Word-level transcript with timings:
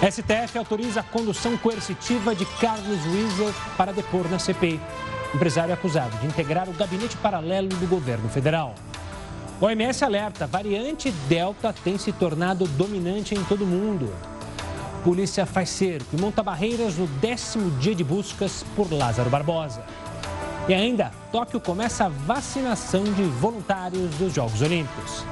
STF 0.00 0.56
autoriza 0.56 1.00
a 1.00 1.02
condução 1.02 1.58
coercitiva 1.58 2.34
de 2.34 2.46
Carlos 2.58 3.04
Wieser 3.04 3.52
para 3.76 3.92
depor 3.92 4.26
na 4.30 4.38
CPI. 4.38 4.80
Empresário 5.34 5.74
acusado 5.74 6.16
de 6.16 6.26
integrar 6.26 6.70
o 6.70 6.72
gabinete 6.72 7.18
paralelo 7.18 7.68
do 7.68 7.86
governo 7.86 8.26
federal. 8.30 8.74
O 9.60 9.66
OMS 9.66 10.02
alerta: 10.02 10.46
variante 10.46 11.10
Delta 11.28 11.74
tem 11.84 11.98
se 11.98 12.12
tornado 12.12 12.66
dominante 12.66 13.34
em 13.34 13.44
todo 13.44 13.64
o 13.64 13.66
mundo. 13.66 14.10
Polícia 15.04 15.44
faz 15.44 15.68
cerco 15.68 16.16
e 16.16 16.20
monta 16.20 16.42
barreiras 16.42 16.96
no 16.96 17.06
décimo 17.06 17.70
dia 17.72 17.94
de 17.94 18.02
buscas 18.02 18.64
por 18.74 18.90
Lázaro 18.90 19.28
Barbosa. 19.28 19.84
E 20.66 20.72
ainda, 20.72 21.10
Tóquio 21.30 21.60
começa 21.60 22.06
a 22.06 22.08
vacinação 22.08 23.04
de 23.04 23.22
voluntários 23.24 24.14
dos 24.14 24.32
Jogos 24.32 24.62
Olímpicos. 24.62 25.26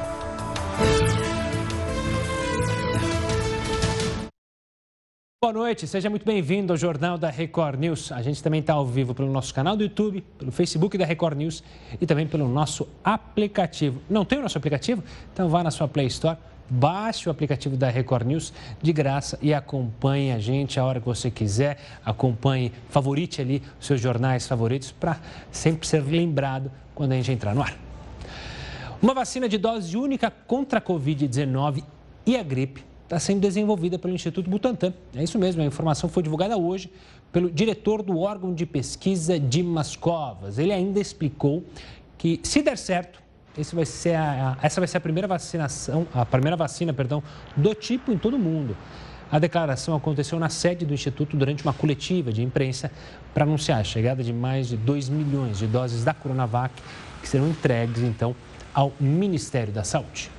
Boa 5.40 5.52
noite, 5.52 5.86
seja 5.86 6.10
muito 6.10 6.26
bem-vindo 6.26 6.72
ao 6.72 6.76
Jornal 6.76 7.16
da 7.16 7.30
Record 7.30 7.78
News. 7.78 8.10
A 8.10 8.20
gente 8.20 8.42
também 8.42 8.58
está 8.58 8.72
ao 8.72 8.84
vivo 8.84 9.14
pelo 9.14 9.30
nosso 9.30 9.54
canal 9.54 9.76
do 9.76 9.84
YouTube, 9.84 10.20
pelo 10.36 10.50
Facebook 10.50 10.98
da 10.98 11.04
Record 11.04 11.38
News 11.38 11.62
e 12.00 12.04
também 12.04 12.26
pelo 12.26 12.48
nosso 12.48 12.88
aplicativo. 13.04 14.02
Não 14.10 14.24
tem 14.24 14.40
o 14.40 14.42
nosso 14.42 14.58
aplicativo? 14.58 15.00
Então 15.32 15.48
vá 15.48 15.62
na 15.62 15.70
sua 15.70 15.86
Play 15.86 16.08
Store, 16.08 16.36
baixe 16.68 17.28
o 17.28 17.30
aplicativo 17.30 17.76
da 17.76 17.88
Record 17.88 18.26
News 18.26 18.52
de 18.82 18.92
graça 18.92 19.38
e 19.40 19.54
acompanhe 19.54 20.32
a 20.32 20.40
gente 20.40 20.80
a 20.80 20.84
hora 20.84 20.98
que 20.98 21.06
você 21.06 21.30
quiser. 21.30 21.78
Acompanhe, 22.04 22.72
favorite 22.88 23.40
ali 23.40 23.62
os 23.78 23.86
seus 23.86 24.00
jornais 24.00 24.44
favoritos 24.44 24.90
para 24.90 25.20
sempre 25.52 25.86
ser 25.86 26.02
lembrado 26.02 26.68
quando 26.96 27.12
a 27.12 27.14
gente 27.14 27.30
entrar 27.30 27.54
no 27.54 27.62
ar. 27.62 27.78
Uma 29.00 29.14
vacina 29.14 29.48
de 29.48 29.56
dose 29.56 29.96
única 29.96 30.32
contra 30.32 30.80
a 30.80 30.82
Covid-19 30.82 31.84
e 32.26 32.36
a 32.36 32.42
gripe 32.42 32.88
está 33.08 33.18
sendo 33.18 33.40
desenvolvida 33.40 33.98
pelo 33.98 34.14
Instituto 34.14 34.50
Butantan. 34.50 34.92
É 35.16 35.22
isso 35.22 35.38
mesmo, 35.38 35.62
a 35.62 35.64
informação 35.64 36.10
foi 36.10 36.22
divulgada 36.22 36.58
hoje 36.58 36.92
pelo 37.32 37.50
diretor 37.50 38.02
do 38.02 38.18
órgão 38.18 38.52
de 38.52 38.66
pesquisa 38.66 39.40
Dimas 39.40 39.96
Covas. 39.96 40.58
Ele 40.58 40.72
ainda 40.72 41.00
explicou 41.00 41.64
que, 42.18 42.38
se 42.42 42.60
der 42.60 42.76
certo, 42.76 43.22
vai 43.72 43.84
a, 44.14 44.58
essa 44.62 44.78
vai 44.78 44.86
ser 44.86 44.98
a 44.98 45.00
primeira 45.00 45.26
vacinação, 45.26 46.06
a 46.12 46.26
primeira 46.26 46.54
vacina, 46.56 46.92
perdão, 46.92 47.22
do 47.56 47.74
tipo 47.74 48.12
em 48.12 48.18
todo 48.18 48.34
o 48.34 48.38
mundo. 48.38 48.76
A 49.32 49.38
declaração 49.38 49.96
aconteceu 49.96 50.38
na 50.38 50.50
sede 50.50 50.84
do 50.84 50.92
Instituto 50.92 51.34
durante 51.34 51.62
uma 51.62 51.72
coletiva 51.72 52.30
de 52.30 52.42
imprensa 52.42 52.90
para 53.32 53.44
anunciar 53.44 53.80
a 53.80 53.84
chegada 53.84 54.22
de 54.22 54.34
mais 54.34 54.68
de 54.68 54.76
2 54.76 55.08
milhões 55.08 55.58
de 55.58 55.66
doses 55.66 56.04
da 56.04 56.12
Coronavac 56.12 56.74
que 57.22 57.28
serão 57.28 57.48
entregues, 57.48 58.02
então, 58.02 58.36
ao 58.74 58.92
Ministério 59.00 59.72
da 59.72 59.82
Saúde. 59.82 60.30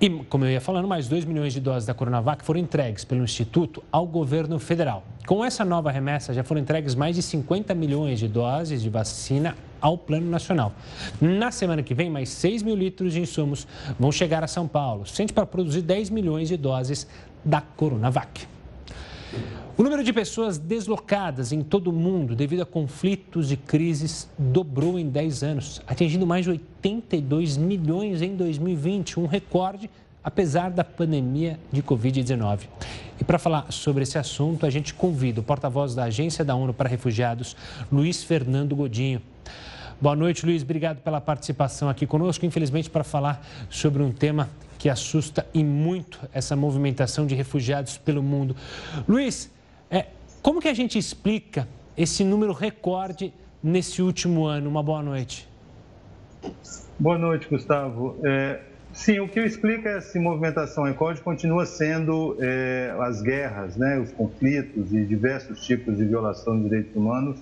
E, 0.00 0.08
como 0.08 0.46
eu 0.46 0.50
ia 0.50 0.62
falando, 0.62 0.88
mais 0.88 1.08
2 1.08 1.26
milhões 1.26 1.52
de 1.52 1.60
doses 1.60 1.86
da 1.86 1.92
Coronavac 1.92 2.42
foram 2.42 2.58
entregues 2.58 3.04
pelo 3.04 3.22
Instituto 3.22 3.84
ao 3.92 4.06
governo 4.06 4.58
federal. 4.58 5.04
Com 5.26 5.44
essa 5.44 5.62
nova 5.62 5.90
remessa, 5.90 6.32
já 6.32 6.42
foram 6.42 6.62
entregues 6.62 6.94
mais 6.94 7.16
de 7.16 7.20
50 7.22 7.74
milhões 7.74 8.18
de 8.18 8.26
doses 8.26 8.80
de 8.80 8.88
vacina 8.88 9.54
ao 9.78 9.98
Plano 9.98 10.30
Nacional. 10.30 10.72
Na 11.20 11.50
semana 11.50 11.82
que 11.82 11.92
vem, 11.92 12.08
mais 12.08 12.30
6 12.30 12.62
mil 12.62 12.74
litros 12.74 13.12
de 13.12 13.20
insumos 13.20 13.68
vão 13.98 14.10
chegar 14.10 14.42
a 14.42 14.46
São 14.46 14.66
Paulo, 14.66 15.06
sente 15.06 15.34
para 15.34 15.44
produzir 15.44 15.82
10 15.82 16.08
milhões 16.08 16.48
de 16.48 16.56
doses 16.56 17.06
da 17.44 17.60
Coronavac. 17.60 18.48
O 19.80 19.82
número 19.82 20.04
de 20.04 20.12
pessoas 20.12 20.58
deslocadas 20.58 21.52
em 21.52 21.62
todo 21.62 21.88
o 21.88 21.92
mundo 21.94 22.36
devido 22.36 22.60
a 22.60 22.66
conflitos 22.66 23.50
e 23.50 23.56
crises 23.56 24.28
dobrou 24.38 24.98
em 24.98 25.08
10 25.08 25.42
anos, 25.42 25.80
atingindo 25.86 26.26
mais 26.26 26.44
de 26.44 26.50
82 26.50 27.56
milhões 27.56 28.20
em 28.20 28.36
2020, 28.36 29.18
um 29.18 29.24
recorde 29.24 29.88
apesar 30.22 30.70
da 30.70 30.84
pandemia 30.84 31.58
de 31.72 31.82
Covid-19. 31.82 32.68
E 33.18 33.24
para 33.24 33.38
falar 33.38 33.72
sobre 33.72 34.02
esse 34.02 34.18
assunto, 34.18 34.66
a 34.66 34.70
gente 34.70 34.92
convida 34.92 35.40
o 35.40 35.42
porta-voz 35.42 35.94
da 35.94 36.04
Agência 36.04 36.44
da 36.44 36.54
ONU 36.54 36.74
para 36.74 36.86
Refugiados, 36.86 37.56
Luiz 37.90 38.22
Fernando 38.22 38.76
Godinho. 38.76 39.22
Boa 39.98 40.14
noite, 40.14 40.44
Luiz. 40.44 40.62
Obrigado 40.62 40.98
pela 40.98 41.22
participação 41.22 41.88
aqui 41.88 42.06
conosco. 42.06 42.44
Infelizmente, 42.44 42.90
para 42.90 43.02
falar 43.02 43.42
sobre 43.70 44.02
um 44.02 44.12
tema 44.12 44.50
que 44.76 44.90
assusta 44.90 45.46
e 45.54 45.64
muito 45.64 46.20
essa 46.34 46.54
movimentação 46.54 47.26
de 47.26 47.34
refugiados 47.34 47.96
pelo 47.96 48.22
mundo. 48.22 48.54
Luiz, 49.08 49.50
como 50.42 50.60
que 50.60 50.68
a 50.68 50.74
gente 50.74 50.98
explica 50.98 51.68
esse 51.96 52.24
número 52.24 52.52
recorde 52.52 53.32
nesse 53.62 54.00
último 54.00 54.46
ano? 54.46 54.68
Uma 54.70 54.82
boa 54.82 55.02
noite. 55.02 55.48
Boa 56.98 57.18
noite, 57.18 57.46
Gustavo. 57.48 58.16
É, 58.24 58.60
sim, 58.92 59.20
o 59.20 59.28
que 59.28 59.40
explica 59.40 59.90
essa 59.90 60.18
movimentação 60.18 60.84
recorde 60.84 61.20
continua 61.20 61.66
sendo 61.66 62.36
é, 62.40 62.94
as 63.00 63.20
guerras, 63.20 63.76
né, 63.76 63.98
os 63.98 64.12
conflitos 64.12 64.92
e 64.92 65.04
diversos 65.04 65.64
tipos 65.64 65.96
de 65.96 66.04
violação 66.04 66.56
de 66.56 66.64
direitos 66.64 66.96
humanos 66.96 67.38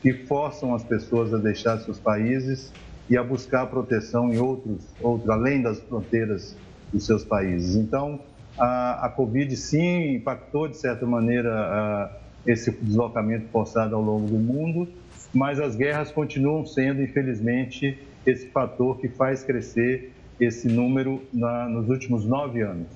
que 0.00 0.12
forçam 0.12 0.74
as 0.74 0.84
pessoas 0.84 1.34
a 1.34 1.38
deixar 1.38 1.78
seus 1.78 1.98
países 1.98 2.72
e 3.10 3.16
a 3.16 3.22
buscar 3.22 3.66
proteção 3.66 4.32
em 4.32 4.38
outros, 4.38 4.86
outros 5.00 5.28
além 5.28 5.62
das 5.62 5.80
fronteiras 5.80 6.56
dos 6.92 7.04
seus 7.04 7.24
países. 7.24 7.74
Então, 7.76 8.20
a, 8.56 9.06
a 9.06 9.08
Covid 9.08 9.54
sim 9.56 10.14
impactou 10.14 10.68
de 10.68 10.76
certa 10.76 11.04
maneira 11.04 11.52
a, 11.52 12.10
esse 12.46 12.70
deslocamento 12.70 13.46
forçado 13.48 13.94
ao 13.94 14.02
longo 14.02 14.26
do 14.26 14.38
mundo, 14.38 14.88
mas 15.32 15.60
as 15.60 15.76
guerras 15.76 16.10
continuam 16.10 16.64
sendo, 16.64 17.02
infelizmente, 17.02 17.98
esse 18.24 18.46
fator 18.48 18.98
que 18.98 19.08
faz 19.08 19.42
crescer 19.42 20.12
esse 20.40 20.68
número 20.68 21.22
na, 21.32 21.68
nos 21.68 21.88
últimos 21.88 22.24
nove 22.24 22.62
anos. 22.62 22.86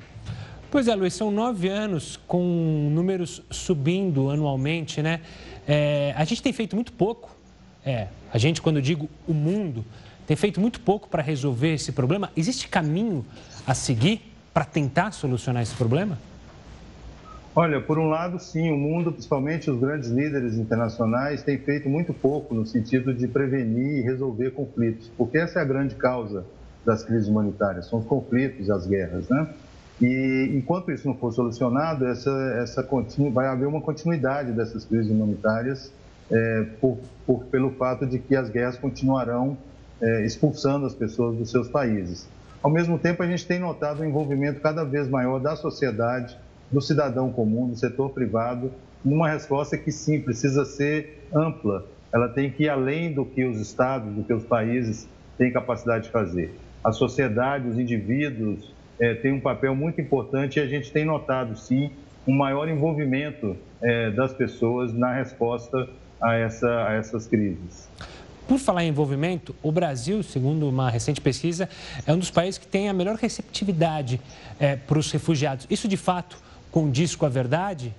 Pois 0.70 0.88
é, 0.88 0.94
Luiz, 0.94 1.12
são 1.12 1.30
nove 1.30 1.68
anos 1.68 2.18
com 2.26 2.88
números 2.90 3.42
subindo 3.50 4.30
anualmente, 4.30 5.02
né? 5.02 5.20
É, 5.68 6.14
a 6.16 6.24
gente 6.24 6.42
tem 6.42 6.52
feito 6.52 6.74
muito 6.74 6.92
pouco, 6.92 7.36
é, 7.84 8.08
a 8.32 8.38
gente, 8.38 8.62
quando 8.62 8.76
eu 8.76 8.82
digo 8.82 9.08
o 9.26 9.34
mundo, 9.34 9.84
tem 10.26 10.36
feito 10.36 10.60
muito 10.60 10.80
pouco 10.80 11.08
para 11.08 11.22
resolver 11.22 11.74
esse 11.74 11.92
problema. 11.92 12.30
Existe 12.36 12.68
caminho 12.68 13.24
a 13.66 13.74
seguir 13.74 14.32
para 14.54 14.64
tentar 14.64 15.12
solucionar 15.12 15.62
esse 15.62 15.74
problema? 15.74 16.18
Olha, 17.54 17.82
por 17.82 17.98
um 17.98 18.08
lado, 18.08 18.38
sim, 18.38 18.70
o 18.70 18.76
mundo, 18.78 19.12
principalmente 19.12 19.70
os 19.70 19.78
grandes 19.78 20.08
líderes 20.08 20.56
internacionais, 20.56 21.42
têm 21.42 21.58
feito 21.58 21.86
muito 21.86 22.14
pouco 22.14 22.54
no 22.54 22.64
sentido 22.64 23.12
de 23.12 23.28
prevenir 23.28 23.98
e 23.98 24.00
resolver 24.00 24.52
conflitos, 24.52 25.10
porque 25.18 25.36
essa 25.36 25.58
é 25.58 25.62
a 25.62 25.64
grande 25.64 25.94
causa 25.94 26.46
das 26.84 27.04
crises 27.04 27.28
humanitárias, 27.28 27.88
são 27.88 27.98
os 27.98 28.06
conflitos 28.06 28.70
as 28.70 28.86
guerras, 28.86 29.28
né? 29.28 29.48
E 30.00 30.50
enquanto 30.54 30.90
isso 30.90 31.06
não 31.06 31.14
for 31.14 31.30
solucionado, 31.30 32.06
essa, 32.06 32.30
essa 32.56 32.82
continu, 32.82 33.30
vai 33.30 33.46
haver 33.46 33.68
uma 33.68 33.82
continuidade 33.82 34.52
dessas 34.52 34.86
crises 34.86 35.10
humanitárias 35.10 35.92
é, 36.30 36.66
por, 36.80 36.98
por, 37.26 37.44
pelo 37.44 37.70
fato 37.72 38.06
de 38.06 38.18
que 38.18 38.34
as 38.34 38.48
guerras 38.48 38.78
continuarão 38.78 39.58
é, 40.00 40.24
expulsando 40.24 40.86
as 40.86 40.94
pessoas 40.94 41.36
dos 41.36 41.50
seus 41.50 41.68
países. 41.68 42.26
Ao 42.62 42.70
mesmo 42.70 42.98
tempo, 42.98 43.22
a 43.22 43.26
gente 43.26 43.46
tem 43.46 43.58
notado 43.58 44.02
um 44.02 44.04
envolvimento 44.06 44.60
cada 44.60 44.84
vez 44.84 45.06
maior 45.06 45.38
da 45.38 45.54
sociedade, 45.54 46.36
do 46.72 46.80
cidadão 46.80 47.30
comum, 47.30 47.68
do 47.68 47.76
setor 47.76 48.10
privado, 48.10 48.72
numa 49.04 49.28
resposta 49.28 49.76
que 49.76 49.92
sim 49.92 50.20
precisa 50.20 50.64
ser 50.64 51.28
ampla. 51.34 51.86
Ela 52.12 52.28
tem 52.28 52.50
que 52.50 52.64
ir 52.64 52.68
além 52.68 53.12
do 53.12 53.24
que 53.24 53.44
os 53.44 53.60
estados, 53.60 54.12
do 54.14 54.22
que 54.22 54.32
os 54.32 54.44
países 54.44 55.08
têm 55.36 55.52
capacidade 55.52 56.04
de 56.04 56.10
fazer. 56.10 56.54
A 56.82 56.92
sociedade, 56.92 57.68
os 57.68 57.78
indivíduos 57.78 58.72
é, 58.98 59.14
têm 59.14 59.32
um 59.32 59.40
papel 59.40 59.74
muito 59.74 60.00
importante 60.00 60.58
e 60.58 60.62
a 60.62 60.66
gente 60.66 60.90
tem 60.92 61.04
notado 61.04 61.56
sim 61.56 61.90
um 62.26 62.34
maior 62.34 62.68
envolvimento 62.68 63.56
é, 63.80 64.10
das 64.10 64.32
pessoas 64.32 64.92
na 64.92 65.12
resposta 65.12 65.88
a, 66.20 66.34
essa, 66.34 66.86
a 66.86 66.92
essas 66.92 67.26
crises. 67.26 67.88
Por 68.46 68.58
falar 68.58 68.84
em 68.84 68.88
envolvimento, 68.88 69.54
o 69.62 69.72
Brasil, 69.72 70.22
segundo 70.22 70.68
uma 70.68 70.90
recente 70.90 71.20
pesquisa, 71.20 71.68
é 72.06 72.12
um 72.12 72.18
dos 72.18 72.30
países 72.30 72.58
que 72.58 72.66
tem 72.66 72.88
a 72.88 72.92
melhor 72.92 73.16
receptividade 73.16 74.20
é, 74.58 74.76
para 74.76 74.98
os 74.98 75.10
refugiados. 75.10 75.66
Isso, 75.70 75.88
de 75.88 75.96
fato, 75.96 76.36
condiz 76.72 77.14
com 77.14 77.26
a 77.26 77.28
verdade? 77.28 77.94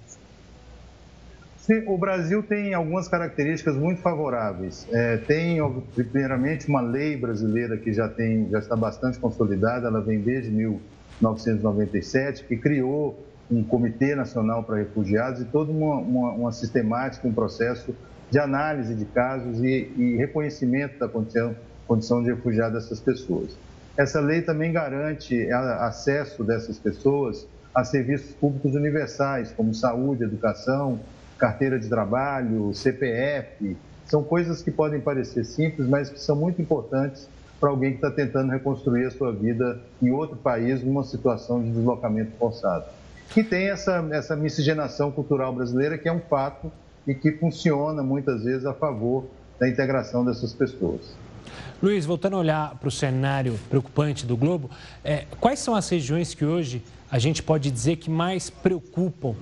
Sim, 1.57 1.83
o 1.87 1.97
Brasil 1.97 2.43
tem 2.43 2.73
algumas 2.73 3.07
características 3.07 3.77
muito 3.77 4.01
favoráveis. 4.01 4.85
É, 4.91 5.15
tem, 5.15 5.59
primeiramente, 5.95 6.67
uma 6.67 6.81
lei 6.81 7.15
brasileira 7.15 7.77
que 7.77 7.93
já, 7.93 8.09
tem, 8.09 8.49
já 8.49 8.59
está 8.59 8.75
bastante 8.75 9.17
consolidada, 9.17 9.87
ela 9.87 10.01
vem 10.01 10.19
desde 10.19 10.51
1997, 10.51 12.43
que 12.43 12.57
criou 12.57 13.17
um 13.49 13.63
Comitê 13.63 14.13
Nacional 14.13 14.63
para 14.63 14.75
Refugiados 14.75 15.39
e 15.41 15.45
toda 15.45 15.71
uma, 15.71 15.95
uma, 15.95 16.31
uma 16.31 16.51
sistemática, 16.51 17.25
um 17.25 17.33
processo 17.33 17.95
de 18.29 18.39
análise 18.39 18.93
de 18.93 19.05
casos 19.05 19.63
e, 19.63 19.89
e 19.95 20.17
reconhecimento 20.17 20.99
da 20.99 21.07
condição, 21.07 21.55
condição 21.87 22.21
de 22.21 22.29
refugiado 22.31 22.73
dessas 22.73 22.99
pessoas. 22.99 23.55
Essa 23.95 24.19
lei 24.19 24.41
também 24.41 24.73
garante 24.73 25.49
acesso 25.51 26.43
dessas 26.43 26.77
pessoas 26.79 27.47
a 27.73 27.83
serviços 27.83 28.33
públicos 28.35 28.75
universais, 28.75 29.51
como 29.51 29.73
saúde, 29.73 30.23
educação, 30.23 30.99
carteira 31.37 31.79
de 31.79 31.87
trabalho, 31.89 32.73
CPF. 32.73 33.75
São 34.05 34.23
coisas 34.23 34.61
que 34.61 34.71
podem 34.71 34.99
parecer 34.99 35.43
simples, 35.43 35.87
mas 35.87 36.09
que 36.09 36.19
são 36.19 36.35
muito 36.35 36.61
importantes 36.61 37.27
para 37.59 37.69
alguém 37.69 37.91
que 37.91 37.97
está 37.97 38.11
tentando 38.11 38.51
reconstruir 38.51 39.05
a 39.05 39.11
sua 39.11 39.31
vida 39.31 39.79
em 40.01 40.11
outro 40.11 40.35
país, 40.35 40.83
numa 40.83 41.03
situação 41.03 41.63
de 41.63 41.71
deslocamento 41.71 42.31
forçado. 42.37 42.85
que 43.29 43.43
tem 43.43 43.69
essa, 43.69 44.05
essa 44.11 44.35
miscigenação 44.35 45.11
cultural 45.11 45.53
brasileira 45.53 45.97
que 45.97 46.07
é 46.07 46.13
um 46.13 46.19
fato 46.19 46.71
e 47.07 47.15
que 47.15 47.31
funciona 47.31 48.03
muitas 48.03 48.43
vezes 48.43 48.65
a 48.65 48.73
favor 48.73 49.25
da 49.59 49.67
integração 49.67 50.23
dessas 50.23 50.53
pessoas. 50.53 51.15
Luiz, 51.81 52.05
voltando 52.05 52.35
a 52.35 52.39
olhar 52.39 52.75
para 52.75 52.87
o 52.87 52.91
cenário 52.91 53.59
preocupante 53.69 54.25
do 54.25 54.37
globo, 54.37 54.69
é, 55.03 55.25
quais 55.39 55.59
são 55.59 55.75
as 55.75 55.89
regiões 55.89 56.33
que 56.33 56.45
hoje 56.45 56.83
a 57.13 57.19
gente 57.19 57.43
pode 57.43 57.69
dizer 57.69 57.97
que 57.97 58.09
mais 58.09 58.49
preocupam 58.49 59.35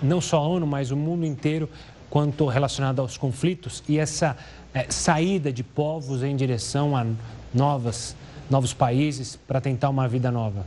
não 0.00 0.20
só 0.20 0.36
a 0.36 0.46
ONU, 0.46 0.64
mas 0.64 0.92
o 0.92 0.96
mundo 0.96 1.26
inteiro 1.26 1.68
quanto 2.08 2.46
relacionado 2.46 3.00
aos 3.00 3.18
conflitos 3.18 3.82
e 3.88 3.98
essa 3.98 4.36
é, 4.72 4.86
saída 4.88 5.52
de 5.52 5.64
povos 5.64 6.22
em 6.22 6.36
direção 6.36 6.96
a 6.96 7.04
novas, 7.52 8.14
novos 8.48 8.72
países 8.72 9.34
para 9.34 9.60
tentar 9.60 9.88
uma 9.88 10.06
vida 10.06 10.30
nova? 10.30 10.64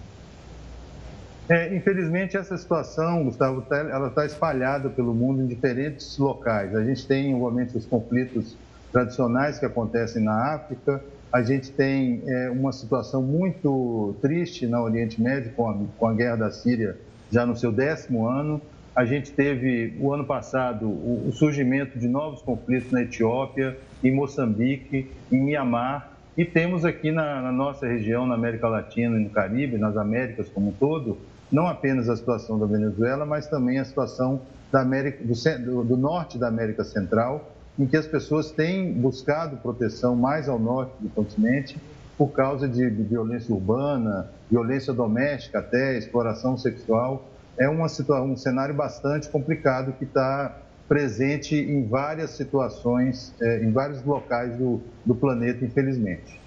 É, 1.47 1.73
infelizmente, 1.73 2.35
essa 2.35 2.57
situação, 2.57 3.23
Gustavo, 3.23 3.61
tá, 3.61 3.77
ela 3.77 4.09
está 4.09 4.25
espalhada 4.25 4.89
pelo 4.89 5.13
mundo 5.13 5.41
em 5.41 5.47
diferentes 5.47 6.17
locais. 6.17 6.75
A 6.75 6.83
gente 6.83 7.07
tem, 7.07 7.31
igualmente, 7.31 7.77
os 7.77 7.85
conflitos 7.85 8.57
tradicionais 8.91 9.57
que 9.57 9.65
acontecem 9.65 10.21
na 10.21 10.55
África, 10.55 11.01
a 11.31 11.41
gente 11.41 11.71
tem 11.71 12.23
é, 12.25 12.49
uma 12.49 12.71
situação 12.71 13.21
muito 13.21 14.15
triste 14.21 14.65
no 14.65 14.81
Oriente 14.81 15.21
Médio, 15.21 15.51
com 15.53 15.69
a, 15.69 15.77
com 15.97 16.07
a 16.07 16.13
guerra 16.13 16.35
da 16.35 16.51
Síria 16.51 16.97
já 17.31 17.45
no 17.45 17.55
seu 17.55 17.71
décimo 17.71 18.27
ano. 18.27 18.61
A 18.95 19.05
gente 19.05 19.31
teve, 19.31 19.95
o 19.99 20.11
ano 20.11 20.25
passado, 20.25 20.87
o, 20.87 21.27
o 21.29 21.31
surgimento 21.31 21.97
de 21.99 22.07
novos 22.07 22.41
conflitos 22.41 22.91
na 22.91 23.03
Etiópia, 23.03 23.77
em 24.03 24.11
Moçambique, 24.11 25.11
em 25.31 25.41
Mianmar. 25.41 26.11
E 26.35 26.43
temos 26.43 26.83
aqui 26.83 27.11
na, 27.11 27.41
na 27.41 27.51
nossa 27.51 27.85
região, 27.85 28.25
na 28.25 28.35
América 28.35 28.67
Latina 28.67 29.17
e 29.17 29.23
no 29.23 29.29
Caribe, 29.29 29.77
nas 29.77 29.95
Américas 29.97 30.49
como 30.49 30.69
um 30.69 30.73
todo, 30.73 31.17
não 31.51 31.67
apenas 31.67 32.09
a 32.09 32.15
situação 32.15 32.57
da 32.57 32.65
Venezuela, 32.65 33.25
mas 33.25 33.47
também 33.47 33.79
a 33.79 33.85
situação 33.85 34.41
da 34.71 34.81
América, 34.81 35.23
do, 35.23 35.83
do, 35.83 35.97
norte 35.97 36.37
da 36.37 36.47
América 36.47 36.83
Central, 36.83 37.51
em 37.79 37.85
que 37.85 37.95
as 37.95 38.05
pessoas 38.05 38.51
têm 38.51 38.91
buscado 38.91 39.57
proteção 39.57 40.15
mais 40.15 40.49
ao 40.49 40.59
norte 40.59 40.91
do 40.99 41.07
continente 41.09 41.77
por 42.17 42.27
causa 42.33 42.67
de, 42.67 42.89
de 42.89 43.03
violência 43.03 43.55
urbana, 43.55 44.29
violência 44.51 44.91
doméstica 44.91 45.59
até, 45.59 45.97
exploração 45.97 46.57
sexual. 46.57 47.29
É 47.57 47.69
uma 47.69 47.87
um 48.21 48.35
cenário 48.35 48.75
bastante 48.75 49.29
complicado 49.29 49.93
que 49.93 50.03
está 50.03 50.57
presente 50.89 51.55
em 51.55 51.87
várias 51.87 52.31
situações, 52.31 53.33
é, 53.39 53.63
em 53.63 53.71
vários 53.71 54.03
locais 54.03 54.57
do, 54.57 54.81
do 55.05 55.15
planeta, 55.15 55.63
infelizmente. 55.63 56.37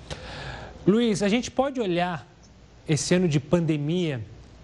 Luiz, 0.86 1.22
a 1.22 1.28
gente 1.28 1.50
pode 1.50 1.80
olhar 1.80 2.26
esse 2.86 3.14
ano 3.14 3.28
de 3.28 3.40
pandemia 3.40 4.20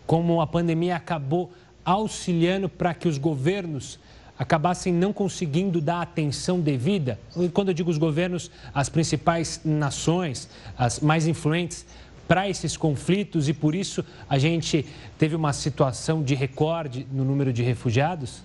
como 0.06 0.40
a 0.40 0.46
pandemia 0.46 0.96
acabou 0.96 1.52
auxiliando 1.84 2.68
para 2.68 2.92
que 2.92 3.06
os 3.06 3.18
governos 3.18 3.98
acabassem 4.38 4.92
não 4.92 5.12
conseguindo 5.12 5.80
dar 5.80 6.00
atenção 6.00 6.60
devida. 6.60 7.18
E 7.36 7.48
quando 7.48 7.68
eu 7.68 7.74
digo 7.74 7.90
os 7.90 7.98
governos, 7.98 8.50
as 8.72 8.88
principais 8.88 9.60
nações, 9.64 10.48
as 10.76 11.00
mais 11.00 11.26
influentes, 11.26 11.84
para 12.28 12.48
esses 12.48 12.76
conflitos 12.76 13.48
e 13.48 13.54
por 13.54 13.74
isso 13.74 14.04
a 14.28 14.38
gente 14.38 14.86
teve 15.18 15.34
uma 15.34 15.52
situação 15.52 16.22
de 16.22 16.34
recorde 16.34 17.06
no 17.10 17.24
número 17.24 17.52
de 17.52 17.62
refugiados? 17.62 18.44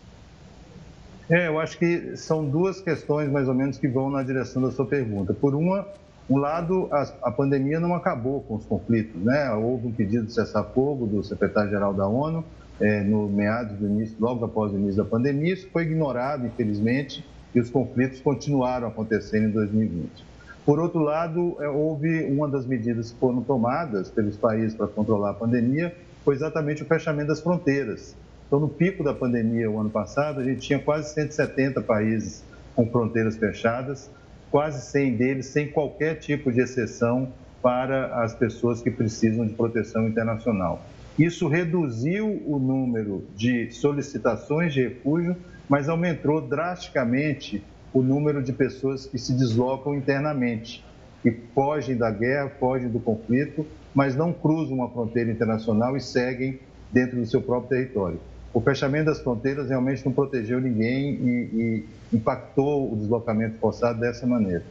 É, 1.30 1.48
eu 1.48 1.60
acho 1.60 1.78
que 1.78 2.16
são 2.16 2.46
duas 2.46 2.80
questões 2.82 3.30
mais 3.30 3.48
ou 3.48 3.54
menos 3.54 3.78
que 3.78 3.88
vão 3.88 4.10
na 4.10 4.24
direção 4.24 4.62
da 4.62 4.72
sua 4.72 4.86
pergunta. 4.86 5.34
Por 5.34 5.54
uma, 5.54 5.86
um 6.30 6.38
lado, 6.38 6.88
a, 6.92 7.02
a 7.24 7.32
pandemia 7.32 7.80
não 7.80 7.94
acabou 7.94 8.42
com 8.42 8.56
os 8.56 8.66
conflitos, 8.66 9.22
né? 9.22 9.52
Houve 9.52 9.88
um 9.88 9.92
pedido 9.92 10.26
de 10.26 10.34
cessar-fogo 10.34 11.06
do 11.06 11.24
secretário-geral 11.24 11.94
da 11.94 12.08
ONU 12.08 12.44
é, 12.80 13.02
no 13.02 13.30
meados 13.30 13.78
do 13.78 13.86
início, 13.86 14.16
logo 14.20 14.44
após 14.46 14.72
o 14.74 14.78
início 14.78 15.04
da 15.04 15.10
pandemia. 15.10 15.54
Isso 15.54 15.70
foi 15.72 15.84
ignorado, 15.84 16.46
infelizmente, 16.46 17.26
e 17.54 17.60
os 17.60 17.70
conflitos 17.70 18.20
continuaram 18.20 18.88
acontecendo 18.88 19.48
em 19.48 19.52
2020. 19.52 20.26
Por 20.66 20.80
outro 20.80 21.02
lado, 21.02 21.58
é, 21.60 21.68
houve 21.68 22.24
uma 22.24 22.48
das 22.48 22.66
medidas 22.66 23.12
que 23.12 23.20
foram 23.20 23.42
tomadas 23.42 24.10
pelos 24.10 24.38
países 24.38 24.76
para 24.76 24.88
controlar 24.88 25.32
a 25.32 25.34
pandemia, 25.34 25.96
foi 26.24 26.36
exatamente 26.36 26.84
o 26.84 26.86
fechamento 26.86 27.28
das 27.28 27.42
fronteiras. 27.42 28.16
Então, 28.48 28.60
no 28.60 28.70
pico 28.70 29.04
da 29.04 29.14
pandemia, 29.14 29.70
o 29.70 29.80
ano 29.80 29.90
passado, 29.90 30.40
a 30.40 30.44
gente 30.44 30.62
tinha 30.62 30.80
quase 30.80 31.14
170 31.14 31.82
países 31.82 32.44
com 32.76 32.86
fronteiras 32.90 33.36
fechadas 33.36 34.10
quase 34.54 34.86
100 34.86 35.16
deles 35.18 35.46
sem 35.48 35.68
qualquer 35.68 36.20
tipo 36.20 36.52
de 36.52 36.62
exceção 36.62 37.34
para 37.60 38.24
as 38.24 38.36
pessoas 38.36 38.84
que 38.84 38.92
precisam 38.92 39.48
de 39.48 39.54
proteção 39.54 40.08
internacional. 40.08 40.80
Isso 41.18 41.48
reduziu 41.48 42.42
o 42.46 42.58
número 42.58 43.24
de 43.36 43.72
solicitações 43.72 44.74
de 44.74 44.82
refúgio, 44.84 45.36
mas 45.70 45.88
aumentou 45.88 46.42
drasticamente 46.42 47.64
o 47.94 48.02
número 48.02 48.42
de 48.42 48.52
pessoas 48.52 49.06
que 49.06 49.18
se 49.18 49.34
deslocam 49.34 49.94
internamente, 49.96 50.84
que 51.22 51.32
fogem 51.54 51.96
da 51.96 52.10
guerra, 52.10 52.50
fogem 52.60 52.90
do 52.90 53.00
conflito, 53.00 53.66
mas 53.94 54.16
não 54.16 54.34
cruzam 54.34 54.76
uma 54.76 54.90
fronteira 54.90 55.32
internacional 55.32 55.96
e 55.96 56.02
seguem 56.02 56.60
dentro 56.92 57.18
do 57.18 57.26
seu 57.26 57.42
próprio 57.42 57.70
território 57.70 58.20
o 58.54 58.62
fechamento 58.62 59.06
das 59.06 59.20
fronteiras 59.20 59.70
realmente 59.70 60.06
não 60.06 60.14
protegeu 60.14 60.62
ninguém 60.62 61.16
e, 61.16 61.86
e 62.12 62.16
impactou 62.16 62.94
o 62.94 62.96
deslocamento 62.96 63.58
forçado 63.58 64.00
dessa 64.00 64.28
maneira. 64.28 64.64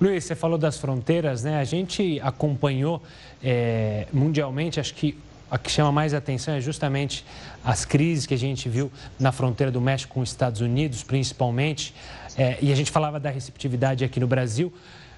Luiz, 0.00 0.24
você 0.24 0.34
falou 0.34 0.58
das 0.58 0.78
fronteiras, 0.78 1.44
né? 1.44 1.58
A 1.58 1.64
gente 1.64 2.20
acompanhou 2.20 3.00
é, 3.42 4.06
mundialmente, 4.12 4.80
acho 4.80 4.94
que 4.94 5.16
a 5.50 5.58
que 5.58 5.70
chama 5.70 5.90
mais 5.90 6.14
atenção 6.14 6.54
é 6.54 6.60
justamente 6.60 7.24
as 7.64 7.84
crises 7.84 8.26
que 8.26 8.34
a 8.34 8.38
gente 8.38 8.68
viu 8.68 8.90
na 9.18 9.32
fronteira 9.32 9.70
do 9.70 9.80
México 9.80 10.14
com 10.14 10.20
os 10.20 10.30
Estados 10.30 10.60
Unidos, 10.60 11.02
principalmente. 11.02 11.94
É, 12.36 12.58
e 12.60 12.72
a 12.72 12.74
gente 12.74 12.90
falava 12.90 13.18
da 13.18 13.30
receptividade 13.30 14.04
aqui 14.04 14.20
no 14.20 14.26
Brasil. 14.26 14.72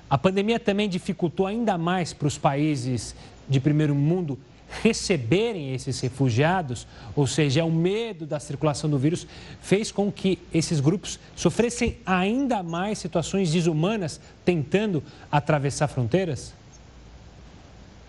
A 0.09 0.17
pandemia 0.17 0.59
também 0.59 0.89
dificultou 0.89 1.47
ainda 1.47 1.77
mais 1.77 2.13
para 2.13 2.27
os 2.27 2.39
países 2.39 3.15
de 3.49 3.61
primeiro 3.61 3.95
mundo 3.95 4.39
receberem 4.83 5.75
esses 5.75 5.99
refugiados, 6.01 6.87
ou 7.17 7.27
seja, 7.27 7.65
o 7.65 7.73
medo 7.73 8.25
da 8.25 8.39
circulação 8.39 8.89
do 8.89 8.99
vírus, 8.99 9.27
fez 9.61 9.91
com 9.91 10.11
que 10.13 10.39
esses 10.55 10.79
grupos 10.79 11.19
sofressem 11.35 11.99
ainda 12.07 12.63
mais 12.63 12.99
situações 12.99 13.51
desumanas 13.51 14.21
tentando 14.45 15.03
atravessar 15.31 15.89
fronteiras? 15.89 16.55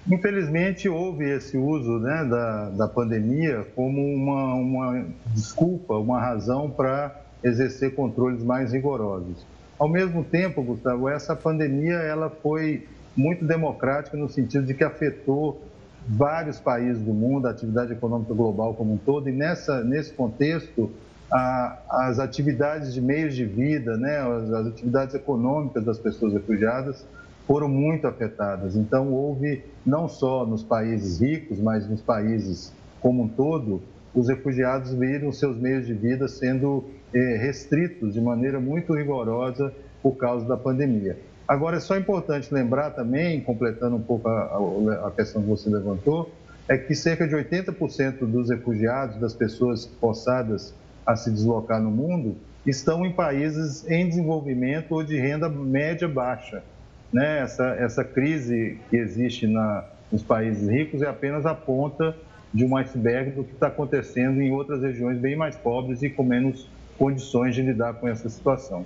Infelizmente, 0.09 0.89
houve 0.89 1.29
esse 1.29 1.57
uso 1.57 1.99
né, 1.99 2.25
da, 2.25 2.69
da 2.69 2.87
pandemia 2.87 3.67
como 3.75 4.01
uma, 4.01 4.55
uma 4.55 5.05
desculpa, 5.27 5.93
uma 5.95 6.19
razão 6.19 6.69
para 6.69 7.21
exercer 7.43 7.93
controles 7.93 8.43
mais 8.43 8.73
rigorosos. 8.73 9.45
Ao 9.77 9.87
mesmo 9.87 10.23
tempo, 10.23 10.63
Gustavo, 10.63 11.07
essa 11.07 11.35
pandemia 11.35 11.95
ela 11.95 12.29
foi 12.29 12.87
muito 13.15 13.45
democrática 13.45 14.17
no 14.17 14.29
sentido 14.29 14.65
de 14.65 14.73
que 14.73 14.83
afetou 14.83 15.61
vários 16.07 16.59
países 16.59 17.01
do 17.03 17.13
mundo, 17.13 17.47
a 17.47 17.51
atividade 17.51 17.93
econômica 17.93 18.33
global 18.33 18.73
como 18.73 18.93
um 18.93 18.97
todo, 18.97 19.29
e 19.29 19.31
nessa, 19.31 19.83
nesse 19.83 20.13
contexto, 20.13 20.89
a, 21.31 21.77
as 21.89 22.19
atividades 22.19 22.91
de 22.93 23.01
meios 23.01 23.35
de 23.35 23.45
vida, 23.45 23.97
né, 23.97 24.17
as, 24.17 24.51
as 24.51 24.67
atividades 24.67 25.13
econômicas 25.13 25.83
das 25.83 25.99
pessoas 25.99 26.33
refugiadas 26.33 27.05
foram 27.47 27.67
muito 27.67 28.07
afetadas. 28.07 28.75
Então, 28.75 29.11
houve, 29.11 29.63
não 29.85 30.07
só 30.07 30.45
nos 30.45 30.63
países 30.63 31.19
ricos, 31.19 31.59
mas 31.59 31.89
nos 31.89 32.01
países 32.01 32.73
como 32.99 33.23
um 33.23 33.27
todo, 33.27 33.81
os 34.13 34.29
refugiados 34.29 34.93
viram 34.93 35.31
seus 35.31 35.57
meios 35.57 35.87
de 35.87 35.93
vida 35.93 36.27
sendo 36.27 36.85
eh, 37.13 37.37
restritos 37.37 38.13
de 38.13 38.21
maneira 38.21 38.59
muito 38.59 38.93
rigorosa 38.93 39.73
por 40.01 40.17
causa 40.17 40.47
da 40.47 40.57
pandemia. 40.57 41.17
Agora, 41.47 41.77
é 41.77 41.79
só 41.79 41.97
importante 41.97 42.53
lembrar 42.53 42.91
também, 42.91 43.41
completando 43.41 43.95
um 43.95 44.01
pouco 44.01 44.29
a, 44.29 45.07
a 45.07 45.11
questão 45.11 45.41
que 45.41 45.49
você 45.49 45.69
levantou, 45.69 46.31
é 46.67 46.77
que 46.77 46.95
cerca 46.95 47.27
de 47.27 47.35
80% 47.35 48.19
dos 48.19 48.49
refugiados, 48.49 49.17
das 49.17 49.33
pessoas 49.33 49.85
forçadas 49.99 50.73
a 51.05 51.15
se 51.15 51.29
deslocar 51.29 51.81
no 51.81 51.91
mundo, 51.91 52.37
estão 52.65 53.05
em 53.05 53.11
países 53.11 53.85
em 53.89 54.07
desenvolvimento 54.07 54.93
ou 54.93 55.03
de 55.03 55.19
renda 55.19 55.49
média 55.49 56.07
baixa. 56.07 56.63
Né? 57.11 57.39
Essa, 57.39 57.65
essa 57.77 58.03
crise 58.03 58.79
que 58.89 58.97
existe 58.97 59.47
na, 59.47 59.83
nos 60.11 60.23
países 60.23 60.67
ricos 60.67 61.01
é 61.01 61.07
apenas 61.07 61.45
a 61.45 61.53
ponta 61.53 62.15
de 62.53 62.65
um 62.65 62.75
iceberg 62.75 63.31
do 63.31 63.43
que 63.43 63.53
está 63.53 63.67
acontecendo 63.67 64.41
em 64.41 64.51
outras 64.51 64.81
regiões 64.81 65.17
bem 65.17 65.35
mais 65.35 65.55
pobres 65.55 66.01
e 66.03 66.09
com 66.09 66.23
menos 66.23 66.67
condições 66.97 67.55
de 67.55 67.61
lidar 67.61 67.93
com 67.95 68.07
essa 68.07 68.29
situação. 68.29 68.85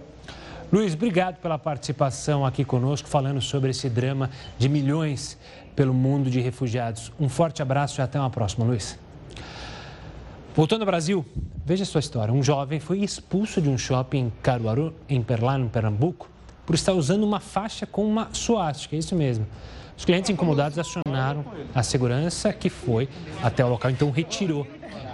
Luiz, 0.72 0.94
obrigado 0.94 1.38
pela 1.38 1.60
participação 1.60 2.46
aqui 2.46 2.66
conosco, 2.66 3.08
falando 3.08 3.42
sobre 3.42 3.70
esse 3.70 3.90
drama 3.90 4.30
de 4.58 4.68
milhões 4.68 5.38
pelo 5.76 5.94
mundo 5.94 6.30
de 6.30 6.40
refugiados. 6.40 7.12
Um 7.20 7.30
forte 7.30 7.62
abraço 7.62 8.00
e 8.00 8.04
até 8.04 8.20
uma 8.20 8.30
próxima, 8.30 8.66
Luiz. 8.66 8.98
Voltando 10.56 10.82
ao 10.82 10.86
Brasil, 10.86 11.26
veja 11.66 11.84
a 11.84 11.86
sua 11.86 12.00
história. 12.00 12.34
Um 12.34 12.42
jovem 12.42 12.80
foi 12.80 13.00
expulso 13.00 13.62
de 13.62 13.70
um 13.70 13.78
shopping 13.78 14.18
em 14.20 14.34
Caruaru, 14.42 14.94
em 15.10 15.22
Perlá, 15.22 15.58
no 15.58 15.70
Pernambuco, 15.70 16.30
por 16.66 16.76
estar 16.76 16.94
usando 16.94 17.24
uma 17.24 17.40
faixa 17.40 17.86
com 17.86 18.06
uma 18.06 18.30
suástica, 18.34 18.96
é 18.96 19.00
isso 19.00 19.16
mesmo. 19.16 19.46
Os 19.98 20.04
clientes 20.04 20.30
incomodados 20.30 20.78
acionaram 20.78 21.46
a 21.74 21.82
segurança 21.82 22.52
que 22.52 22.70
foi 22.70 23.08
até 23.42 23.64
o 23.64 23.70
local, 23.70 23.92
então 23.92 24.12
retirou 24.12 24.68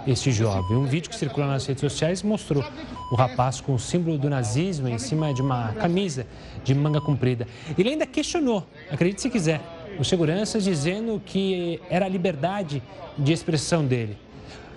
este 0.06 0.32
jovem. 0.32 0.76
Um 0.76 0.86
vídeo 0.86 1.08
que 1.08 1.16
circula 1.16 1.46
nas 1.46 1.64
redes 1.66 1.80
sociais 1.80 2.22
mostrou 2.22 2.64
o 3.12 3.14
rapaz 3.14 3.60
com 3.60 3.74
o 3.74 3.78
símbolo 3.78 4.18
do 4.18 4.28
nazismo 4.28 4.88
em 4.88 4.98
cima 4.98 5.32
de 5.32 5.40
uma 5.40 5.72
camisa 5.74 6.26
de 6.64 6.74
manga 6.74 7.00
comprida. 7.00 7.46
Ele 7.78 7.90
ainda 7.90 8.06
questionou, 8.06 8.66
acredite 8.90 9.22
se 9.22 9.30
quiser, 9.30 9.60
os 10.00 10.08
seguranças 10.08 10.64
dizendo 10.64 11.22
que 11.24 11.80
era 11.88 12.06
a 12.06 12.08
liberdade 12.08 12.82
de 13.16 13.32
expressão 13.32 13.84
dele. 13.84 14.16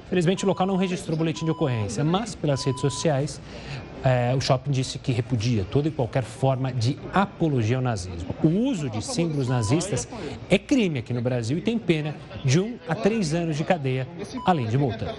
Felizmente, 0.09 0.45
o 0.45 0.47
local 0.47 0.67
não 0.67 0.75
registrou 0.75 1.17
boletim 1.17 1.45
de 1.45 1.51
ocorrência, 1.51 2.03
mas 2.03 2.35
pelas 2.35 2.63
redes 2.63 2.79
sociais, 2.79 3.41
é, 4.05 4.35
o 4.35 4.39
shopping 4.39 4.69
disse 4.69 4.99
que 4.99 5.11
repudia 5.11 5.65
toda 5.65 5.87
e 5.87 5.91
qualquer 5.91 6.21
forma 6.21 6.71
de 6.71 6.95
apologia 7.11 7.77
ao 7.77 7.81
nazismo. 7.81 8.35
O 8.43 8.47
uso 8.47 8.87
de 8.87 9.03
símbolos 9.03 9.47
nazistas 9.47 10.07
é 10.47 10.59
crime 10.59 10.99
aqui 10.99 11.11
no 11.11 11.23
Brasil 11.23 11.57
e 11.57 11.61
tem 11.61 11.79
pena 11.79 12.13
de 12.43 12.59
um 12.59 12.77
a 12.87 12.93
três 12.93 13.33
anos 13.33 13.57
de 13.57 13.63
cadeia, 13.63 14.07
além 14.45 14.67
de 14.67 14.77
multa. 14.77 15.11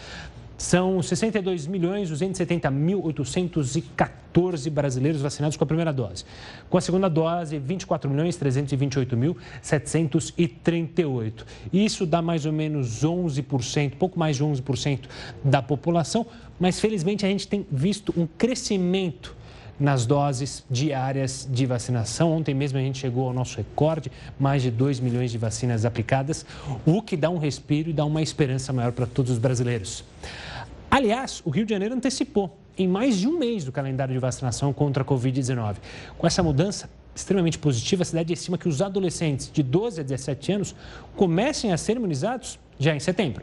São 0.63 1.03
62 1.03 1.67
milhões 1.67 2.09
270 2.09 2.71
mil 2.71 3.05
814 3.05 4.71
brasileiros 4.71 5.21
vacinados 5.21 5.57
com 5.57 5.65
a 5.65 5.67
primeira 5.67 5.93
dose. 5.93 6.25
Com 6.71 6.79
a 6.79 6.81
segunda 6.81 7.09
dose, 7.09 7.59
24 7.59 8.09
milhões 8.09 8.37
328 8.37 9.17
mil 9.17 9.37
738. 9.61 11.45
Isso 11.73 12.07
dá 12.07 12.23
mais 12.23 12.47
ou 12.47 12.53
menos 12.53 13.03
11%, 13.03 13.95
pouco 13.99 14.17
mais 14.17 14.37
de 14.37 14.45
11% 14.45 15.01
da 15.43 15.61
população, 15.61 16.25
mas 16.61 16.79
felizmente 16.79 17.27
a 17.27 17.29
gente 17.29 17.49
tem 17.49 17.67
visto 17.69 18.15
um 18.17 18.25
crescimento 18.25 19.35
nas 19.81 20.07
doses 20.07 20.65
diárias 20.71 21.49
de 21.51 21.67
vacinação. 21.67 22.31
Ontem 22.31 22.55
mesmo 22.55 22.79
a 22.79 22.81
gente 22.81 23.01
chegou 23.01 23.27
ao 23.27 23.35
nosso 23.35 23.57
recorde, 23.57 24.13
mais 24.39 24.63
de 24.63 24.71
2 24.71 25.01
milhões 25.01 25.33
de 25.33 25.39
vacinas 25.39 25.85
aplicadas, 25.85 26.47
o 26.87 27.03
que 27.03 27.17
dá 27.17 27.29
um 27.29 27.39
respiro 27.39 27.91
e 27.91 27.93
dá 27.93 28.05
uma 28.05 28.23
esperança 28.23 28.73
maior 28.73 28.93
para 28.93 29.09
todos 29.09 29.33
os 29.33 29.39
brasileiros. 29.39 30.05
Aliás, 30.93 31.41
o 31.43 31.49
Rio 31.49 31.65
de 31.65 31.73
Janeiro 31.73 31.95
antecipou 31.95 32.55
em 32.77 32.87
mais 32.87 33.17
de 33.17 33.27
um 33.27 33.39
mês 33.39 33.65
do 33.65 33.73
calendário 33.73 34.13
de 34.13 34.21
vacinação 34.21 34.75
contra 34.75 35.03
a 35.03 35.07
Covid-19. 35.07 35.77
Com 36.19 36.27
essa 36.27 36.43
mudança 36.43 36.91
extremamente 37.15 37.59
positiva, 37.59 38.03
a 38.03 38.05
cidade 38.05 38.35
estima 38.35 38.59
que 38.59 38.69
os 38.69 38.83
adolescentes 38.83 39.51
de 39.51 39.63
12 39.63 40.03
a 40.03 40.05
17 40.05 40.53
anos 40.53 40.75
comecem 41.17 41.73
a 41.73 41.79
ser 41.79 41.97
imunizados 41.97 42.61
já 42.79 42.95
em 42.95 43.01
setembro. 43.01 43.43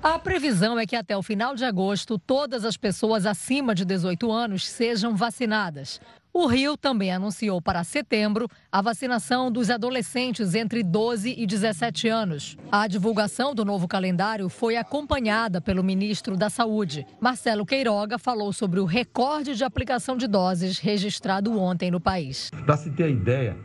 A 0.00 0.16
previsão 0.16 0.78
é 0.78 0.86
que 0.86 0.94
até 0.94 1.16
o 1.16 1.24
final 1.24 1.56
de 1.56 1.64
agosto, 1.64 2.16
todas 2.20 2.64
as 2.64 2.76
pessoas 2.76 3.26
acima 3.26 3.74
de 3.74 3.84
18 3.84 4.30
anos 4.30 4.64
sejam 4.68 5.16
vacinadas. 5.16 6.00
O 6.32 6.46
Rio 6.46 6.76
também 6.76 7.10
anunciou 7.10 7.60
para 7.60 7.82
setembro 7.82 8.46
a 8.70 8.80
vacinação 8.80 9.50
dos 9.50 9.68
adolescentes 9.68 10.54
entre 10.54 10.80
12 10.84 11.34
e 11.36 11.44
17 11.44 12.06
anos. 12.06 12.56
A 12.70 12.86
divulgação 12.86 13.52
do 13.52 13.64
novo 13.64 13.88
calendário 13.88 14.48
foi 14.48 14.76
acompanhada 14.76 15.60
pelo 15.60 15.82
ministro 15.82 16.36
da 16.36 16.48
Saúde. 16.48 17.04
Marcelo 17.20 17.66
Queiroga 17.66 18.16
falou 18.16 18.52
sobre 18.52 18.78
o 18.78 18.84
recorde 18.84 19.56
de 19.56 19.64
aplicação 19.64 20.16
de 20.16 20.28
doses 20.28 20.78
registrado 20.78 21.58
ontem 21.58 21.90
no 21.90 22.00
país. 22.00 22.48
Para 22.64 22.76
se 22.76 22.90
ter 22.90 23.04
a 23.04 23.08
ideia, 23.08 23.56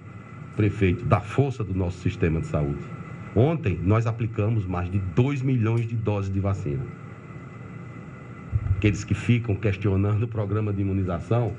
prefeito, 0.55 1.05
da 1.05 1.21
força 1.21 1.63
do 1.63 1.75
nosso 1.75 1.99
sistema 1.99 2.41
de 2.41 2.47
saúde, 2.47 2.83
ontem 3.35 3.79
nós 3.83 4.07
aplicamos 4.07 4.65
mais 4.65 4.89
de 4.89 4.97
2 4.97 5.43
milhões 5.43 5.87
de 5.87 5.95
doses 5.95 6.33
de 6.33 6.39
vacina. 6.39 6.83
Aqueles 8.75 9.03
que 9.03 9.13
ficam 9.13 9.55
questionando 9.55 10.23
o 10.23 10.27
programa 10.27 10.73
de 10.73 10.81
imunização 10.81 11.55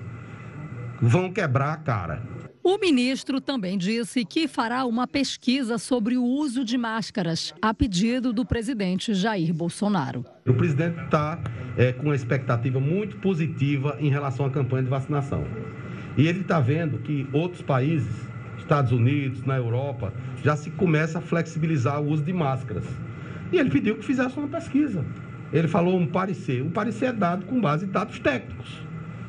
vão 1.00 1.32
quebrar 1.32 1.72
a 1.72 1.76
cara. 1.76 2.22
O 2.62 2.78
ministro 2.78 3.40
também 3.40 3.78
disse 3.78 4.24
que 4.24 4.48
fará 4.48 4.84
uma 4.84 5.06
pesquisa 5.06 5.78
sobre 5.78 6.16
o 6.16 6.24
uso 6.24 6.64
de 6.64 6.76
máscaras, 6.76 7.54
a 7.62 7.72
pedido 7.72 8.32
do 8.32 8.44
presidente 8.44 9.14
Jair 9.14 9.54
Bolsonaro. 9.54 10.24
O 10.44 10.52
presidente 10.52 11.00
está 11.04 11.38
é, 11.76 11.92
com 11.92 12.06
uma 12.06 12.16
expectativa 12.16 12.80
muito 12.80 13.18
positiva 13.18 13.96
em 14.00 14.08
relação 14.08 14.46
à 14.46 14.50
campanha 14.50 14.82
de 14.82 14.90
vacinação. 14.90 15.44
E 16.16 16.26
ele 16.26 16.40
está 16.40 16.58
vendo 16.58 16.98
que 16.98 17.28
outros 17.32 17.62
países, 17.62 18.12
Estados 18.58 18.90
Unidos, 18.90 19.44
na 19.44 19.56
Europa, 19.56 20.12
já 20.42 20.56
se 20.56 20.70
começa 20.70 21.18
a 21.18 21.22
flexibilizar 21.22 22.02
o 22.02 22.08
uso 22.08 22.24
de 22.24 22.32
máscaras. 22.32 22.84
E 23.52 23.58
ele 23.58 23.70
pediu 23.70 23.96
que 23.96 24.04
fizesse 24.04 24.36
uma 24.36 24.48
pesquisa. 24.48 25.04
Ele 25.52 25.68
falou 25.68 25.96
um 25.96 26.06
parecer. 26.06 26.62
O 26.62 26.70
parecer 26.70 27.06
é 27.06 27.12
dado 27.12 27.46
com 27.46 27.60
base 27.60 27.84
em 27.84 27.88
dados 27.88 28.18
técnicos. 28.18 28.82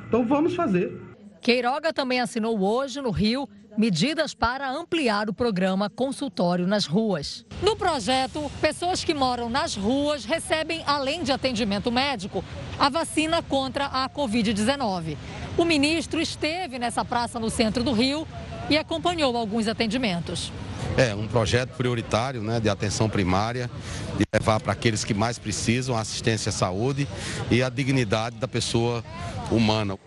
Então 0.08 0.26
vamos 0.26 0.56
fazer. 0.56 1.07
Queiroga 1.38 1.94
também 1.94 2.20
assinou 2.20 2.60
hoje, 2.60 3.02
no 3.02 3.12
Rio, 3.12 3.48
medidas 3.78 4.34
para 4.34 4.70
ampliar 4.72 5.30
o 5.30 5.34
programa 5.34 5.90
Consultório 5.90 6.66
nas 6.66 6.86
Ruas. 6.86 7.46
No 7.62 7.76
projeto, 7.76 8.52
pessoas 8.60 9.04
que 9.04 9.14
moram 9.14 9.50
nas 9.50 9.76
ruas 9.76 10.26
recebem, 10.26 10.84
além 10.86 11.24
de 11.24 11.32
atendimento 11.32 11.92
médico, 11.92 12.44
a 12.80 12.90
vacina 12.90 13.42
contra 13.42 13.86
a 13.86 14.10
Covid-19. 14.10 15.16
O 15.58 15.64
ministro 15.64 16.20
esteve 16.20 16.80
nessa 16.80 17.06
praça 17.06 17.40
no 17.40 17.50
centro 17.50 17.84
do 17.84 17.92
Rio 17.92 18.28
e 18.70 18.78
acompanhou 18.78 19.38
alguns 19.38 19.68
atendimentos. 19.68 20.52
É 20.98 21.14
um 21.14 21.28
projeto 21.28 21.76
prioritário 21.78 22.42
né, 22.42 22.60
de 22.60 22.70
atenção 22.70 23.08
primária, 23.08 23.70
de 24.18 24.24
levar 24.34 24.60
para 24.60 24.74
aqueles 24.74 25.04
que 25.04 25.14
mais 25.14 25.38
precisam 25.38 25.96
a 25.96 26.02
assistência 26.02 26.50
à 26.50 26.54
saúde 26.54 27.08
e 27.52 27.62
a 27.62 27.70
dignidade 27.70 28.38
da 28.38 28.48
pessoa 28.48 29.04
humana. 29.52 29.98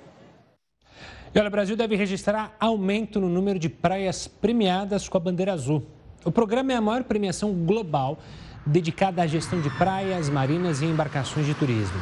E 1.32 1.38
olha, 1.38 1.46
o 1.46 1.50
Brasil 1.50 1.76
deve 1.76 1.94
registrar 1.94 2.56
aumento 2.58 3.20
no 3.20 3.28
número 3.28 3.56
de 3.56 3.68
praias 3.68 4.26
premiadas 4.26 5.08
com 5.08 5.16
a 5.16 5.20
bandeira 5.20 5.52
azul. 5.52 5.86
O 6.24 6.32
programa 6.32 6.72
é 6.72 6.76
a 6.76 6.80
maior 6.80 7.04
premiação 7.04 7.52
global 7.52 8.18
dedicada 8.66 9.22
à 9.22 9.26
gestão 9.28 9.60
de 9.60 9.70
praias, 9.70 10.28
marinas 10.28 10.82
e 10.82 10.86
embarcações 10.86 11.46
de 11.46 11.54
turismo. 11.54 11.96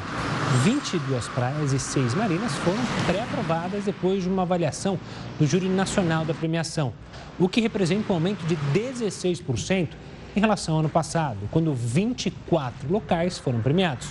22 0.64 1.28
praias 1.28 1.75
e 1.75 1.78
6 1.78 2.14
marinas 2.14 2.52
foram 2.56 2.78
pré-aprovadas 3.06 3.85
depois 3.85 4.23
de 4.23 4.30
uma 4.30 4.42
avaliação 4.42 4.99
do 5.38 5.47
Júri 5.47 5.68
Nacional 5.68 6.25
da 6.25 6.32
Premiação, 6.32 6.94
o 7.38 7.50
que 7.50 7.61
representa 7.61 8.11
um 8.11 8.16
aumento 8.16 8.47
de 8.47 8.56
16% 8.75 9.88
em 10.35 10.40
relação 10.40 10.75
ao 10.75 10.80
ano 10.80 10.88
passado, 10.88 11.38
quando 11.50 11.75
24 11.75 12.90
locais 12.90 13.38
foram 13.38 13.61
premiados. 13.61 14.08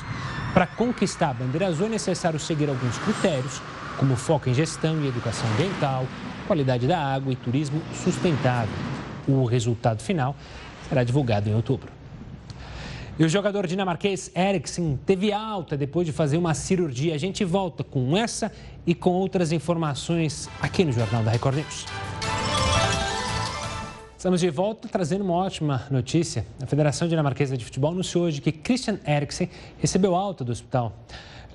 Para 0.54 0.68
conquistar 0.68 1.32
a 1.32 1.34
bandeira 1.34 1.68
azul 1.68 1.88
é 1.88 1.90
necessário 1.90 2.40
seguir 2.40 2.70
alguns 2.70 2.98
critérios, 3.00 3.62
como 3.98 4.16
foco 4.16 4.50
em 4.50 4.54
gestão 4.54 5.02
e 5.04 5.08
educação 5.08 5.50
ambiental, 5.52 6.06
qualidade 6.46 6.88
da 6.88 7.00
água 7.00 7.34
e 7.34 7.36
turismo 7.36 7.82
sustentável. 7.94 8.74
O 9.28 9.44
resultado 9.46 10.02
final 10.02 10.36
será 10.88 11.04
divulgado 11.04 11.50
em 11.50 11.56
outubro. 11.56 11.92
E 13.20 13.26
o 13.26 13.30
jogador 13.30 13.66
dinamarquês 13.66 14.32
Eriksen 14.36 15.00
teve 15.04 15.34
alta 15.34 15.76
depois 15.76 16.06
de 16.06 16.14
fazer 16.14 16.38
uma 16.38 16.54
cirurgia. 16.54 17.16
A 17.16 17.18
gente 17.18 17.44
volta 17.44 17.84
com 17.84 18.16
essa 18.16 18.52
e 18.86 18.94
com 18.94 19.10
outras 19.10 19.52
informações 19.52 20.48
aqui 20.62 20.86
no 20.86 20.92
Jornal 20.92 21.24
da 21.24 21.32
Record 21.32 21.56
News. 21.56 21.86
Estamos 24.16 24.40
de 24.40 24.50
volta 24.52 24.88
trazendo 24.88 25.24
uma 25.24 25.34
ótima 25.34 25.88
notícia. 25.90 26.46
A 26.62 26.68
Federação 26.68 27.08
Dinamarquesa 27.08 27.58
de 27.58 27.66
Futebol 27.66 27.92
anunciou 27.92 28.26
hoje 28.26 28.40
que 28.40 28.52
Christian 28.52 29.00
Eriksen 29.06 29.50
recebeu 29.80 30.16
alta 30.16 30.44
do 30.44 30.52
hospital. 30.52 30.94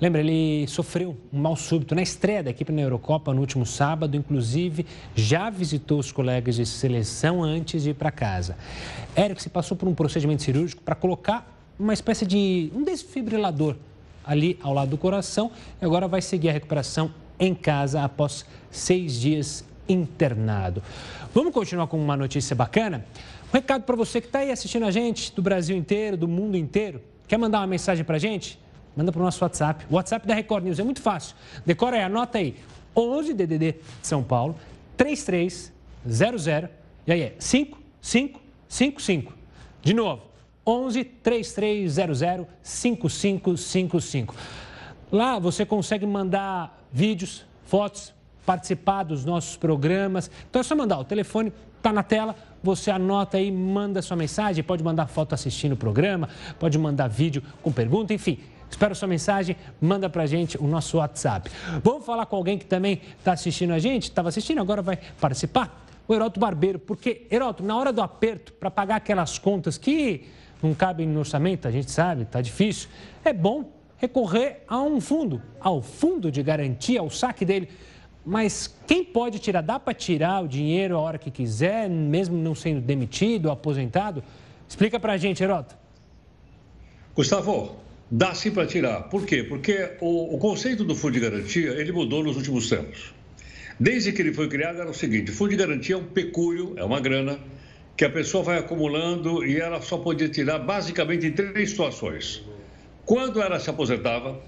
Lembra, 0.01 0.21
ele 0.21 0.67
sofreu 0.67 1.15
um 1.31 1.39
mal 1.39 1.55
súbito 1.55 1.95
na 1.95 2.01
estreia 2.01 2.43
da 2.43 2.49
equipe 2.49 2.71
na 2.71 2.81
Eurocopa 2.81 3.33
no 3.33 3.39
último 3.39 3.65
sábado, 3.65 4.17
inclusive 4.17 4.85
já 5.15 5.49
visitou 5.49 5.99
os 5.99 6.11
colegas 6.11 6.55
de 6.55 6.65
seleção 6.65 7.43
antes 7.43 7.83
de 7.83 7.91
ir 7.91 7.93
para 7.93 8.11
casa. 8.11 8.57
Eric 9.15 9.41
se 9.41 9.49
passou 9.49 9.77
por 9.77 9.87
um 9.87 9.93
procedimento 9.93 10.41
cirúrgico 10.41 10.81
para 10.81 10.95
colocar 10.95 11.47
uma 11.79 11.93
espécie 11.93 12.25
de 12.25 12.71
um 12.75 12.83
desfibrilador 12.83 13.75
ali 14.25 14.59
ao 14.61 14.73
lado 14.73 14.89
do 14.89 14.97
coração 14.97 15.51
e 15.81 15.85
agora 15.85 16.07
vai 16.07 16.21
seguir 16.21 16.49
a 16.49 16.53
recuperação 16.53 17.11
em 17.39 17.53
casa 17.53 18.03
após 18.03 18.45
seis 18.71 19.19
dias 19.19 19.63
internado. 19.87 20.81
Vamos 21.33 21.53
continuar 21.53 21.87
com 21.87 21.97
uma 21.97 22.15
notícia 22.15 22.55
bacana? 22.55 23.05
Um 23.51 23.53
recado 23.53 23.83
para 23.83 23.95
você 23.95 24.21
que 24.21 24.27
está 24.27 24.39
aí 24.39 24.51
assistindo 24.51 24.85
a 24.85 24.91
gente 24.91 25.33
do 25.33 25.41
Brasil 25.41 25.75
inteiro, 25.75 26.15
do 26.17 26.27
mundo 26.27 26.57
inteiro. 26.57 27.01
Quer 27.27 27.37
mandar 27.37 27.59
uma 27.59 27.67
mensagem 27.67 28.03
para 28.03 28.15
a 28.15 28.19
gente? 28.19 28.59
Manda 28.95 29.11
para 29.11 29.21
o 29.21 29.23
nosso 29.23 29.43
WhatsApp. 29.43 29.85
O 29.89 29.95
WhatsApp 29.95 30.27
da 30.27 30.33
Record 30.35 30.63
News 30.65 30.79
é 30.79 30.83
muito 30.83 31.01
fácil. 31.01 31.35
Decora 31.65 31.97
aí, 31.97 32.03
anota 32.03 32.37
aí. 32.37 32.55
11 32.95 33.33
DDD 33.33 33.75
São 34.01 34.23
Paulo 34.23 34.55
3300 34.95 36.47
e 37.07 37.11
aí 37.11 37.21
é 37.21 37.35
5555. 37.39 39.33
De 39.81 39.93
novo, 39.93 40.21
11 40.65 41.03
3300 41.03 42.47
5555. 42.61 44.35
Lá 45.11 45.37
você 45.39 45.65
consegue 45.65 46.05
mandar 46.05 46.81
vídeos, 46.91 47.45
fotos, 47.65 48.13
participar 48.45 49.03
dos 49.03 49.25
nossos 49.25 49.55
programas. 49.57 50.29
Então 50.49 50.59
é 50.59 50.63
só 50.63 50.75
mandar, 50.75 50.99
o 50.99 51.03
telefone 51.03 51.51
está 51.77 51.91
na 51.91 52.03
tela, 52.03 52.35
você 52.63 52.89
anota 52.89 53.37
aí, 53.37 53.51
manda 53.51 54.01
sua 54.01 54.15
mensagem, 54.15 54.63
pode 54.63 54.83
mandar 54.83 55.07
foto 55.07 55.33
assistindo 55.33 55.73
o 55.73 55.77
programa, 55.77 56.29
pode 56.57 56.77
mandar 56.77 57.09
vídeo 57.09 57.43
com 57.61 57.71
pergunta, 57.71 58.13
enfim. 58.13 58.39
Espero 58.73 58.95
sua 58.95 59.07
mensagem, 59.07 59.55
manda 59.79 60.09
pra 60.09 60.25
gente 60.25 60.57
o 60.57 60.65
nosso 60.65 60.97
WhatsApp. 60.97 61.47
Vamos 61.83 62.03
falar 62.03 62.25
com 62.25 62.35
alguém 62.35 62.57
que 62.57 62.65
também 62.65 62.99
está 63.19 63.33
assistindo 63.33 63.71
a 63.71 63.77
gente, 63.77 64.05
estava 64.05 64.29
assistindo, 64.29 64.59
agora 64.59 64.81
vai 64.81 64.97
participar? 65.21 65.85
O 66.07 66.13
Heroto 66.13 66.39
Barbeiro, 66.39 66.79
porque, 66.79 67.27
Heroto, 67.29 67.63
na 67.63 67.77
hora 67.77 67.93
do 67.93 68.01
aperto, 68.01 68.51
para 68.53 68.71
pagar 68.71 68.95
aquelas 68.95 69.37
contas 69.37 69.77
que 69.77 70.25
não 70.61 70.73
cabem 70.73 71.07
no 71.07 71.19
orçamento, 71.19 71.67
a 71.67 71.71
gente 71.71 71.91
sabe, 71.91 72.23
está 72.23 72.41
difícil, 72.41 72.89
é 73.23 73.31
bom 73.31 73.71
recorrer 73.97 74.63
a 74.67 74.81
um 74.81 74.99
fundo, 74.99 75.39
ao 75.59 75.79
fundo 75.79 76.31
de 76.31 76.41
garantia, 76.41 76.99
ao 76.99 77.11
saque 77.11 77.45
dele. 77.45 77.69
Mas 78.25 78.75
quem 78.87 79.05
pode 79.05 79.37
tirar? 79.37 79.61
Dá 79.61 79.79
para 79.79 79.93
tirar 79.93 80.43
o 80.43 80.47
dinheiro 80.47 80.97
a 80.97 80.99
hora 80.99 81.19
que 81.19 81.29
quiser, 81.29 81.87
mesmo 81.87 82.35
não 82.35 82.55
sendo 82.55 82.81
demitido 82.81 83.51
aposentado? 83.51 84.23
Explica 84.67 84.99
para 84.99 85.13
a 85.13 85.17
gente, 85.17 85.43
Heroto. 85.43 85.75
Gustavo, 87.15 87.82
dá 88.15 88.35
sim 88.35 88.51
para 88.51 88.67
tirar. 88.67 89.09
Por 89.09 89.25
quê? 89.25 89.43
Porque 89.43 89.89
o, 89.99 90.35
o, 90.35 90.37
conceito 90.37 90.83
do 90.83 90.95
fundo 90.95 91.13
de 91.13 91.19
garantia 91.19 91.71
ele 91.71 91.91
mudou 91.91 92.23
nos 92.23 92.37
últimos 92.37 92.69
tempos. 92.69 93.11
Desde 93.79 94.11
que 94.11 94.21
ele 94.21 94.31
foi 94.31 94.47
criado 94.47 94.79
era 94.79 94.89
o 94.89 94.93
seguinte: 94.93 95.31
fundo 95.31 95.49
de 95.49 95.55
garantia 95.55 95.95
é 95.95 95.97
um 95.97 96.03
pecúlio, 96.03 96.75
é 96.77 96.83
uma 96.83 96.99
grana 96.99 97.39
que 97.97 98.05
a 98.05 98.09
pessoa 98.11 98.43
vai 98.43 98.59
acumulando 98.59 99.43
e 99.43 99.59
ela 99.59 99.81
só 99.81 99.97
podia 99.97 100.29
tirar 100.29 100.59
basicamente 100.59 101.25
em 101.25 101.31
três 101.31 101.71
situações: 101.71 102.43
quando 103.03 103.41
ela 103.41 103.59
se 103.59 103.71
aposentava, 103.71 104.39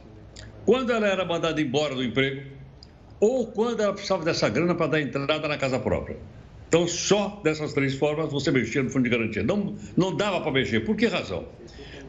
quando 0.63 0.91
ela 0.91 1.07
era 1.07 1.25
mandada 1.25 1.59
embora 1.59 1.95
do 1.95 2.03
emprego 2.03 2.43
ou 3.19 3.47
quando 3.47 3.81
ela 3.81 3.93
precisava 3.93 4.23
dessa 4.23 4.47
grana 4.47 4.75
para 4.75 4.87
dar 4.87 5.01
entrada 5.01 5.47
na 5.47 5.57
casa 5.57 5.79
própria. 5.79 6.17
Então, 6.67 6.87
só 6.87 7.39
dessas 7.43 7.73
três 7.73 7.95
formas 7.95 8.31
você 8.31 8.51
mexia 8.51 8.83
no 8.83 8.89
fundo 8.89 9.03
de 9.03 9.09
garantia. 9.09 9.41
Não, 9.41 9.75
não 9.95 10.15
dava 10.15 10.41
para 10.41 10.51
mexer. 10.51 10.81
Por 10.81 10.95
que 10.95 11.07
razão? 11.07 11.45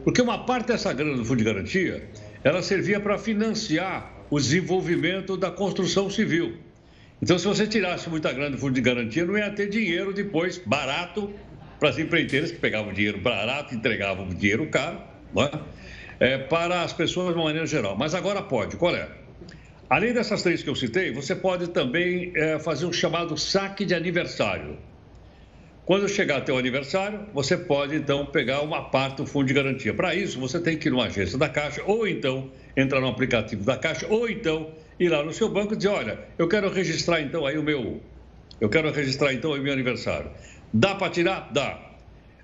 Porque 0.03 0.21
uma 0.21 0.45
parte 0.45 0.67
dessa 0.67 0.93
grana 0.93 1.17
do 1.17 1.25
fundo 1.25 1.39
de 1.39 1.43
garantia, 1.43 2.09
ela 2.43 2.61
servia 2.61 2.99
para 2.99 3.17
financiar 3.17 4.13
o 4.29 4.39
desenvolvimento 4.39 5.37
da 5.37 5.51
construção 5.51 6.09
civil. 6.09 6.57
Então, 7.21 7.37
se 7.39 7.47
você 7.47 7.65
tirasse 7.65 8.09
muita 8.09 8.31
grana 8.31 8.51
do 8.51 8.57
fundo 8.57 8.73
de 8.73 8.81
garantia, 8.81 9.25
não 9.25 9.37
ia 9.37 9.49
ter 9.49 9.69
dinheiro 9.69 10.13
depois 10.13 10.57
barato 10.57 11.33
para 11.79 11.89
as 11.89 11.97
empreiteiras 11.97 12.51
que 12.51 12.57
pegavam 12.57 12.93
dinheiro 12.93 13.19
barato, 13.19 13.73
entregavam 13.73 14.27
dinheiro 14.29 14.67
caro, 14.67 14.99
é? 15.37 15.59
É, 16.19 16.37
para 16.37 16.81
as 16.81 16.93
pessoas 16.93 17.29
de 17.29 17.35
uma 17.35 17.45
maneira 17.45 17.67
geral. 17.67 17.95
Mas 17.95 18.13
agora 18.15 18.41
pode. 18.41 18.75
Qual 18.77 18.95
é? 18.95 19.07
Além 19.89 20.13
dessas 20.13 20.43
três 20.43 20.63
que 20.63 20.69
eu 20.69 20.75
citei, 20.75 21.11
você 21.11 21.35
pode 21.35 21.69
também 21.69 22.31
é, 22.35 22.59
fazer 22.59 22.85
um 22.85 22.93
chamado 22.93 23.37
saque 23.37 23.85
de 23.85 23.93
aniversário. 23.93 24.77
Quando 25.87 26.09
chegar 26.09 26.39
até 26.39 26.51
o 26.51 26.57
aniversário, 26.57 27.27
você 27.33 27.55
pode 27.55 27.95
então 27.95 28.25
pegar 28.25 28.59
uma 28.59 28.89
parte 28.89 29.15
do 29.15 29.25
fundo 29.25 29.45
de 29.45 29.53
garantia. 29.53 29.93
Para 29.93 30.13
isso, 30.13 30.37
você 30.37 30.59
tem 30.59 30.77
que 30.77 30.89
ir 30.89 30.91
numa 30.91 31.05
agência 31.05 31.37
da 31.37 31.47
Caixa, 31.47 31.81
ou 31.85 32.05
então 32.05 32.51
entrar 32.75 32.99
no 32.99 33.07
aplicativo 33.07 33.63
da 33.63 33.77
Caixa, 33.77 34.05
ou 34.09 34.29
então 34.29 34.73
ir 34.99 35.07
lá 35.07 35.23
no 35.23 35.31
seu 35.31 35.47
banco 35.47 35.73
e 35.73 35.77
dizer: 35.77 35.87
olha, 35.87 36.19
eu 36.37 36.45
quero 36.45 36.69
registrar 36.69 37.21
então 37.21 37.45
aí 37.45 37.57
o 37.57 37.63
meu. 37.63 38.03
Eu 38.59 38.67
quero 38.67 38.91
registrar 38.91 39.33
então 39.33 39.53
o 39.53 39.57
meu 39.57 39.71
aniversário. 39.71 40.29
Dá 40.73 40.93
para 40.93 41.09
tirar? 41.09 41.53
Dá. 41.53 41.79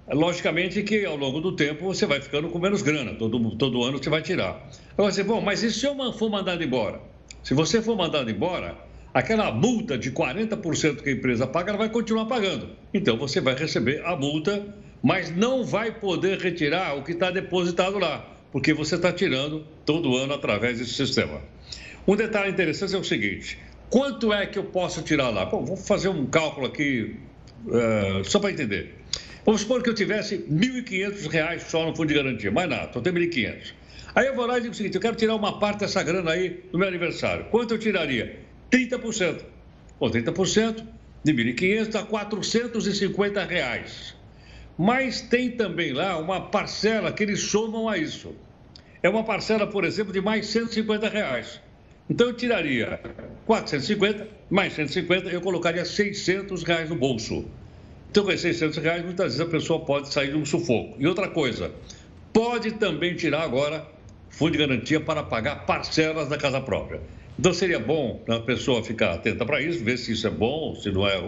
Logicamente 0.07 0.81
que 0.81 1.03
ao 1.03 1.17
longo 1.17 1.41
do 1.41 1.53
tempo 1.53 1.83
você 1.83 2.05
vai 2.05 2.21
ficando 2.21 2.47
com 2.47 2.59
menos 2.59 2.81
grana, 2.81 3.13
todo, 3.15 3.57
todo 3.57 3.83
ano 3.83 4.01
você 4.01 4.09
vai 4.09 4.21
tirar. 4.21 4.69
Agora 4.97 5.11
você, 5.11 5.21
bom, 5.21 5.41
mas 5.41 5.61
e 5.63 5.69
se 5.69 5.85
eu 5.85 5.95
for 6.13 6.29
mandado 6.29 6.63
embora? 6.63 7.01
Se 7.43 7.53
você 7.53 7.81
for 7.81 7.97
mandado 7.97 8.31
embora, 8.31 8.77
aquela 9.13 9.51
multa 9.51 9.97
de 9.97 10.11
40% 10.11 11.01
que 11.01 11.09
a 11.09 11.13
empresa 11.13 11.45
paga, 11.45 11.69
ela 11.69 11.77
vai 11.77 11.89
continuar 11.89 12.25
pagando. 12.25 12.69
Então 12.93 13.17
você 13.17 13.39
vai 13.39 13.53
receber 13.53 14.01
a 14.05 14.15
multa, 14.15 14.65
mas 15.01 15.33
não 15.35 15.63
vai 15.63 15.91
poder 15.91 16.39
retirar 16.39 16.97
o 16.97 17.03
que 17.03 17.11
está 17.11 17.29
depositado 17.29 17.99
lá, 17.99 18.25
porque 18.51 18.73
você 18.73 18.95
está 18.95 19.11
tirando 19.11 19.65
todo 19.85 20.15
ano 20.17 20.33
através 20.33 20.79
desse 20.79 20.93
sistema. 20.93 21.41
Um 22.07 22.15
detalhe 22.15 22.51
interessante 22.51 22.95
é 22.95 22.97
o 22.97 23.03
seguinte: 23.03 23.59
quanto 23.89 24.33
é 24.33 24.45
que 24.47 24.57
eu 24.57 24.63
posso 24.63 25.01
tirar 25.03 25.29
lá? 25.29 25.45
Bom, 25.45 25.63
vou 25.63 25.77
fazer 25.77 26.09
um 26.09 26.25
cálculo 26.25 26.65
aqui 26.65 27.15
uh, 27.67 28.23
só 28.25 28.39
para 28.39 28.51
entender. 28.51 28.95
Vamos 29.45 29.61
supor 29.61 29.83
que 29.83 29.89
eu 29.89 29.93
tivesse 29.93 30.35
R$ 30.35 30.45
1.500 30.49 31.59
só 31.59 31.85
no 31.85 31.95
fundo 31.95 32.07
de 32.07 32.13
garantia, 32.13 32.49
mais 32.49 32.69
nada, 32.69 32.91
só 32.93 33.01
tenho 33.01 33.15
1.500. 33.15 33.73
Aí 34.15 34.27
eu 34.27 34.35
vou 34.35 34.45
lá 34.45 34.57
e 34.57 34.61
digo 34.61 34.73
o 34.73 34.75
seguinte: 34.75 34.95
eu 34.95 35.01
quero 35.01 35.15
tirar 35.15 35.35
uma 35.35 35.59
parte 35.59 35.79
dessa 35.81 36.01
grana 36.01 36.31
aí 36.31 36.63
do 36.71 36.77
meu 36.77 36.87
aniversário. 36.87 37.45
Quanto 37.45 37.73
eu 37.73 37.77
tiraria? 37.77 38.42
30%. 38.73 39.41
Bom, 39.99 40.09
30% 40.09 40.83
de 41.23 41.31
1.500 41.31 41.87
dá 41.89 42.03
450 42.03 43.45
reais. 43.45 44.15
Mas 44.75 45.21
tem 45.21 45.51
também 45.51 45.93
lá 45.93 46.17
uma 46.17 46.41
parcela 46.41 47.11
que 47.11 47.21
eles 47.21 47.39
somam 47.39 47.87
a 47.87 47.99
isso. 47.99 48.35
É 49.03 49.09
uma 49.09 49.23
parcela, 49.23 49.67
por 49.67 49.83
exemplo, 49.83 50.11
de 50.11 50.19
mais 50.19 50.47
150 50.47 51.07
reais. 51.07 51.61
Então 52.09 52.27
eu 52.27 52.33
tiraria 52.33 52.99
450, 53.45 54.27
mais 54.49 54.73
150, 54.73 55.29
eu 55.29 55.39
colocaria 55.39 55.85
600 55.85 56.63
reais 56.63 56.89
no 56.89 56.95
bolso. 56.95 57.45
Então, 58.09 58.23
com 58.23 58.31
esses 58.31 58.57
600 58.57 58.77
reais, 58.79 59.05
muitas 59.05 59.37
vezes 59.37 59.41
a 59.41 59.45
pessoa 59.45 59.79
pode 59.85 60.11
sair 60.11 60.31
de 60.31 60.37
um 60.37 60.45
sufoco. 60.45 60.95
E 60.99 61.07
outra 61.07 61.27
coisa, 61.27 61.71
pode 62.31 62.71
também 62.73 63.15
tirar 63.15 63.41
agora 63.41 63.87
fundo 64.29 64.51
de 64.51 64.57
garantia 64.57 64.99
para 64.99 65.23
pagar 65.23 65.65
parcelas 65.65 66.27
da 66.27 66.37
casa 66.37 66.59
própria. 66.59 67.01
Então 67.37 67.51
seria 67.51 67.79
bom 67.79 68.21
a 68.29 68.39
pessoa 68.39 68.83
ficar 68.83 69.13
atenta 69.13 69.43
para 69.43 69.59
isso, 69.59 69.83
ver 69.83 69.97
se 69.97 70.11
isso 70.11 70.27
é 70.27 70.29
bom, 70.29 70.75
se 70.75 70.91
não 70.91 71.07
é, 71.07 71.19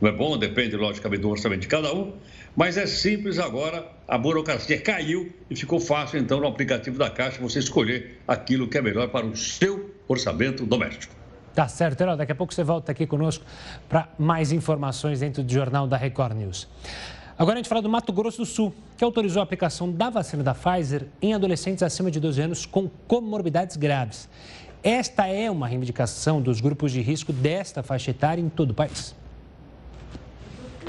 não 0.00 0.08
é 0.08 0.12
bom, 0.12 0.36
depende 0.36 0.76
logicamente 0.76 1.22
do 1.22 1.30
orçamento 1.30 1.60
de 1.60 1.68
cada 1.68 1.94
um. 1.94 2.12
Mas 2.56 2.76
é 2.76 2.86
simples 2.86 3.38
agora, 3.38 3.86
a 4.06 4.18
burocracia 4.18 4.78
caiu 4.80 5.32
e 5.48 5.54
ficou 5.54 5.78
fácil 5.78 6.18
então 6.18 6.40
no 6.40 6.46
aplicativo 6.46 6.98
da 6.98 7.08
Caixa 7.08 7.40
você 7.40 7.60
escolher 7.60 8.20
aquilo 8.26 8.68
que 8.68 8.76
é 8.76 8.82
melhor 8.82 9.08
para 9.08 9.24
o 9.24 9.36
seu 9.36 9.94
orçamento 10.08 10.66
doméstico. 10.66 11.14
Tá 11.54 11.68
certo, 11.68 12.00
Herói. 12.00 12.16
Daqui 12.16 12.32
a 12.32 12.34
pouco 12.34 12.52
você 12.52 12.64
volta 12.64 12.92
aqui 12.92 13.06
conosco 13.06 13.44
para 13.88 14.08
mais 14.18 14.52
informações 14.52 15.20
dentro 15.20 15.42
do 15.42 15.52
Jornal 15.52 15.86
da 15.86 15.96
Record 15.96 16.36
News. 16.36 16.68
Agora 17.38 17.56
a 17.56 17.58
gente 17.58 17.68
fala 17.68 17.82
do 17.82 17.88
Mato 17.88 18.12
Grosso 18.12 18.38
do 18.38 18.46
Sul, 18.46 18.74
que 18.96 19.04
autorizou 19.04 19.40
a 19.40 19.42
aplicação 19.42 19.90
da 19.90 20.10
vacina 20.10 20.42
da 20.42 20.54
Pfizer 20.54 21.06
em 21.20 21.34
adolescentes 21.34 21.82
acima 21.82 22.10
de 22.10 22.20
12 22.20 22.40
anos 22.40 22.66
com 22.66 22.88
comorbidades 23.06 23.76
graves. 23.76 24.28
Esta 24.82 25.28
é 25.28 25.48
uma 25.48 25.68
reivindicação 25.68 26.42
dos 26.42 26.60
grupos 26.60 26.90
de 26.90 27.00
risco 27.00 27.32
desta 27.32 27.84
faixa 27.84 28.10
etária 28.10 28.42
em 28.42 28.48
todo 28.48 28.72
o 28.72 28.74
país. 28.74 29.14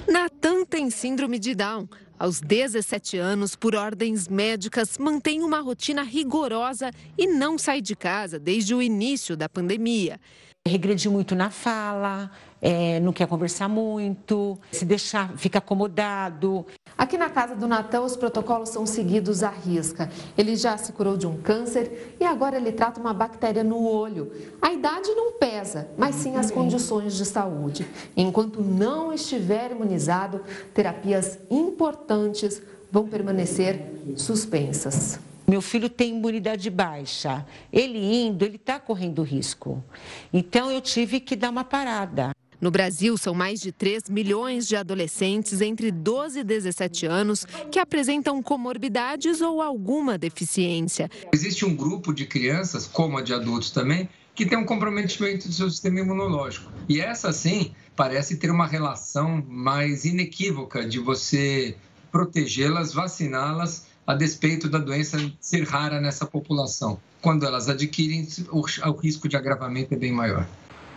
Natan 0.08 0.66
tem 0.66 0.90
síndrome 0.90 1.38
de 1.38 1.54
Down. 1.54 1.88
Aos 2.18 2.40
17 2.40 3.18
anos, 3.18 3.56
por 3.56 3.76
ordens 3.76 4.28
médicas, 4.28 4.98
mantém 4.98 5.44
uma 5.44 5.60
rotina 5.60 6.02
rigorosa 6.02 6.92
e 7.18 7.28
não 7.28 7.58
sai 7.58 7.82
de 7.82 7.96
casa 7.96 8.40
desde 8.40 8.74
o 8.74 8.82
início 8.82 9.38
da 9.38 9.48
pandemia. 9.48 10.20
Regrediu 10.68 11.12
muito 11.12 11.36
na 11.36 11.50
fala, 11.50 12.32
é, 12.64 12.98
não 13.02 13.12
quer 13.12 13.28
conversar 13.28 13.68
muito, 13.68 14.58
se 14.72 14.86
deixar, 14.86 15.38
fica 15.38 15.58
acomodado. 15.58 16.66
Aqui 16.98 17.18
na 17.18 17.30
casa 17.30 17.56
do 17.56 17.68
Natan, 17.68 18.04
os 18.04 18.16
protocolos 18.16 18.70
são 18.70 18.86
seguidos 18.86 19.44
à 19.44 19.50
risca. 19.50 20.10
Ele 20.38 20.56
já 20.56 20.78
se 20.78 20.94
curou 20.94 21.18
de 21.18 21.28
um 21.28 21.42
câncer 21.42 22.16
e 22.22 22.24
agora 22.24 22.56
ele 22.56 22.72
trata 22.72 23.02
uma 23.02 23.14
bactéria 23.14 23.66
no 23.66 23.86
olho. 23.86 24.32
A 24.62 24.72
idade 24.72 25.10
não 25.10 25.34
pesa, 25.34 25.90
mas 25.98 26.16
sim 26.16 26.38
as 26.38 26.50
condições 26.50 27.18
de 27.18 27.26
saúde. 27.26 27.86
Enquanto 28.16 28.62
não 28.62 29.12
estiver 29.12 29.72
imunizado, 29.72 30.42
terapias 30.74 31.38
importantes 31.52 32.62
vão 32.90 33.06
permanecer 33.06 33.92
suspensas. 34.16 35.20
Meu 35.46 35.62
filho 35.62 35.90
tem 35.90 36.12
imunidade 36.12 36.70
baixa. 36.70 37.46
Ele 37.74 38.00
indo, 38.00 38.46
ele 38.46 38.56
está 38.56 38.80
correndo 38.80 39.22
risco. 39.22 39.84
Então 40.32 40.72
eu 40.72 40.80
tive 40.80 41.20
que 41.20 41.36
dar 41.36 41.50
uma 41.50 41.66
parada. 41.66 42.32
No 42.64 42.72
Brasil, 42.72 43.18
são 43.18 43.34
mais 43.34 43.60
de 43.60 43.74
3 43.74 44.04
milhões 44.10 44.70
de 44.70 44.78
adolescentes 44.78 45.60
entre 45.60 45.92
12 45.92 46.40
e 46.40 46.44
17 46.46 47.06
anos 47.06 47.46
que 47.70 47.78
apresentam 47.78 48.42
comorbidades 48.42 49.42
ou 49.42 49.62
alguma 49.62 50.18
deficiência. 50.18 51.12
Existe 51.34 51.66
um 51.66 51.76
grupo 51.76 52.14
de 52.14 52.26
crianças, 52.26 52.88
como 52.88 53.18
a 53.18 53.22
de 53.22 53.34
adultos 53.34 53.70
também, 53.70 54.08
que 54.34 54.46
tem 54.46 54.58
um 54.58 54.64
comprometimento 54.64 55.50
do 55.50 55.54
seu 55.54 55.70
sistema 55.70 56.00
imunológico. 56.00 56.72
E 56.88 57.02
essa, 57.02 57.34
sim, 57.34 57.74
parece 57.98 58.38
ter 58.38 58.50
uma 58.50 58.66
relação 58.66 59.44
mais 59.46 60.06
inequívoca 60.06 60.88
de 60.88 61.00
você 61.00 61.76
protegê-las, 62.14 62.94
vaciná-las 62.94 63.88
a 64.08 64.14
despeito 64.14 64.70
da 64.70 64.80
doença 64.80 65.18
ser 65.42 65.64
rara 65.68 66.00
nessa 66.00 66.26
população. 66.26 66.98
Quando 67.22 67.46
elas 67.46 67.68
adquirem, 67.68 68.26
o 68.54 68.92
risco 68.92 69.28
de 69.28 69.36
agravamento 69.36 69.94
é 69.94 69.98
bem 69.98 70.14
maior. 70.14 70.48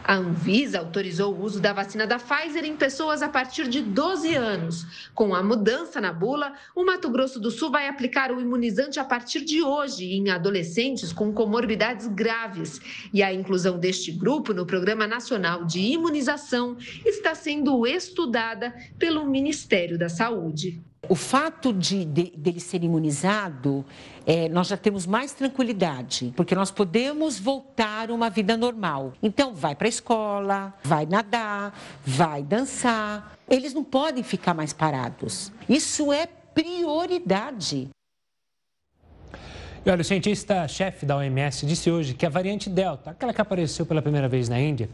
A 0.09 0.15
Anvisa 0.15 0.79
autorizou 0.79 1.35
o 1.35 1.43
uso 1.43 1.59
da 1.61 1.73
vacina 1.73 2.07
da 2.07 2.17
Pfizer 2.17 2.65
em 2.65 2.77
pessoas 2.77 3.23
a 3.23 3.29
partir 3.29 3.67
de 3.69 3.83
12 3.83 4.37
anos. 4.37 4.87
Com 5.13 5.35
a 5.35 5.43
mudança 5.43 6.01
na 6.01 6.13
bula, 6.13 6.53
o 6.77 6.85
Mato 6.85 7.11
Grosso 7.11 7.41
do 7.41 7.51
Sul 7.51 7.73
vai 7.73 7.89
aplicar 7.89 8.31
o 8.31 8.41
imunizante 8.41 9.01
a 9.01 9.05
partir 9.05 9.41
de 9.41 9.65
hoje 9.65 10.13
em 10.13 10.31
adolescentes 10.31 11.13
com 11.13 11.33
comorbidades 11.33 12.07
graves. 12.07 12.81
E 13.13 13.21
a 13.21 13.35
inclusão 13.35 13.81
deste 13.81 14.13
grupo 14.13 14.55
no 14.55 14.65
Programa 14.65 15.09
Nacional 15.09 15.65
de 15.65 15.81
Imunização 15.81 16.77
está 17.05 17.35
sendo 17.35 17.85
estudada 17.85 18.73
pelo 19.01 19.29
Ministério 19.29 19.99
da 19.99 20.09
Saúde. 20.09 20.81
O 21.09 21.15
fato 21.15 21.73
de, 21.73 22.05
de 22.05 22.33
dele 22.37 22.61
ser 22.61 22.83
imunizado, 22.83 23.85
é, 24.27 24.49
nós 24.49 24.69
já 24.69 24.77
temos 24.77 25.07
mais 25.07 25.33
tranquilidade, 25.33 26.33
porque 26.37 26.55
nós 26.55 26.71
podemos 26.71 27.39
voltar 27.39 28.11
uma 28.11 28.29
vida 28.29 28.57
normal. 28.57 29.13
Então, 29.23 29.55
vai 29.55 29.75
para 29.75 29.87
a 29.87 29.89
escola, 29.89 30.75
vai 30.83 31.07
nadar, 31.07 31.79
vai 32.05 32.43
dançar. 32.43 33.37
Eles 33.49 33.73
não 33.73 33.85
podem 33.85 34.23
ficar 34.23 34.55
mais 34.55 34.73
parados. 34.73 35.53
Isso 35.69 36.13
é 36.13 36.27
prioridade. 36.27 37.89
E 39.85 39.91
olha, 39.91 40.01
o 40.01 40.05
cientista-chefe 40.05 41.07
da 41.07 41.17
OMS 41.17 41.65
disse 41.65 41.89
hoje 41.89 42.13
que 42.13 42.27
a 42.27 42.29
variante 42.29 42.69
Delta, 42.69 43.11
aquela 43.11 43.33
que 43.33 43.41
apareceu 43.41 43.87
pela 43.87 44.03
primeira 44.03 44.29
vez 44.29 44.49
na 44.49 44.61
Índia, 44.61 44.91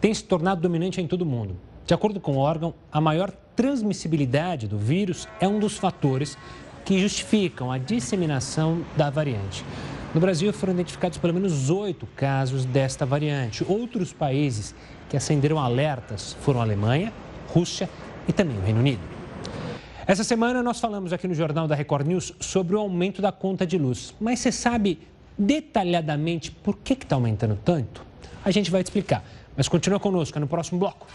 tem 0.00 0.12
se 0.12 0.24
tornado 0.24 0.60
dominante 0.60 1.00
em 1.00 1.06
todo 1.06 1.22
o 1.22 1.26
mundo. 1.26 1.56
De 1.86 1.94
acordo 1.94 2.20
com 2.20 2.36
o 2.36 2.38
órgão, 2.38 2.74
a 2.92 3.00
maior 3.00 3.32
transmissibilidade 3.56 4.68
do 4.68 4.78
vírus 4.78 5.26
é 5.40 5.48
um 5.48 5.58
dos 5.58 5.76
fatores 5.76 6.38
que 6.84 6.98
justificam 6.98 7.70
a 7.70 7.78
disseminação 7.78 8.82
da 8.96 9.10
variante. 9.10 9.64
No 10.14 10.20
Brasil 10.20 10.52
foram 10.52 10.74
identificados 10.74 11.18
pelo 11.18 11.34
menos 11.34 11.70
oito 11.70 12.06
casos 12.14 12.64
desta 12.64 13.06
variante. 13.06 13.64
Outros 13.66 14.12
países 14.12 14.74
que 15.08 15.16
acenderam 15.16 15.58
alertas 15.58 16.36
foram 16.40 16.60
a 16.60 16.62
Alemanha, 16.62 17.12
Rússia 17.48 17.88
e 18.28 18.32
também 18.32 18.56
o 18.58 18.60
Reino 18.60 18.80
Unido. 18.80 19.00
Essa 20.06 20.24
semana 20.24 20.62
nós 20.62 20.80
falamos 20.80 21.12
aqui 21.12 21.26
no 21.26 21.34
Jornal 21.34 21.66
da 21.66 21.74
Record 21.74 22.06
News 22.06 22.34
sobre 22.40 22.76
o 22.76 22.78
aumento 22.78 23.22
da 23.22 23.32
conta 23.32 23.66
de 23.66 23.78
luz. 23.78 24.14
Mas 24.20 24.40
você 24.40 24.52
sabe 24.52 25.00
detalhadamente 25.38 26.50
por 26.50 26.76
que 26.76 26.92
está 26.92 27.16
aumentando 27.16 27.58
tanto? 27.64 28.04
A 28.44 28.50
gente 28.50 28.70
vai 28.70 28.82
te 28.82 28.86
explicar. 28.86 29.24
Mas 29.56 29.68
continua 29.68 30.00
conosco 30.00 30.36
é 30.38 30.40
no 30.40 30.46
próximo 30.46 30.78
bloco. 30.78 31.06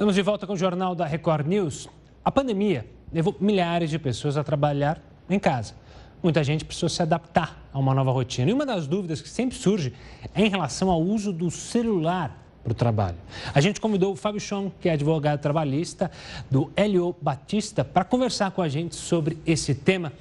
Estamos 0.00 0.14
de 0.14 0.22
volta 0.22 0.46
com 0.46 0.54
o 0.54 0.56
Jornal 0.56 0.94
da 0.94 1.04
Record 1.04 1.46
News. 1.46 1.86
A 2.24 2.32
pandemia 2.32 2.86
levou 3.12 3.36
milhares 3.38 3.90
de 3.90 3.98
pessoas 3.98 4.38
a 4.38 4.42
trabalhar 4.42 4.98
em 5.28 5.38
casa. 5.38 5.74
Muita 6.22 6.42
gente 6.42 6.64
precisou 6.64 6.88
se 6.88 7.02
adaptar 7.02 7.62
a 7.70 7.78
uma 7.78 7.92
nova 7.92 8.10
rotina. 8.10 8.50
E 8.50 8.54
uma 8.54 8.64
das 8.64 8.86
dúvidas 8.86 9.20
que 9.20 9.28
sempre 9.28 9.58
surge 9.58 9.92
é 10.34 10.40
em 10.40 10.48
relação 10.48 10.88
ao 10.88 11.02
uso 11.02 11.34
do 11.34 11.50
celular 11.50 12.34
para 12.64 12.70
o 12.70 12.74
trabalho. 12.74 13.18
A 13.52 13.60
gente 13.60 13.78
convidou 13.78 14.14
o 14.14 14.16
Fábio 14.16 14.40
Chon, 14.40 14.72
que 14.80 14.88
é 14.88 14.92
advogado 14.92 15.38
trabalhista 15.38 16.10
do 16.50 16.72
Helio 16.74 17.14
Batista, 17.20 17.84
para 17.84 18.02
conversar 18.02 18.52
com 18.52 18.62
a 18.62 18.70
gente 18.70 18.96
sobre 18.96 19.36
esse 19.44 19.74
tema. 19.74 20.14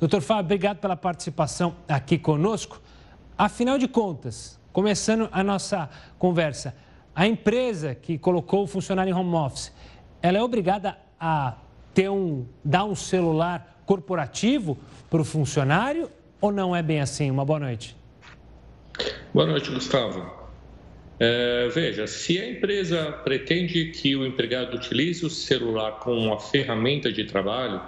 Doutor 0.00 0.22
Fábio, 0.22 0.44
obrigado 0.44 0.78
pela 0.78 0.96
participação 0.96 1.74
aqui 1.86 2.16
conosco. 2.16 2.80
Afinal 3.36 3.76
de 3.76 3.88
contas, 3.88 4.58
começando 4.72 5.28
a 5.30 5.44
nossa 5.44 5.90
conversa, 6.18 6.74
a 7.18 7.26
empresa 7.26 7.96
que 7.96 8.16
colocou 8.16 8.62
o 8.62 8.66
funcionário 8.68 9.10
em 9.10 9.12
home 9.12 9.34
office, 9.34 9.72
ela 10.22 10.38
é 10.38 10.40
obrigada 10.42 10.96
a 11.18 11.56
ter 11.92 12.08
um, 12.08 12.46
dar 12.64 12.84
um 12.84 12.94
celular 12.94 13.82
corporativo 13.84 14.78
para 15.10 15.20
o 15.20 15.24
funcionário 15.24 16.08
ou 16.40 16.52
não 16.52 16.76
é 16.76 16.80
bem 16.80 17.00
assim? 17.00 17.28
Uma 17.28 17.44
boa 17.44 17.58
noite. 17.58 17.96
Boa 19.34 19.46
noite, 19.46 19.68
Gustavo. 19.68 20.30
É, 21.18 21.68
veja, 21.74 22.06
se 22.06 22.38
a 22.38 22.48
empresa 22.48 23.10
pretende 23.24 23.86
que 23.86 24.14
o 24.14 24.24
empregado 24.24 24.76
utilize 24.76 25.26
o 25.26 25.30
celular 25.30 25.98
como 25.98 26.20
uma 26.20 26.38
ferramenta 26.38 27.10
de 27.10 27.24
trabalho, 27.24 27.80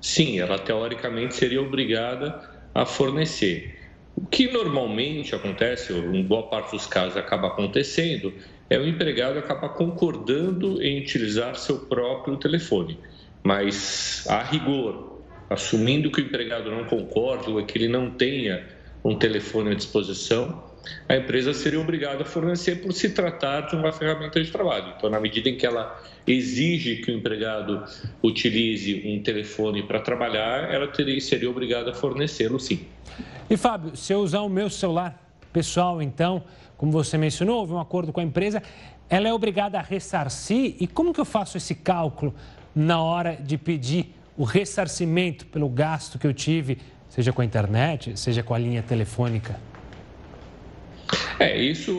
sim, 0.00 0.40
ela 0.40 0.58
teoricamente 0.58 1.34
seria 1.34 1.60
obrigada 1.60 2.50
a 2.74 2.86
fornecer. 2.86 3.78
O 4.16 4.24
que 4.24 4.50
normalmente 4.50 5.34
acontece, 5.34 5.92
ou 5.92 6.14
em 6.14 6.22
boa 6.22 6.44
parte 6.44 6.70
dos 6.70 6.86
casos 6.86 7.16
acaba 7.16 7.48
acontecendo, 7.48 8.32
é 8.68 8.78
o 8.78 8.86
empregado 8.86 9.38
acabar 9.38 9.70
concordando 9.70 10.82
em 10.82 11.00
utilizar 11.00 11.56
seu 11.56 11.80
próprio 11.80 12.36
telefone. 12.36 12.98
Mas, 13.42 14.26
a 14.28 14.42
rigor, 14.42 15.20
assumindo 15.50 16.10
que 16.10 16.20
o 16.20 16.24
empregado 16.24 16.70
não 16.70 16.84
concorde 16.84 17.50
ou 17.50 17.64
que 17.64 17.76
ele 17.76 17.88
não 17.88 18.10
tenha 18.10 18.66
um 19.04 19.16
telefone 19.16 19.70
à 19.70 19.74
disposição, 19.74 20.64
a 21.08 21.16
empresa 21.16 21.52
seria 21.52 21.80
obrigada 21.80 22.22
a 22.22 22.24
fornecer 22.26 22.76
por 22.76 22.92
se 22.92 23.10
tratar 23.10 23.62
de 23.62 23.76
uma 23.76 23.92
ferramenta 23.92 24.42
de 24.42 24.50
trabalho. 24.50 24.94
Então, 24.96 25.08
na 25.10 25.20
medida 25.20 25.48
em 25.48 25.56
que 25.56 25.66
ela 25.66 26.02
exige 26.26 26.96
que 26.96 27.10
o 27.10 27.14
empregado 27.14 27.84
utilize 28.22 29.02
um 29.06 29.22
telefone 29.22 29.82
para 29.82 30.00
trabalhar, 30.00 30.72
ela 30.72 30.86
teria, 30.88 31.20
seria 31.20 31.50
obrigada 31.50 31.90
a 31.90 31.94
fornecê-lo 31.94 32.58
sim. 32.58 32.86
E 33.48 33.56
Fábio, 33.56 33.96
se 33.96 34.12
eu 34.12 34.20
usar 34.20 34.40
o 34.40 34.48
meu 34.48 34.70
celular 34.70 35.22
pessoal, 35.52 36.02
então, 36.02 36.42
como 36.84 36.92
você 36.92 37.16
mencionou, 37.16 37.60
houve 37.60 37.72
um 37.72 37.80
acordo 37.80 38.12
com 38.12 38.20
a 38.20 38.22
empresa, 38.22 38.62
ela 39.08 39.26
é 39.26 39.32
obrigada 39.32 39.78
a 39.78 39.80
ressarcir. 39.80 40.76
E 40.78 40.86
como 40.86 41.14
que 41.14 41.20
eu 41.20 41.24
faço 41.24 41.56
esse 41.56 41.74
cálculo 41.74 42.34
na 42.74 43.00
hora 43.00 43.36
de 43.36 43.56
pedir 43.56 44.14
o 44.36 44.44
ressarcimento 44.44 45.46
pelo 45.46 45.66
gasto 45.66 46.18
que 46.18 46.26
eu 46.26 46.34
tive, 46.34 46.76
seja 47.08 47.32
com 47.32 47.40
a 47.40 47.44
internet, 47.44 48.20
seja 48.20 48.42
com 48.42 48.52
a 48.52 48.58
linha 48.58 48.82
telefônica? 48.82 49.58
É, 51.38 51.58
isso 51.58 51.90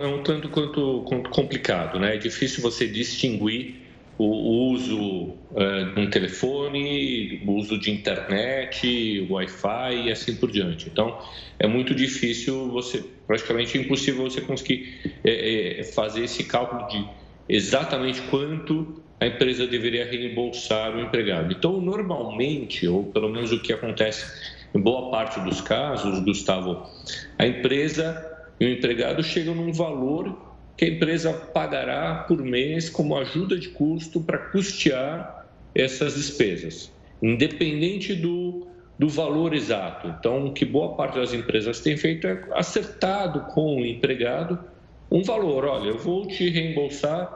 é 0.00 0.06
um 0.06 0.22
tanto 0.22 0.48
quanto 0.48 1.04
complicado, 1.30 2.00
né? 2.00 2.14
É 2.14 2.18
difícil 2.18 2.62
você 2.62 2.88
distinguir 2.88 3.79
o 4.22 4.72
uso 4.72 4.98
uh, 4.98 5.94
de 5.94 6.00
um 6.00 6.10
telefone, 6.10 7.42
o 7.46 7.52
uso 7.52 7.78
de 7.78 7.90
internet, 7.90 9.26
Wi-Fi 9.30 10.06
e 10.06 10.12
assim 10.12 10.36
por 10.36 10.50
diante. 10.50 10.90
Então, 10.90 11.18
é 11.58 11.66
muito 11.66 11.94
difícil 11.94 12.68
você, 12.68 13.02
praticamente 13.26 13.78
impossível 13.78 14.24
você 14.24 14.42
conseguir 14.42 15.00
é, 15.24 15.80
é, 15.80 15.84
fazer 15.84 16.24
esse 16.24 16.44
cálculo 16.44 16.86
de 16.88 17.02
exatamente 17.48 18.20
quanto 18.22 19.02
a 19.18 19.26
empresa 19.26 19.66
deveria 19.66 20.04
reembolsar 20.04 20.94
o 20.94 21.00
empregado. 21.00 21.52
Então, 21.52 21.80
normalmente, 21.80 22.86
ou 22.86 23.04
pelo 23.04 23.30
menos 23.30 23.52
o 23.52 23.60
que 23.60 23.72
acontece 23.72 24.26
em 24.74 24.80
boa 24.80 25.10
parte 25.10 25.40
dos 25.40 25.62
casos, 25.62 26.20
Gustavo, 26.20 26.86
a 27.38 27.46
empresa 27.46 28.22
e 28.60 28.66
o 28.66 28.68
empregado 28.68 29.22
chegam 29.22 29.54
num 29.54 29.72
valor 29.72 30.49
que 30.80 30.86
a 30.86 30.88
empresa 30.88 31.30
pagará 31.34 32.24
por 32.26 32.42
mês 32.42 32.88
como 32.88 33.14
ajuda 33.18 33.58
de 33.58 33.68
custo 33.68 34.18
para 34.18 34.38
custear 34.38 35.46
essas 35.74 36.14
despesas, 36.14 36.90
independente 37.22 38.14
do, 38.14 38.66
do 38.98 39.06
valor 39.06 39.52
exato. 39.52 40.08
Então, 40.08 40.46
o 40.46 40.54
que 40.54 40.64
boa 40.64 40.96
parte 40.96 41.18
das 41.18 41.34
empresas 41.34 41.80
tem 41.80 41.98
feito 41.98 42.26
é 42.26 42.42
acertado 42.52 43.40
com 43.52 43.76
o 43.76 43.84
empregado 43.84 44.58
um 45.10 45.22
valor. 45.22 45.66
Olha, 45.66 45.88
eu 45.90 45.98
vou 45.98 46.26
te 46.26 46.48
reembolsar 46.48 47.30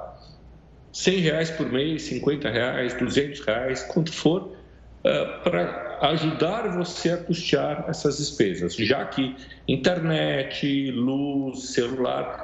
100 0.95 1.19
reais 1.19 1.51
por 1.51 1.71
mês, 1.71 2.05
50 2.05 2.49
reais, 2.49 2.95
200 2.95 3.41
reais, 3.41 3.83
quanto 3.83 4.11
for, 4.11 4.57
uh, 5.05 5.43
para 5.43 5.99
ajudar 6.01 6.67
você 6.79 7.11
a 7.11 7.19
custear 7.19 7.85
essas 7.89 8.17
despesas, 8.17 8.75
já 8.75 9.05
que 9.05 9.37
internet, 9.69 10.91
luz, 10.93 11.75
celular 11.75 12.44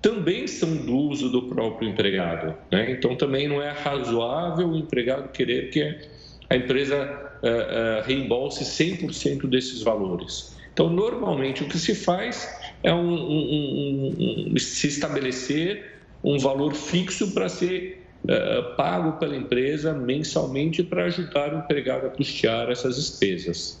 também 0.00 0.46
são 0.46 0.76
do 0.76 0.96
uso 0.96 1.28
do 1.28 1.42
próprio 1.42 1.88
empregado. 1.88 2.54
Né? 2.70 2.90
Então, 2.92 3.16
também 3.16 3.48
não 3.48 3.62
é 3.62 3.70
razoável 3.70 4.68
o 4.68 4.76
empregado 4.76 5.28
querer 5.30 5.70
que 5.70 5.98
a 6.48 6.56
empresa 6.56 7.30
uh, 7.42 8.00
uh, 8.00 8.06
reembolse 8.06 8.64
100% 8.64 9.46
desses 9.46 9.82
valores. 9.82 10.56
Então, 10.72 10.88
normalmente, 10.88 11.62
o 11.62 11.68
que 11.68 11.78
se 11.78 11.94
faz 11.94 12.48
é 12.82 12.92
um, 12.92 13.12
um, 13.12 14.52
um, 14.52 14.58
se 14.58 14.88
estabelecer 14.88 16.00
um 16.24 16.38
valor 16.38 16.74
fixo 16.74 17.32
para 17.32 17.48
ser 17.48 18.06
uh, 18.24 18.76
pago 18.76 19.18
pela 19.18 19.36
empresa 19.36 19.92
mensalmente 19.92 20.82
para 20.82 21.04
ajudar 21.04 21.54
o 21.54 21.58
empregado 21.58 22.06
a 22.06 22.10
custear 22.10 22.70
essas 22.70 22.96
despesas. 22.96 23.79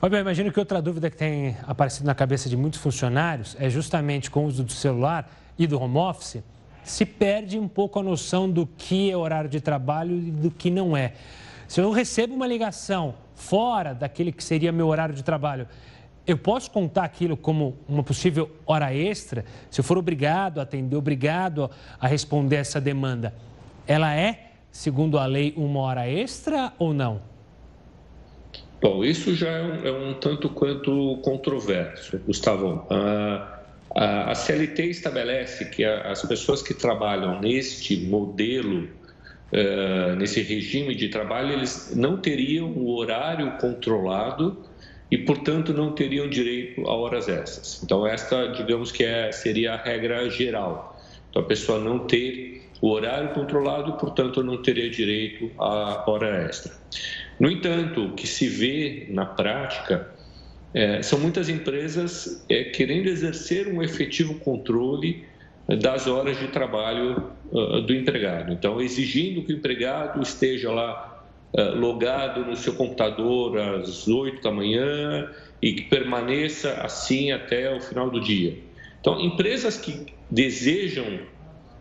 Fábio, 0.00 0.16
eu 0.16 0.20
imagino 0.20 0.52
que 0.52 0.60
outra 0.60 0.80
dúvida 0.80 1.10
que 1.10 1.16
tem 1.16 1.56
aparecido 1.66 2.06
na 2.06 2.14
cabeça 2.14 2.48
de 2.48 2.56
muitos 2.56 2.78
funcionários 2.78 3.56
é 3.58 3.68
justamente 3.68 4.30
com 4.30 4.44
o 4.44 4.46
uso 4.46 4.62
do 4.62 4.70
celular 4.70 5.28
e 5.58 5.66
do 5.66 5.80
home 5.80 5.98
office, 5.98 6.40
se 6.84 7.04
perde 7.04 7.58
um 7.58 7.66
pouco 7.66 7.98
a 7.98 8.02
noção 8.02 8.48
do 8.48 8.64
que 8.64 9.10
é 9.10 9.16
horário 9.16 9.50
de 9.50 9.60
trabalho 9.60 10.16
e 10.16 10.30
do 10.30 10.52
que 10.52 10.70
não 10.70 10.96
é. 10.96 11.14
Se 11.66 11.80
eu 11.80 11.90
recebo 11.90 12.32
uma 12.32 12.46
ligação 12.46 13.16
fora 13.34 13.92
daquele 13.92 14.30
que 14.30 14.44
seria 14.44 14.70
meu 14.70 14.86
horário 14.86 15.16
de 15.16 15.24
trabalho, 15.24 15.66
eu 16.24 16.38
posso 16.38 16.70
contar 16.70 17.02
aquilo 17.02 17.36
como 17.36 17.76
uma 17.88 18.04
possível 18.04 18.48
hora 18.64 18.94
extra? 18.94 19.44
Se 19.68 19.80
eu 19.80 19.84
for 19.84 19.98
obrigado 19.98 20.60
a 20.60 20.62
atender, 20.62 20.94
obrigado 20.94 21.68
a 21.98 22.06
responder 22.06 22.54
essa 22.54 22.80
demanda, 22.80 23.34
ela 23.84 24.14
é 24.14 24.52
segundo 24.70 25.18
a 25.18 25.26
lei, 25.26 25.52
uma 25.56 25.80
hora 25.80 26.08
extra 26.08 26.72
ou 26.78 26.94
não? 26.94 27.20
Bom, 28.80 29.04
isso 29.04 29.34
já 29.34 29.48
é 29.48 29.62
um, 29.62 29.86
é 29.86 29.92
um 29.92 30.14
tanto 30.14 30.48
quanto 30.50 31.18
controverso, 31.22 32.16
Gustavo. 32.24 32.86
A, 32.88 33.60
a, 33.94 34.30
a 34.30 34.34
CLT 34.36 34.84
estabelece 34.84 35.64
que 35.64 35.84
a, 35.84 36.12
as 36.12 36.22
pessoas 36.22 36.62
que 36.62 36.72
trabalham 36.72 37.40
neste 37.40 37.96
modelo, 37.96 38.84
uh, 39.52 40.14
nesse 40.16 40.42
regime 40.42 40.94
de 40.94 41.08
trabalho, 41.08 41.54
eles 41.54 41.92
não 41.96 42.18
teriam 42.18 42.70
o 42.70 42.94
horário 42.96 43.50
controlado 43.58 44.64
e, 45.10 45.18
portanto, 45.18 45.72
não 45.72 45.92
teriam 45.92 46.28
direito 46.28 46.88
a 46.88 46.94
horas 46.94 47.28
extras. 47.28 47.82
Então, 47.82 48.06
esta, 48.06 48.46
digamos 48.52 48.92
que 48.92 49.02
é, 49.02 49.32
seria 49.32 49.74
a 49.74 49.76
regra 49.76 50.30
geral. 50.30 50.96
Então, 51.30 51.42
a 51.42 51.44
pessoa 51.44 51.80
não 51.80 51.98
ter 52.00 52.58
o 52.80 52.90
horário 52.90 53.30
controlado 53.30 53.94
portanto, 53.94 54.42
não 54.42 54.62
teria 54.62 54.88
direito 54.88 55.50
à 55.58 56.08
hora 56.08 56.44
extra. 56.44 56.72
No 57.38 57.50
entanto, 57.50 58.06
o 58.06 58.12
que 58.14 58.26
se 58.26 58.48
vê 58.48 59.06
na 59.10 59.24
prática 59.24 60.10
é, 60.74 61.02
são 61.02 61.18
muitas 61.18 61.48
empresas 61.48 62.44
é, 62.48 62.64
querendo 62.64 63.06
exercer 63.06 63.68
um 63.68 63.82
efetivo 63.82 64.34
controle 64.36 65.26
das 65.76 66.06
horas 66.06 66.38
de 66.38 66.48
trabalho 66.48 67.30
uh, 67.52 67.82
do 67.82 67.92
empregado. 67.92 68.52
Então, 68.52 68.80
exigindo 68.80 69.42
que 69.42 69.52
o 69.52 69.56
empregado 69.56 70.22
esteja 70.22 70.70
lá 70.70 71.26
uh, 71.52 71.78
logado 71.78 72.44
no 72.46 72.56
seu 72.56 72.72
computador 72.72 73.58
às 73.58 74.08
8 74.08 74.42
da 74.42 74.50
manhã 74.50 75.30
e 75.60 75.74
que 75.74 75.82
permaneça 75.82 76.72
assim 76.80 77.32
até 77.32 77.74
o 77.74 77.80
final 77.80 78.10
do 78.10 78.18
dia. 78.18 78.56
Então, 78.98 79.20
empresas 79.20 79.76
que 79.76 80.06
desejam 80.30 81.20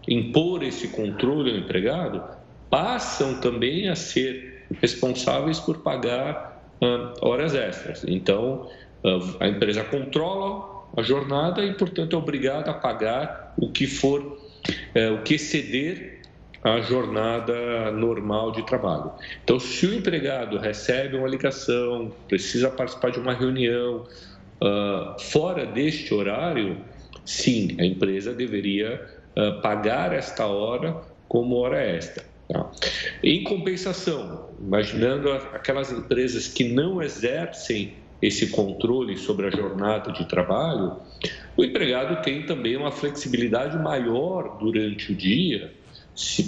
impor 0.08 0.63
esse 0.63 0.89
controle 0.89 1.52
ao 1.52 1.58
empregado 1.58 2.22
passam 2.70 3.39
também 3.39 3.88
a 3.88 3.96
ser 3.96 4.57
responsáveis 4.82 5.60
por 5.60 5.80
pagar 5.80 6.58
uh, 6.82 7.25
horas 7.27 7.56
extras. 7.56 8.03
Então, 8.08 8.69
uh, 9.03 9.38
a 9.39 9.47
empresa 9.47 9.84
controla 9.84 10.86
a 10.95 11.01
jornada 11.01 11.63
e, 11.63 11.73
portanto, 11.73 12.15
é 12.15 12.19
obrigada 12.19 12.71
a 12.71 12.73
pagar 12.73 13.53
o 13.58 13.71
que 13.71 13.88
for, 13.88 14.21
uh, 14.21 15.13
o 15.15 15.23
que 15.23 15.36
exceder 15.36 16.21
a 16.63 16.82
jornada 16.82 17.91
normal 17.91 18.51
de 18.51 18.65
trabalho. 18.65 19.12
Então, 19.43 19.60
se 19.60 19.86
o 19.86 19.93
empregado 19.93 20.58
recebe 20.58 21.15
uma 21.15 21.27
ligação, 21.27 22.12
precisa 22.27 22.69
participar 22.69 23.12
de 23.12 23.19
uma 23.19 23.34
reunião 23.34 24.06
fora 25.19 25.67
deste 25.67 26.12
horário, 26.15 26.77
sim, 27.23 27.77
a 27.80 27.86
empresa 27.86 28.34
deveria 28.34 28.99
pagar 29.62 30.12
esta 30.12 30.47
hora 30.47 30.97
como 31.30 31.56
hora 31.58 31.80
extra. 31.80 32.26
Tá? 32.47 32.71
Em 33.23 33.43
compensação, 33.43 34.49
imaginando 34.60 35.31
aquelas 35.31 35.91
empresas 35.91 36.47
que 36.47 36.63
não 36.63 37.01
exercem 37.01 37.93
esse 38.21 38.47
controle 38.47 39.17
sobre 39.17 39.47
a 39.47 39.49
jornada 39.49 40.12
de 40.12 40.25
trabalho, 40.25 40.97
o 41.55 41.63
empregado 41.63 42.21
tem 42.23 42.45
também 42.45 42.75
uma 42.75 42.91
flexibilidade 42.91 43.77
maior 43.77 44.57
durante 44.57 45.12
o 45.12 45.15
dia 45.15 45.73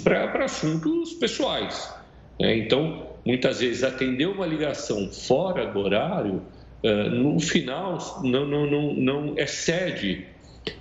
para 0.02 0.44
assuntos 0.44 1.12
pessoais. 1.12 1.94
Né? 2.40 2.56
Então, 2.56 3.06
muitas 3.24 3.60
vezes, 3.60 3.84
atender 3.84 4.26
uma 4.26 4.46
ligação 4.46 5.08
fora 5.10 5.66
do 5.66 5.78
horário, 5.78 6.42
no 6.82 7.38
final, 7.38 7.98
não, 8.22 8.46
não, 8.46 8.66
não, 8.66 8.94
não 8.94 9.38
excede 9.38 10.26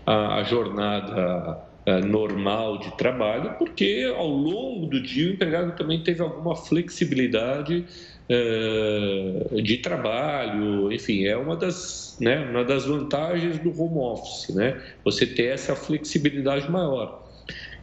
a 0.05 0.43
jornada 0.43 1.11
eh, 1.17 1.68
normal 1.97 2.77
de 2.79 2.95
trabalho, 2.97 3.55
porque 3.57 4.11
ao 4.15 4.27
longo 4.27 4.85
do 4.85 5.01
dia 5.01 5.29
o 5.29 5.33
empregado 5.33 5.75
também 5.75 6.03
teve 6.03 6.21
alguma 6.21 6.55
flexibilidade 6.55 7.85
uh, 8.29 9.61
de 9.61 9.77
trabalho, 9.77 10.91
enfim, 10.91 11.25
é 11.25 11.35
uma 11.35 11.55
das, 11.55 12.17
né, 12.19 12.39
uma 12.49 12.63
das 12.63 12.85
vantagens 12.85 13.57
do 13.59 13.69
home 13.69 13.97
office, 13.97 14.55
né? 14.55 14.79
Você 15.03 15.25
ter 15.25 15.47
essa 15.47 15.75
flexibilidade 15.75 16.69
maior. 16.69 17.27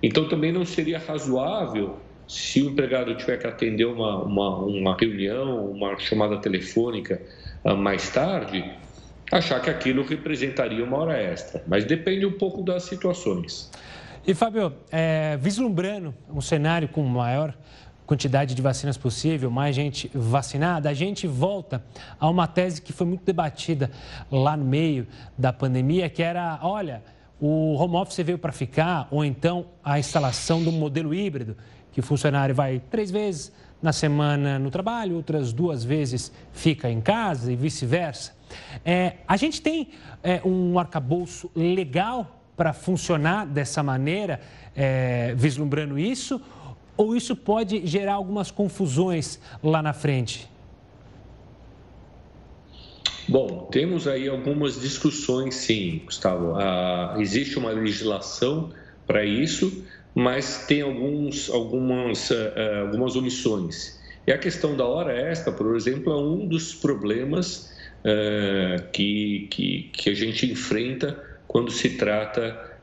Então 0.02 0.28
também 0.28 0.52
não 0.52 0.64
seria 0.64 0.98
razoável 0.98 1.98
se 2.28 2.62
o 2.62 2.70
empregado 2.70 3.14
tiver 3.16 3.38
que 3.38 3.46
atender 3.46 3.84
uma, 3.84 4.22
uma, 4.22 4.58
uma 4.58 4.96
reunião, 4.96 5.70
uma 5.70 5.98
chamada 5.98 6.36
telefônica 6.38 7.20
uh, 7.64 7.76
mais 7.76 8.10
tarde, 8.10 8.64
achar 9.32 9.60
que 9.60 9.70
aquilo 9.70 10.04
representaria 10.04 10.84
uma 10.84 10.98
hora 10.98 11.18
extra, 11.18 11.62
mas 11.66 11.84
depende 11.84 12.24
um 12.26 12.32
pouco 12.32 12.62
das 12.62 12.84
situações. 12.84 13.70
E, 14.26 14.34
Fábio, 14.34 14.72
é, 14.90 15.36
vislumbrando 15.36 16.12
um 16.28 16.40
cenário 16.40 16.88
com 16.88 17.00
maior 17.04 17.54
quantidade 18.04 18.56
de 18.56 18.60
vacinas 18.60 18.96
possível, 18.96 19.52
mais 19.52 19.76
gente 19.76 20.10
vacinada, 20.12 20.90
a 20.90 20.94
gente 20.94 21.28
volta 21.28 21.84
a 22.18 22.28
uma 22.28 22.48
tese 22.48 22.82
que 22.82 22.92
foi 22.92 23.06
muito 23.06 23.24
debatida 23.24 23.88
lá 24.28 24.56
no 24.56 24.64
meio 24.64 25.06
da 25.38 25.52
pandemia, 25.52 26.10
que 26.10 26.24
era, 26.24 26.58
olha, 26.60 27.04
o 27.40 27.74
home 27.74 27.94
office 27.94 28.16
veio 28.26 28.36
para 28.36 28.50
ficar, 28.50 29.06
ou 29.12 29.24
então 29.24 29.66
a 29.84 29.96
instalação 29.96 30.60
do 30.60 30.72
modelo 30.72 31.14
híbrido, 31.14 31.56
que 31.92 32.00
o 32.00 32.02
funcionário 32.02 32.52
vai 32.52 32.82
três 32.90 33.12
vezes 33.12 33.52
na 33.80 33.92
semana 33.92 34.58
no 34.58 34.72
trabalho, 34.72 35.14
outras 35.14 35.52
duas 35.52 35.84
vezes 35.84 36.32
fica 36.52 36.90
em 36.90 37.00
casa 37.00 37.52
e 37.52 37.54
vice-versa. 37.54 38.34
É, 38.84 39.18
a 39.28 39.36
gente 39.36 39.62
tem 39.62 39.90
é, 40.20 40.40
um 40.44 40.80
arcabouço 40.80 41.48
legal 41.54 42.35
para 42.56 42.72
funcionar 42.72 43.46
dessa 43.46 43.82
maneira, 43.82 44.40
é, 44.74 45.34
vislumbrando 45.36 45.98
isso? 45.98 46.40
Ou 46.96 47.14
isso 47.14 47.36
pode 47.36 47.86
gerar 47.86 48.14
algumas 48.14 48.50
confusões 48.50 49.38
lá 49.62 49.82
na 49.82 49.92
frente? 49.92 50.48
Bom, 53.28 53.68
temos 53.72 54.06
aí 54.06 54.28
algumas 54.28 54.80
discussões, 54.80 55.56
sim, 55.56 56.00
Gustavo. 56.04 56.54
Ah, 56.54 57.16
existe 57.18 57.58
uma 57.58 57.70
legislação 57.70 58.70
para 59.04 59.24
isso, 59.24 59.84
mas 60.14 60.64
tem 60.66 60.80
alguns, 60.80 61.50
algumas, 61.50 62.30
uh, 62.30 62.34
algumas 62.82 63.16
omissões. 63.16 64.00
E 64.26 64.32
a 64.32 64.38
questão 64.38 64.76
da 64.76 64.84
hora 64.86 65.12
extra, 65.12 65.52
por 65.52 65.76
exemplo, 65.76 66.12
é 66.12 66.16
um 66.16 66.46
dos 66.46 66.74
problemas 66.74 67.72
uh, 68.00 68.90
que, 68.92 69.48
que, 69.50 69.90
que 69.92 70.10
a 70.10 70.14
gente 70.14 70.50
enfrenta 70.50 71.22
quando 71.56 71.70
se 71.70 71.96
trata 71.96 72.76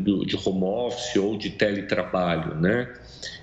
do, 0.00 0.26
de 0.26 0.36
home 0.36 0.64
office 0.64 1.14
ou 1.14 1.38
de 1.38 1.50
teletrabalho, 1.50 2.56
né? 2.56 2.92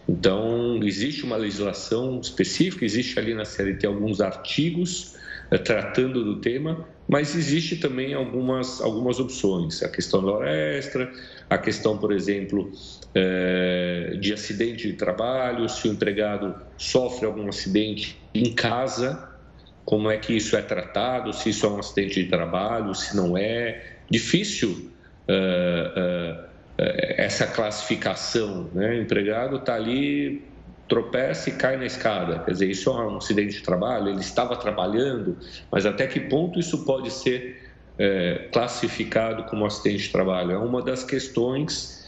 Então, 0.10 0.84
existe 0.84 1.24
uma 1.24 1.38
legislação 1.38 2.20
específica, 2.20 2.84
existe 2.84 3.18
ali 3.18 3.34
na 3.34 3.46
CLT 3.46 3.88
alguns 3.88 4.20
artigos 4.20 5.16
uh, 5.50 5.58
tratando 5.58 6.22
do 6.22 6.42
tema, 6.42 6.86
mas 7.08 7.34
existe 7.34 7.78
também 7.78 8.14
algumas, 8.14 8.82
algumas 8.82 9.22
opções. 9.22 9.82
A 9.82 9.88
questão 9.88 10.22
da 10.22 10.34
hora 10.34 10.52
extra, 10.52 11.10
a 11.50 11.58
questão, 11.58 11.98
por 11.98 12.12
exemplo, 12.12 12.70
uh, 12.70 14.18
de 14.18 14.34
acidente 14.34 14.86
de 14.86 14.98
trabalho, 14.98 15.70
se 15.70 15.88
o 15.88 15.94
empregado 15.94 16.54
sofre 16.78 17.26
algum 17.26 17.48
acidente 17.48 18.22
em 18.34 18.54
casa, 18.54 19.30
como 19.86 20.12
é 20.12 20.18
que 20.18 20.36
isso 20.36 20.58
é 20.58 20.62
tratado, 20.62 21.32
se 21.32 21.52
isso 21.52 21.66
é 21.66 21.70
um 21.70 21.80
acidente 21.80 22.22
de 22.22 22.30
trabalho, 22.30 22.94
se 22.94 23.16
não 23.16 23.38
é, 23.38 23.97
difícil 24.10 24.92
uh, 25.28 26.40
uh, 26.40 26.48
essa 26.78 27.48
classificação. 27.48 28.70
Né? 28.74 29.00
Empregado 29.00 29.58
está 29.58 29.76
ali, 29.76 30.44
tropeça 30.88 31.50
e 31.50 31.54
cai 31.54 31.78
na 31.78 31.86
escada. 31.86 32.40
Quer 32.40 32.52
dizer, 32.52 32.70
isso 32.70 32.90
é 32.90 33.08
um 33.08 33.18
acidente 33.18 33.56
de 33.56 33.64
trabalho, 33.64 34.10
ele 34.10 34.22
estava 34.22 34.56
trabalhando, 34.56 35.38
mas 35.72 35.86
até 35.86 36.08
que 36.08 36.20
ponto 36.20 36.60
isso 36.60 36.86
pode 36.86 37.12
ser 37.12 37.66
classificado 38.52 39.46
como 39.46 39.66
acidente 39.66 40.04
de 40.04 40.12
trabalho? 40.12 40.52
É 40.52 40.58
uma 40.58 40.84
das 40.84 41.04
questões 41.04 42.06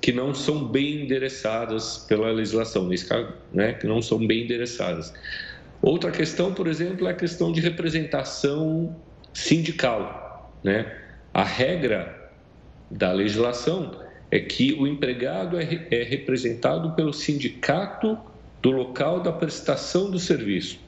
que 0.00 0.10
não 0.10 0.34
são 0.34 0.66
bem 0.66 1.04
endereçadas 1.04 1.98
pela 2.08 2.28
legislação, 2.32 2.88
nesse 2.88 3.06
caso, 3.06 3.28
né, 3.54 3.74
que 3.74 3.86
não 3.86 4.02
são 4.02 4.18
bem 4.26 4.42
endereçadas. 4.42 5.14
Outra 5.80 6.10
questão, 6.10 6.52
por 6.52 6.66
exemplo, 6.66 7.06
é 7.08 7.10
a 7.10 7.14
questão 7.14 7.52
de 7.52 7.60
representação 7.60 8.96
sindical. 9.32 10.31
Né? 10.62 10.90
A 11.32 11.42
regra 11.42 12.30
da 12.90 13.12
legislação 13.12 14.00
é 14.30 14.38
que 14.38 14.72
o 14.74 14.86
empregado 14.86 15.58
é, 15.58 15.86
é 15.90 16.02
representado 16.02 16.92
pelo 16.92 17.12
sindicato 17.12 18.18
do 18.60 18.70
local 18.70 19.20
da 19.20 19.32
prestação 19.32 20.10
do 20.10 20.18
serviço. 20.18 20.78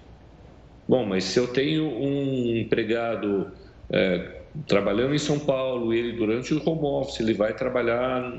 Bom, 0.89 1.05
mas 1.05 1.25
se 1.25 1.39
eu 1.39 1.49
tenho 1.49 1.87
um 1.87 2.57
empregado 2.57 3.51
é, 3.91 4.43
trabalhando 4.67 5.15
em 5.15 5.19
São 5.19 5.39
Paulo, 5.39 5.93
ele 5.93 6.13
durante 6.13 6.55
o 6.55 6.69
home 6.69 6.85
office, 6.85 7.21
ele 7.21 7.35
vai 7.35 7.55
trabalhar 7.55 8.33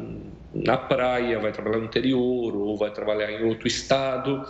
na 0.54 0.78
praia, 0.78 1.39
vai 1.39 1.52
trabalhar 1.52 1.80
no 1.80 1.86
interior 1.86 2.56
ou 2.56 2.78
vai 2.78 2.91
trabalhar 2.91 3.32
em 3.32 3.43
outro 3.43 3.67
estado, 3.67 4.45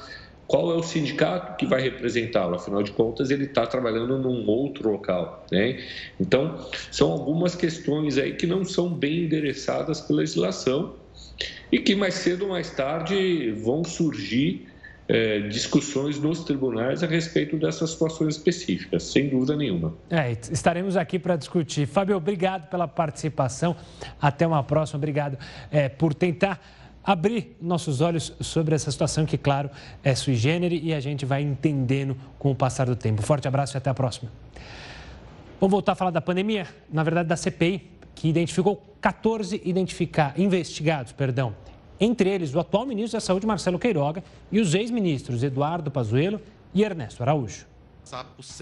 qual 0.48 0.72
é 0.72 0.76
o 0.76 0.84
sindicato 0.84 1.58
que 1.58 1.66
vai 1.66 1.82
representá-lo? 1.82 2.56
Afinal 2.56 2.84
de 2.84 2.92
contas, 2.92 3.32
ele 3.32 3.46
está 3.46 3.66
trabalhando 3.66 4.18
num 4.18 4.48
outro 4.48 4.92
local. 4.92 5.46
Né? 5.52 5.84
Então, 6.20 6.68
são 6.92 7.12
algumas 7.12 7.56
questões 7.56 8.18
aí 8.18 8.34
que 8.34 8.46
não 8.46 8.64
são 8.64 8.90
bem 8.90 9.26
endereçadas 9.26 10.02
pela 10.02 10.20
legislação 10.20 10.96
e 11.72 11.80
que 11.80 11.96
mais 11.96 12.14
cedo 12.16 12.44
ou 12.44 12.50
mais 12.50 12.70
tarde 12.70 13.52
vão 13.52 13.84
surgir 13.84 14.68
é, 15.08 15.40
discussões 15.42 16.20
nos 16.20 16.44
tribunais 16.44 17.04
a 17.04 17.08
respeito 17.08 17.58
dessas 17.58 17.92
situações 17.92 18.36
específicas, 18.38 19.04
sem 19.04 19.30
dúvida 19.30 19.56
nenhuma. 19.56 19.94
É, 20.10 20.32
estaremos 20.32 20.98
aqui 20.98 21.20
para 21.20 21.36
discutir. 21.36 21.86
Fábio, 21.88 22.16
obrigado 22.16 22.70
pela 22.70 22.88
participação. 22.88 23.76
Até 24.20 24.48
uma 24.48 24.64
próxima. 24.64 24.98
Obrigado 24.98 25.38
é, 25.72 25.90
por 25.90 26.14
tentar 26.14 26.60
abrir 27.06 27.56
nossos 27.62 28.02
olhos 28.02 28.34
sobre 28.42 28.74
essa 28.74 28.92
situação 28.92 29.26
que, 29.26 29.38
claro, 29.38 29.70
é 30.04 30.16
sui 30.16 30.36
generis 30.36 30.82
e 30.84 30.94
a 30.94 31.00
gente 31.00 31.26
vai 31.26 31.44
entendendo 31.44 32.18
com 32.40 32.52
o 32.52 32.56
passar 32.56 32.88
do 32.88 32.96
tempo. 32.96 33.22
Forte 33.22 33.48
abraço 33.48 33.76
e 33.76 33.78
até 33.78 33.90
a 33.90 33.94
próxima. 33.94 34.32
Vamos 35.60 35.72
voltar 35.72 35.92
a 35.92 35.96
falar 35.96 36.12
da 36.12 36.22
pandemia, 36.22 36.68
na 36.92 37.04
verdade 37.04 37.30
da 37.30 37.38
CPI, 37.38 37.92
que 38.16 38.28
identificou 38.28 38.82
14 39.00 39.62
identificar, 39.64 40.34
investigados, 40.40 41.12
perdão, 41.12 41.56
entre 42.00 42.30
eles 42.30 42.54
o 42.54 42.60
atual 42.60 42.86
ministro 42.86 43.18
da 43.18 43.22
Saúde, 43.22 43.46
Marcelo 43.46 43.78
Queiroga, 43.78 44.24
e 44.52 44.60
os 44.60 44.74
ex-ministros 44.74 45.44
Eduardo 45.44 45.92
Pazuello 45.92 46.42
e 46.74 46.84
Ernesto 46.84 47.22
Araújo. 47.22 47.66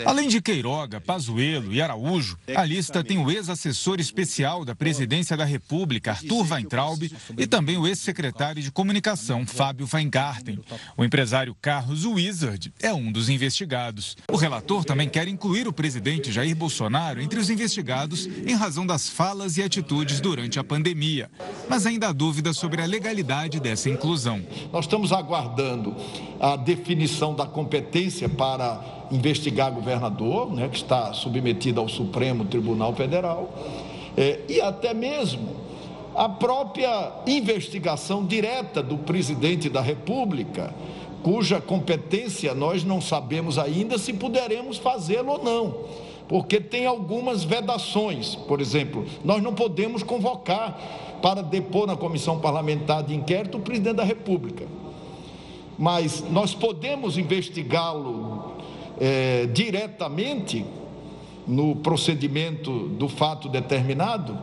Além 0.05 0.27
de 0.27 0.41
Queiroga, 0.41 1.01
Pazuello 1.01 1.73
e 1.73 1.81
Araújo, 1.81 2.37
a 2.55 2.63
lista 2.63 3.03
tem 3.03 3.17
o 3.17 3.29
ex-assessor 3.29 3.99
especial 3.99 4.63
da 4.65 4.75
Presidência 4.75 5.35
da 5.35 5.45
República, 5.45 6.11
Arthur 6.11 6.45
Weintraub, 6.51 7.11
e 7.37 7.47
também 7.47 7.77
o 7.77 7.87
ex-secretário 7.87 8.61
de 8.61 8.71
Comunicação, 8.71 9.45
Fábio 9.45 9.87
Weingarten. 9.91 10.59
O 10.97 11.03
empresário 11.03 11.55
Carlos 11.61 12.05
Wizard 12.05 12.73
é 12.81 12.93
um 12.93 13.11
dos 13.11 13.29
investigados. 13.29 14.15
O 14.31 14.37
relator 14.37 14.83
também 14.83 15.09
quer 15.09 15.27
incluir 15.27 15.67
o 15.67 15.73
presidente 15.73 16.31
Jair 16.31 16.55
Bolsonaro 16.55 17.21
entre 17.21 17.39
os 17.39 17.49
investigados 17.49 18.25
em 18.25 18.53
razão 18.53 18.85
das 18.85 19.09
falas 19.09 19.57
e 19.57 19.63
atitudes 19.63 20.19
durante 20.19 20.59
a 20.59 20.63
pandemia. 20.63 21.29
Mas 21.69 21.85
ainda 21.85 22.09
há 22.09 22.11
dúvidas 22.11 22.57
sobre 22.57 22.81
a 22.81 22.85
legalidade 22.85 23.59
dessa 23.59 23.89
inclusão. 23.89 24.41
Nós 24.71 24.85
estamos 24.85 25.11
aguardando 25.11 25.95
a 26.39 26.55
definição 26.55 27.35
da 27.35 27.45
competência 27.45 28.27
para 28.27 29.02
investigar 29.13 29.71
governador, 29.71 30.51
né, 30.51 30.67
que 30.67 30.77
está 30.77 31.13
submetido 31.13 31.79
ao 31.79 31.87
Supremo 31.87 32.45
Tribunal 32.45 32.93
Federal, 32.93 33.53
é, 34.17 34.39
e 34.49 34.59
até 34.59 34.93
mesmo 34.93 35.63
a 36.15 36.29
própria 36.29 37.11
investigação 37.27 38.25
direta 38.25 38.81
do 38.81 38.97
presidente 38.97 39.69
da 39.69 39.81
República, 39.81 40.73
cuja 41.23 41.61
competência 41.61 42.53
nós 42.53 42.83
não 42.83 42.99
sabemos 42.99 43.57
ainda 43.57 43.97
se 43.97 44.13
poderemos 44.13 44.77
fazê-lo 44.77 45.31
ou 45.31 45.43
não, 45.43 45.75
porque 46.27 46.59
tem 46.59 46.85
algumas 46.85 47.43
vedações. 47.43 48.35
Por 48.35 48.61
exemplo, 48.61 49.05
nós 49.23 49.41
não 49.41 49.53
podemos 49.53 50.03
convocar 50.03 50.79
para 51.21 51.41
depor 51.41 51.87
na 51.87 51.95
comissão 51.95 52.39
parlamentar 52.39 53.03
de 53.03 53.15
inquérito 53.15 53.57
o 53.57 53.61
presidente 53.61 53.95
da 53.95 54.03
República. 54.03 54.65
Mas 55.77 56.23
nós 56.29 56.53
podemos 56.53 57.17
investigá-lo 57.17 58.52
é, 59.05 59.47
diretamente 59.47 60.65
no 61.45 61.75
procedimento 61.75 62.87
do 62.87 63.09
fato 63.09 63.49
determinado? 63.49 64.39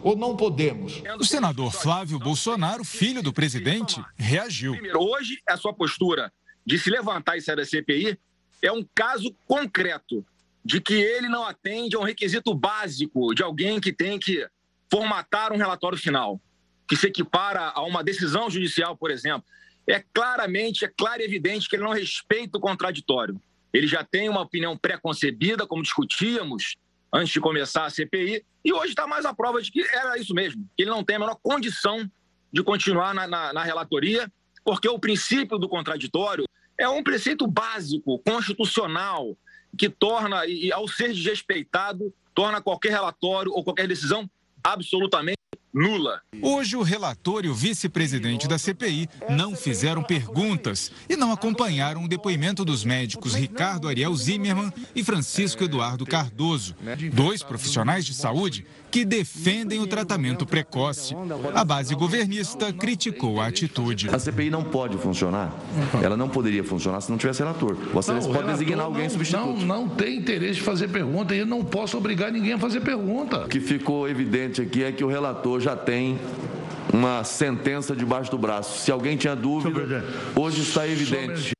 Ou 0.00 0.14
não 0.14 0.36
podemos? 0.36 1.02
O 1.18 1.24
senador 1.24 1.72
Flávio 1.72 2.20
Bolsonaro, 2.20 2.84
filho 2.84 3.20
do 3.20 3.32
presidente, 3.32 4.00
reagiu. 4.16 4.74
Primeiro, 4.74 5.00
hoje, 5.00 5.40
a 5.48 5.56
sua 5.56 5.74
postura 5.74 6.32
de 6.64 6.78
se 6.78 6.88
levantar 6.88 7.36
e 7.36 7.40
sair 7.40 7.56
da 7.56 7.64
CPI 7.64 8.16
é 8.62 8.70
um 8.70 8.86
caso 8.94 9.34
concreto 9.44 10.24
de 10.64 10.80
que 10.80 10.94
ele 10.94 11.28
não 11.28 11.44
atende 11.44 11.96
a 11.96 11.98
um 11.98 12.04
requisito 12.04 12.54
básico 12.54 13.34
de 13.34 13.42
alguém 13.42 13.80
que 13.80 13.92
tem 13.92 14.20
que 14.20 14.46
formatar 14.88 15.52
um 15.52 15.56
relatório 15.56 15.98
final, 15.98 16.40
que 16.86 16.96
se 16.96 17.08
equipara 17.08 17.72
a 17.74 17.82
uma 17.82 18.04
decisão 18.04 18.48
judicial, 18.48 18.96
por 18.96 19.10
exemplo. 19.10 19.44
É 19.84 20.02
claramente, 20.14 20.84
é 20.84 20.88
claro 20.96 21.22
e 21.22 21.24
evidente 21.24 21.68
que 21.68 21.74
ele 21.74 21.82
não 21.82 21.92
respeita 21.92 22.56
o 22.56 22.60
contraditório 22.60 23.40
ele 23.74 23.88
já 23.88 24.04
tem 24.04 24.28
uma 24.28 24.40
opinião 24.40 24.78
pré-concebida, 24.78 25.66
como 25.66 25.82
discutíamos 25.82 26.76
antes 27.12 27.32
de 27.32 27.40
começar 27.40 27.84
a 27.84 27.90
CPI, 27.90 28.44
e 28.64 28.72
hoje 28.72 28.90
está 28.90 29.06
mais 29.06 29.24
a 29.24 29.34
prova 29.34 29.60
de 29.60 29.70
que 29.70 29.82
era 29.82 30.16
isso 30.16 30.32
mesmo, 30.32 30.64
que 30.76 30.84
ele 30.84 30.90
não 30.90 31.02
tem 31.02 31.16
a 31.16 31.18
menor 31.18 31.36
condição 31.42 32.08
de 32.52 32.62
continuar 32.62 33.12
na, 33.12 33.26
na, 33.26 33.52
na 33.52 33.62
relatoria, 33.64 34.32
porque 34.64 34.88
o 34.88 34.98
princípio 34.98 35.58
do 35.58 35.68
contraditório 35.68 36.44
é 36.78 36.88
um 36.88 37.02
preceito 37.02 37.46
básico, 37.46 38.20
constitucional, 38.20 39.36
que 39.76 39.88
torna, 39.88 40.46
e 40.46 40.72
ao 40.72 40.86
ser 40.86 41.12
desrespeitado, 41.12 42.14
torna 42.32 42.62
qualquer 42.62 42.90
relatório 42.90 43.52
ou 43.52 43.64
qualquer 43.64 43.88
decisão 43.88 44.30
absolutamente 44.62 45.38
nula. 45.74 46.20
Hoje, 46.40 46.76
o 46.76 46.82
relator 46.82 47.44
e 47.44 47.48
o 47.48 47.54
vice-presidente 47.54 48.46
da 48.46 48.56
CPI 48.56 49.08
não 49.28 49.56
fizeram 49.56 50.04
perguntas 50.04 50.92
e 51.08 51.16
não 51.16 51.32
acompanharam 51.32 52.04
o 52.04 52.08
depoimento 52.08 52.64
dos 52.64 52.84
médicos 52.84 53.34
Ricardo 53.34 53.88
Ariel 53.88 54.14
Zimmermann 54.14 54.72
e 54.94 55.02
Francisco 55.02 55.64
Eduardo 55.64 56.06
Cardoso, 56.06 56.76
dois 57.12 57.42
profissionais 57.42 58.04
de 58.04 58.14
saúde 58.14 58.64
que 58.94 59.04
defendem 59.04 59.80
o 59.80 59.88
tratamento 59.88 60.46
precoce. 60.46 61.16
A 61.52 61.64
base 61.64 61.96
governista 61.96 62.72
criticou 62.72 63.40
a 63.40 63.48
atitude. 63.48 64.08
A 64.08 64.20
CPI 64.20 64.50
não 64.50 64.62
pode 64.62 64.96
funcionar. 64.98 65.52
Ela 66.00 66.16
não 66.16 66.28
poderia 66.28 66.62
funcionar 66.62 67.00
se 67.00 67.10
não 67.10 67.18
tivesse 67.18 67.40
relator. 67.40 67.76
O 67.92 67.98
Excelência 67.98 68.32
pode 68.32 68.52
designar 68.52 68.84
alguém 68.84 69.08
substituto. 69.08 69.46
Não, 69.46 69.56
não 69.56 69.88
tem 69.88 70.18
interesse 70.18 70.54
de 70.54 70.60
fazer 70.60 70.86
pergunta 70.86 71.34
e 71.34 71.40
eu 71.40 71.46
não 71.46 71.64
posso 71.64 71.98
obrigar 71.98 72.30
ninguém 72.30 72.52
a 72.52 72.58
fazer 72.58 72.82
pergunta. 72.82 73.46
O 73.46 73.48
que 73.48 73.58
ficou 73.58 74.08
evidente 74.08 74.62
aqui 74.62 74.84
é 74.84 74.92
que 74.92 75.02
o 75.02 75.08
relator 75.08 75.58
já 75.58 75.74
tem 75.74 76.16
uma 76.92 77.24
sentença 77.24 77.96
debaixo 77.96 78.30
do 78.30 78.38
braço. 78.38 78.78
Se 78.78 78.92
alguém 78.92 79.16
tinha 79.16 79.34
dúvida, 79.34 80.04
hoje 80.36 80.60
está 80.60 80.86
evidente. 80.86 81.52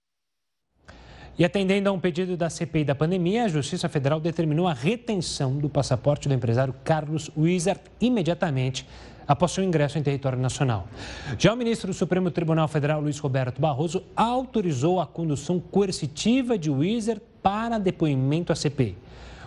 E 1.36 1.44
atendendo 1.44 1.88
a 1.88 1.92
um 1.92 1.98
pedido 1.98 2.36
da 2.36 2.48
CPI 2.48 2.84
da 2.84 2.94
pandemia, 2.94 3.44
a 3.44 3.48
Justiça 3.48 3.88
Federal 3.88 4.20
determinou 4.20 4.68
a 4.68 4.72
retenção 4.72 5.56
do 5.56 5.68
passaporte 5.68 6.28
do 6.28 6.34
empresário 6.34 6.72
Carlos 6.84 7.28
Wizard 7.36 7.80
imediatamente 8.00 8.86
após 9.26 9.50
seu 9.50 9.64
ingresso 9.64 9.98
em 9.98 10.02
território 10.02 10.38
nacional. 10.38 10.86
Já 11.36 11.52
o 11.52 11.56
ministro 11.56 11.88
do 11.88 11.94
Supremo 11.94 12.30
Tribunal 12.30 12.68
Federal, 12.68 13.00
Luiz 13.00 13.18
Roberto 13.18 13.60
Barroso, 13.60 14.04
autorizou 14.14 15.00
a 15.00 15.06
condução 15.06 15.58
coercitiva 15.58 16.56
de 16.56 16.70
Wizard 16.70 17.20
para 17.42 17.78
depoimento 17.78 18.52
à 18.52 18.54
CPI. 18.54 18.96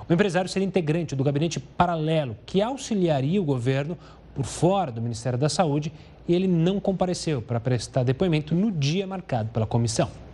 O 0.10 0.13
empresário 0.13 0.50
seria 0.50 0.67
integrante 0.67 1.15
do 1.15 1.23
gabinete 1.23 1.58
paralelo 1.58 2.36
que 2.45 2.62
auxiliaria 2.62 3.41
o 3.41 3.45
governo 3.45 3.97
por 4.36 4.43
fora 4.43 4.91
do 4.91 5.02
Ministério 5.02 5.39
da 5.39 5.47
Saúde 5.47 5.93
e 6.28 6.36
ele 6.36 6.47
não 6.47 6.82
compareceu 6.82 7.41
para 7.41 7.62
prestar 7.62 8.04
depoimento 8.04 8.54
no 8.54 8.71
dia 8.71 9.08
marcado 9.08 9.50
pela 9.52 9.65
comissão. 9.65 10.27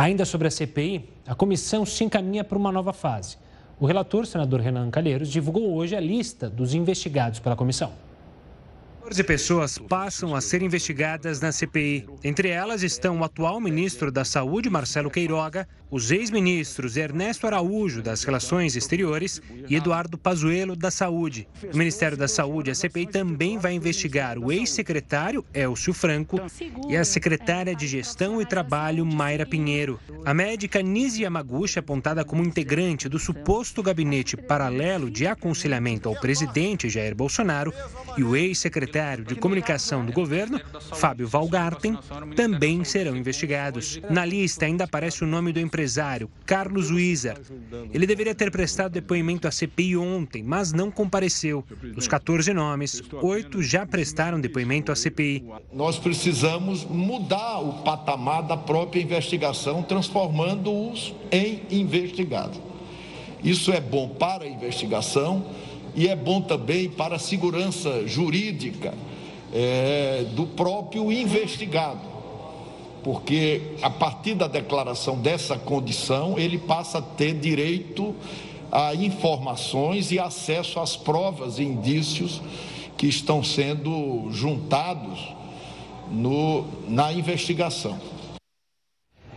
Ainda 0.00 0.24
sobre 0.24 0.48
a 0.48 0.50
CPI, 0.50 1.10
a 1.26 1.34
comissão 1.34 1.84
se 1.84 2.02
encaminha 2.02 2.42
para 2.42 2.56
uma 2.56 2.72
nova 2.72 2.90
fase. 2.90 3.36
O 3.78 3.84
relator, 3.84 4.24
senador 4.26 4.60
Renan 4.60 4.90
Calheiros, 4.90 5.28
divulgou 5.28 5.74
hoje 5.74 5.94
a 5.94 6.00
lista 6.00 6.48
dos 6.48 6.72
investigados 6.72 7.38
pela 7.38 7.54
comissão. 7.54 7.92
14 9.00 9.24
pessoas 9.24 9.76
passam 9.76 10.34
a 10.34 10.40
ser 10.40 10.62
investigadas 10.62 11.42
na 11.42 11.52
CPI. 11.52 12.06
Entre 12.24 12.48
elas 12.48 12.82
estão 12.82 13.20
o 13.20 13.24
atual 13.24 13.60
ministro 13.60 14.10
da 14.10 14.24
Saúde, 14.24 14.70
Marcelo 14.70 15.10
Queiroga, 15.10 15.68
os 15.90 16.10
ex-ministros 16.12 16.96
Ernesto 16.96 17.46
Araújo, 17.46 18.00
das 18.00 18.22
Relações 18.22 18.76
Exteriores, 18.76 19.42
e 19.68 19.74
Eduardo 19.74 20.16
Pazuello, 20.16 20.76
da 20.76 20.90
Saúde. 20.90 21.48
O 21.72 21.76
Ministério 21.76 22.16
da 22.16 22.28
Saúde, 22.28 22.70
a 22.70 22.74
CPI, 22.74 23.06
também 23.06 23.58
vai 23.58 23.72
investigar 23.74 24.38
o 24.38 24.52
ex-secretário, 24.52 25.44
Elcio 25.52 25.92
Franco, 25.92 26.40
e 26.88 26.96
a 26.96 27.04
secretária 27.04 27.74
de 27.74 27.88
Gestão 27.88 28.40
e 28.40 28.46
Trabalho, 28.46 29.04
Mayra 29.04 29.44
Pinheiro. 29.44 29.98
A 30.24 30.32
médica 30.32 30.80
Nise 30.80 31.22
Yamaguchi, 31.22 31.78
apontada 31.78 32.24
como 32.24 32.44
integrante 32.44 33.08
do 33.08 33.18
suposto 33.18 33.82
gabinete 33.82 34.36
paralelo 34.36 35.10
de 35.10 35.26
aconselhamento 35.26 36.08
ao 36.08 36.14
presidente 36.14 36.88
Jair 36.88 37.16
Bolsonaro, 37.16 37.72
e 38.16 38.22
o 38.22 38.36
ex-secretário 38.36 39.24
de 39.24 39.34
Comunicação 39.34 40.04
do 40.04 40.12
governo, 40.12 40.60
Fábio 40.94 41.26
Valgarten, 41.26 41.98
também 42.36 42.84
serão 42.84 43.16
investigados. 43.16 44.00
Na 44.08 44.24
lista 44.24 44.66
ainda 44.66 44.84
aparece 44.84 45.24
o 45.24 45.26
nome 45.26 45.52
do 45.52 45.58
empresário 45.58 45.79
empresário 45.80 46.30
Carlos 46.44 46.90
Wieser. 46.90 47.40
Ele 47.94 48.06
deveria 48.06 48.34
ter 48.34 48.50
prestado 48.50 48.92
depoimento 48.92 49.48
à 49.48 49.50
CPI 49.50 49.96
ontem, 49.96 50.42
mas 50.42 50.72
não 50.72 50.90
compareceu. 50.90 51.64
Dos 51.94 52.06
14 52.06 52.52
nomes, 52.52 53.02
oito 53.22 53.62
já 53.62 53.86
prestaram 53.86 54.38
depoimento 54.38 54.92
à 54.92 54.96
CPI. 54.96 55.42
Nós 55.72 55.98
precisamos 55.98 56.84
mudar 56.84 57.60
o 57.60 57.82
patamar 57.82 58.42
da 58.42 58.58
própria 58.58 59.00
investigação, 59.00 59.82
transformando-os 59.82 61.14
em 61.32 61.62
investigados. 61.70 62.60
Isso 63.42 63.72
é 63.72 63.80
bom 63.80 64.10
para 64.10 64.44
a 64.44 64.48
investigação 64.48 65.46
e 65.94 66.08
é 66.08 66.14
bom 66.14 66.42
também 66.42 66.90
para 66.90 67.16
a 67.16 67.18
segurança 67.18 68.06
jurídica 68.06 68.92
é, 69.50 70.26
do 70.34 70.46
próprio 70.46 71.10
investigado 71.10 72.19
porque 73.02 73.76
a 73.82 73.90
partir 73.90 74.34
da 74.34 74.46
declaração 74.46 75.20
dessa 75.20 75.58
condição, 75.58 76.38
ele 76.38 76.58
passa 76.58 76.98
a 76.98 77.02
ter 77.02 77.34
direito 77.34 78.14
a 78.70 78.94
informações 78.94 80.12
e 80.12 80.18
acesso 80.18 80.78
às 80.78 80.96
provas 80.96 81.58
e 81.58 81.64
indícios 81.64 82.40
que 82.96 83.06
estão 83.06 83.42
sendo 83.42 84.30
juntados 84.30 85.34
no, 86.10 86.66
na 86.88 87.12
investigação. 87.12 87.98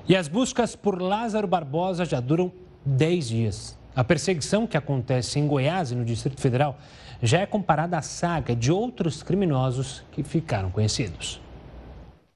E 0.08 0.16
as 0.16 0.28
buscas 0.28 0.76
por 0.76 1.02
Lázaro 1.02 1.48
Barbosa 1.48 2.04
já 2.04 2.20
duram 2.20 2.52
10 2.86 3.28
dias. 3.30 3.78
A 3.96 4.04
perseguição 4.04 4.68
que 4.68 4.76
acontece 4.76 5.40
em 5.40 5.48
Goiás 5.48 5.92
e 5.92 5.96
no 5.96 6.04
Distrito 6.04 6.42
Federal 6.42 6.78
já 7.22 7.40
é 7.40 7.46
comparada 7.46 7.98
à 7.98 8.02
saga 8.02 8.56
de 8.56 8.72
outros 8.72 9.24
criminosos 9.24 10.04
que 10.12 10.24
ficaram 10.24 10.70
conhecidos. 10.70 11.40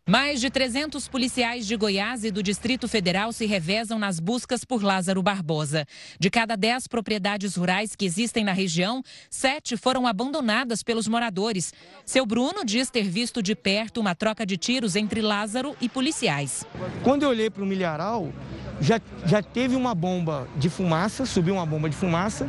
Mais 0.09 0.39
de 0.39 0.49
300 0.49 1.05
policiais 1.09 1.67
de 1.67 1.75
Goiás 1.75 2.23
e 2.23 2.31
do 2.31 2.41
Distrito 2.41 2.87
Federal 2.87 3.33
se 3.33 3.45
revezam 3.45 3.99
nas 3.99 4.21
buscas 4.21 4.63
por 4.63 4.81
Lázaro 4.81 5.21
Barbosa. 5.21 5.85
De 6.17 6.29
cada 6.29 6.55
10 6.55 6.87
propriedades 6.87 7.57
rurais 7.57 7.93
que 7.93 8.05
existem 8.05 8.41
na 8.41 8.53
região, 8.53 9.03
sete 9.29 9.75
foram 9.75 10.07
abandonadas 10.07 10.81
pelos 10.81 11.09
moradores. 11.09 11.73
Seu 12.05 12.25
Bruno 12.25 12.63
diz 12.63 12.89
ter 12.89 13.03
visto 13.03 13.43
de 13.43 13.53
perto 13.53 13.99
uma 13.99 14.15
troca 14.15 14.45
de 14.45 14.55
tiros 14.55 14.95
entre 14.95 15.19
Lázaro 15.19 15.75
e 15.81 15.89
policiais. 15.89 16.65
Quando 17.03 17.23
eu 17.23 17.29
olhei 17.29 17.49
para 17.49 17.63
o 17.63 17.65
milharal, 17.65 18.31
já, 18.79 19.01
já 19.25 19.43
teve 19.43 19.75
uma 19.75 19.93
bomba 19.93 20.47
de 20.55 20.69
fumaça, 20.69 21.25
subiu 21.25 21.55
uma 21.55 21.65
bomba 21.65 21.89
de 21.89 21.97
fumaça 21.97 22.47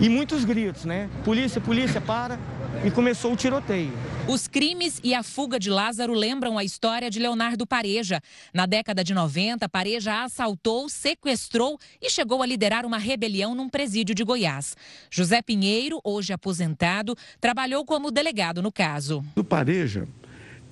e 0.00 0.08
muitos 0.08 0.44
gritos, 0.44 0.84
né? 0.84 1.08
Polícia, 1.24 1.60
polícia, 1.60 2.00
para 2.00 2.36
e 2.84 2.90
começou 2.90 3.32
o 3.32 3.36
tiroteio. 3.36 3.92
Os 4.28 4.46
crimes 4.46 5.00
e 5.02 5.14
a 5.14 5.22
fuga 5.22 5.58
de 5.58 5.68
Lázaro 5.68 6.14
lembram 6.14 6.56
a 6.56 6.64
história 6.64 7.10
de 7.10 7.18
Leonardo 7.18 7.66
Pareja. 7.66 8.20
Na 8.54 8.64
década 8.66 9.02
de 9.02 9.12
90, 9.12 9.68
Pareja 9.68 10.22
assaltou, 10.22 10.88
sequestrou 10.88 11.78
e 12.00 12.10
chegou 12.10 12.42
a 12.42 12.46
liderar 12.46 12.86
uma 12.86 12.98
rebelião 12.98 13.54
num 13.54 13.68
presídio 13.68 14.14
de 14.14 14.24
Goiás. 14.24 14.76
José 15.10 15.42
Pinheiro, 15.42 16.00
hoje 16.04 16.32
aposentado, 16.32 17.16
trabalhou 17.40 17.84
como 17.84 18.10
delegado 18.10 18.62
no 18.62 18.72
caso. 18.72 19.24
O 19.36 19.44
Pareja, 19.44 20.06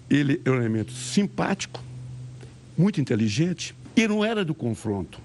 ele 0.09 0.40
é 0.44 0.51
um 0.51 0.55
elemento 0.55 0.92
simpático, 0.92 1.82
muito 2.76 3.01
inteligente 3.01 3.74
e 3.96 4.07
não 4.07 4.24
era 4.24 4.44
do 4.44 4.55
confronto. 4.55 5.20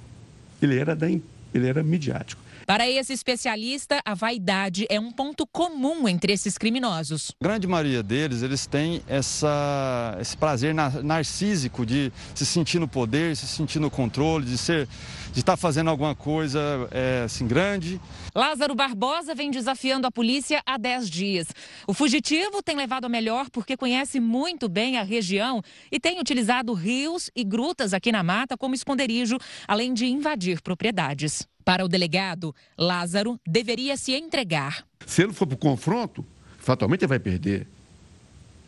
Ele 0.62 0.78
era, 0.78 0.96
da, 0.96 1.10
ele 1.10 1.68
era 1.68 1.84
midiático. 1.84 2.43
Para 2.66 2.90
esse 2.90 3.14
especialista, 3.14 4.02
a 4.06 4.14
vaidade 4.14 4.86
é 4.90 5.00
um 5.00 5.12
ponto 5.12 5.46
comum 5.46 6.08
entre 6.08 6.34
esses 6.34 6.58
criminosos. 6.58 7.32
A 7.42 7.44
grande 7.44 7.68
maioria 7.68 8.02
deles, 8.02 8.42
eles 8.42 8.66
têm 8.66 9.02
essa, 9.08 10.18
esse 10.20 10.38
prazer 10.38 10.74
narcísico 10.74 11.86
de 11.86 12.12
se 12.34 12.46
sentir 12.46 12.80
no 12.80 12.88
poder, 12.88 13.36
se 13.36 13.48
sentir 13.48 13.80
no 13.80 13.92
controle, 13.92 14.46
de 14.46 14.58
ser 14.58 14.88
de 15.34 15.40
estar 15.40 15.58
fazendo 15.58 15.90
alguma 15.90 16.14
coisa 16.16 16.88
é, 16.92 17.24
assim 17.26 17.48
grande. 17.48 18.00
Lázaro 18.36 18.76
Barbosa 18.76 19.34
vem 19.34 19.50
desafiando 19.50 20.06
a 20.06 20.12
polícia 20.12 20.62
há 20.64 20.78
10 20.78 21.10
dias. 21.10 21.48
O 21.88 21.94
fugitivo 21.94 22.62
tem 22.62 22.76
levado 22.76 23.06
a 23.06 23.10
melhor 23.10 23.50
porque 23.50 23.76
conhece 23.76 24.20
muito 24.20 24.70
bem 24.70 24.98
a 24.98 25.04
região 25.04 25.62
e 25.92 26.00
tem 26.00 26.20
utilizado 26.20 26.72
rios 26.74 27.32
e 27.36 27.44
grutas 27.44 27.94
aqui 27.94 28.12
na 28.12 28.22
mata 28.22 28.56
como 28.56 28.76
esconderijo, 28.76 29.38
além 29.68 29.94
de 29.94 30.06
invadir 30.06 30.62
propriedades. 30.62 31.48
Para 31.64 31.86
o 31.86 31.88
delegado, 31.88 32.54
Lázaro 32.78 33.40
deveria 33.48 33.96
se 33.96 34.14
entregar. 34.14 34.86
Se 35.06 35.24
ele 35.24 35.34
for 35.34 35.48
para 35.48 35.56
o 35.56 35.58
confronto, 35.58 36.26
fatalmente 36.58 37.02
ele 37.02 37.10
vai 37.10 37.20
perder. 37.20 37.68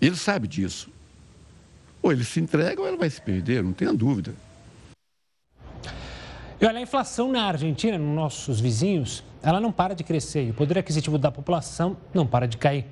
Ele 0.02 0.16
sabe 0.16 0.48
disso. 0.48 0.90
Ou 2.02 2.12
ele 2.12 2.24
se 2.24 2.40
entrega 2.40 2.82
ou 2.82 2.88
ele 2.88 2.98
vai 2.98 3.10
se 3.10 3.22
perder, 3.22 3.64
não 3.64 3.74
tenha 3.74 3.94
dúvida. 3.94 4.34
E 6.62 6.66
olha, 6.66 6.78
a 6.78 6.82
inflação 6.82 7.32
na 7.32 7.44
Argentina, 7.44 7.98
nos 7.98 8.16
nossos 8.16 8.60
vizinhos, 8.62 9.24
ela 9.44 9.60
não 9.60 9.72
para 9.72 9.94
de 9.94 10.04
crescer 10.04 10.48
e 10.48 10.52
o 10.52 10.54
poder 10.54 10.78
aquisitivo 10.78 11.18
da 11.18 11.32
população 11.32 11.98
não 12.14 12.26
para 12.26 12.48
de 12.48 12.58
cair. 12.58 12.86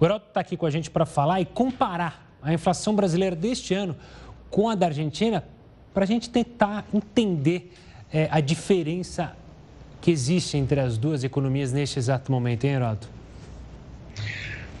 O 0.00 0.04
Heraldo 0.04 0.26
está 0.26 0.40
aqui 0.40 0.56
com 0.56 0.66
a 0.66 0.70
gente 0.70 0.90
para 0.90 1.06
falar 1.06 1.40
e 1.40 1.44
comparar 1.44 2.28
a 2.42 2.52
inflação 2.52 2.94
brasileira 2.94 3.36
deste 3.36 3.72
ano 3.72 3.96
com 4.50 4.68
a 4.68 4.74
da 4.74 4.86
Argentina 4.86 5.44
para 5.92 6.02
a 6.04 6.06
gente 6.06 6.28
tentar 6.28 6.84
entender 6.92 7.72
é, 8.12 8.28
a 8.30 8.40
diferença 8.40 9.36
que 10.04 10.10
existe 10.10 10.58
entre 10.58 10.80
as 10.80 10.98
duas 10.98 11.24
economias 11.24 11.72
neste 11.72 11.98
exato 11.98 12.30
momento, 12.30 12.62
hein, 12.64 12.72
Heroto? 12.72 13.08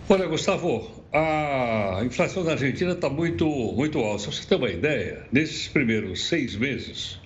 Olha, 0.06 0.26
Gustavo, 0.26 1.02
a 1.14 2.02
inflação 2.04 2.44
na 2.44 2.50
Argentina 2.50 2.92
está 2.92 3.08
muito, 3.08 3.46
muito 3.46 3.98
alta. 4.00 4.30
Você 4.30 4.46
ter 4.46 4.56
uma 4.56 4.68
ideia, 4.68 5.22
nesses 5.32 5.66
primeiros 5.66 6.26
seis 6.26 6.54
meses, 6.54 7.18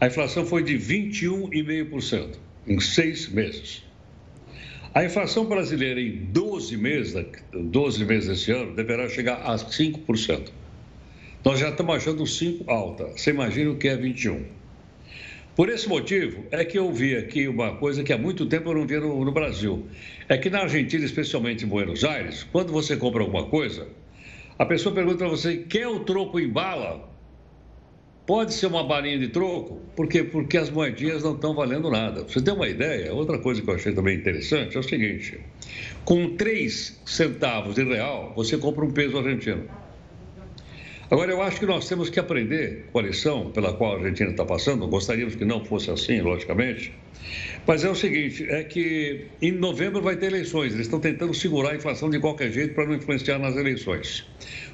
a 0.00 0.08
inflação 0.08 0.44
foi 0.44 0.64
de 0.64 0.76
21,5% 0.76 2.38
em 2.66 2.80
seis 2.80 3.28
meses. 3.28 3.84
A 4.92 5.04
inflação 5.04 5.44
brasileira 5.44 6.00
em 6.00 6.24
12 6.24 6.76
meses, 6.76 7.24
12 7.52 8.04
meses 8.04 8.28
desse 8.28 8.50
ano, 8.50 8.74
deverá 8.74 9.08
chegar 9.08 9.42
a 9.42 9.54
5%. 9.54 10.48
Nós 11.44 11.60
já 11.60 11.68
estamos 11.68 11.94
achando 11.94 12.26
5 12.26 12.68
alta. 12.68 13.04
Você 13.16 13.30
imagina 13.30 13.70
o 13.70 13.76
que 13.76 13.86
é 13.86 13.96
21. 13.96 14.65
Por 15.56 15.70
esse 15.70 15.88
motivo, 15.88 16.44
é 16.50 16.62
que 16.66 16.78
eu 16.78 16.92
vi 16.92 17.16
aqui 17.16 17.48
uma 17.48 17.76
coisa 17.76 18.04
que 18.04 18.12
há 18.12 18.18
muito 18.18 18.44
tempo 18.44 18.68
eu 18.68 18.74
não 18.74 18.86
via 18.86 19.00
no, 19.00 19.24
no 19.24 19.32
Brasil. 19.32 19.86
É 20.28 20.36
que 20.36 20.50
na 20.50 20.60
Argentina, 20.60 21.02
especialmente 21.02 21.64
em 21.64 21.66
Buenos 21.66 22.04
Aires, 22.04 22.46
quando 22.52 22.70
você 22.70 22.94
compra 22.94 23.22
alguma 23.22 23.46
coisa, 23.46 23.88
a 24.58 24.66
pessoa 24.66 24.94
pergunta 24.94 25.16
para 25.16 25.28
você: 25.28 25.56
quer 25.56 25.88
o 25.88 26.00
troco 26.00 26.38
em 26.38 26.46
bala? 26.46 27.10
Pode 28.26 28.52
ser 28.52 28.66
uma 28.66 28.84
balinha 28.84 29.18
de 29.18 29.28
troco? 29.28 29.80
Por 29.96 30.06
quê? 30.08 30.24
Porque 30.24 30.58
as 30.58 30.68
moedinhas 30.68 31.22
não 31.22 31.34
estão 31.34 31.54
valendo 31.54 31.90
nada. 31.90 32.24
Você 32.24 32.42
ter 32.42 32.50
uma 32.50 32.68
ideia, 32.68 33.14
outra 33.14 33.38
coisa 33.38 33.62
que 33.62 33.70
eu 33.70 33.74
achei 33.76 33.94
também 33.94 34.18
interessante 34.18 34.76
é 34.76 34.80
o 34.80 34.82
seguinte: 34.82 35.40
com 36.04 36.36
3 36.36 37.00
centavos 37.06 37.76
de 37.76 37.82
real, 37.82 38.34
você 38.36 38.58
compra 38.58 38.84
um 38.84 38.90
peso 38.90 39.16
argentino. 39.16 39.66
Agora, 41.08 41.30
eu 41.30 41.40
acho 41.40 41.60
que 41.60 41.66
nós 41.66 41.88
temos 41.88 42.10
que 42.10 42.18
aprender 42.18 42.86
com 42.92 42.98
a 42.98 43.02
lição 43.02 43.52
pela 43.52 43.72
qual 43.72 43.92
a 43.92 43.96
Argentina 43.98 44.30
está 44.30 44.44
passando. 44.44 44.88
Gostaríamos 44.88 45.36
que 45.36 45.44
não 45.44 45.64
fosse 45.64 45.88
assim, 45.88 46.20
logicamente. 46.20 46.92
Mas 47.64 47.84
é 47.84 47.88
o 47.88 47.94
seguinte: 47.94 48.44
é 48.50 48.64
que 48.64 49.26
em 49.40 49.52
novembro 49.52 50.02
vai 50.02 50.16
ter 50.16 50.26
eleições. 50.26 50.72
Eles 50.72 50.86
estão 50.86 50.98
tentando 50.98 51.32
segurar 51.32 51.70
a 51.70 51.76
inflação 51.76 52.10
de 52.10 52.18
qualquer 52.18 52.50
jeito 52.50 52.74
para 52.74 52.86
não 52.86 52.94
influenciar 52.94 53.38
nas 53.38 53.56
eleições. 53.56 54.26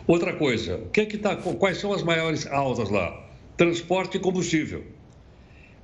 Outra 0.07 0.33
coisa: 0.33 0.76
o 0.76 0.89
que 0.89 1.03
é 1.03 1.05
que 1.05 1.18
tá, 1.18 1.37
quais 1.37 1.76
são 1.76 1.93
as 1.93 2.03
maiores 2.03 2.47
altas 2.47 2.89
lá? 2.89 3.28
Transporte 3.59 4.16
e 4.16 4.20
combustível. 4.20 4.83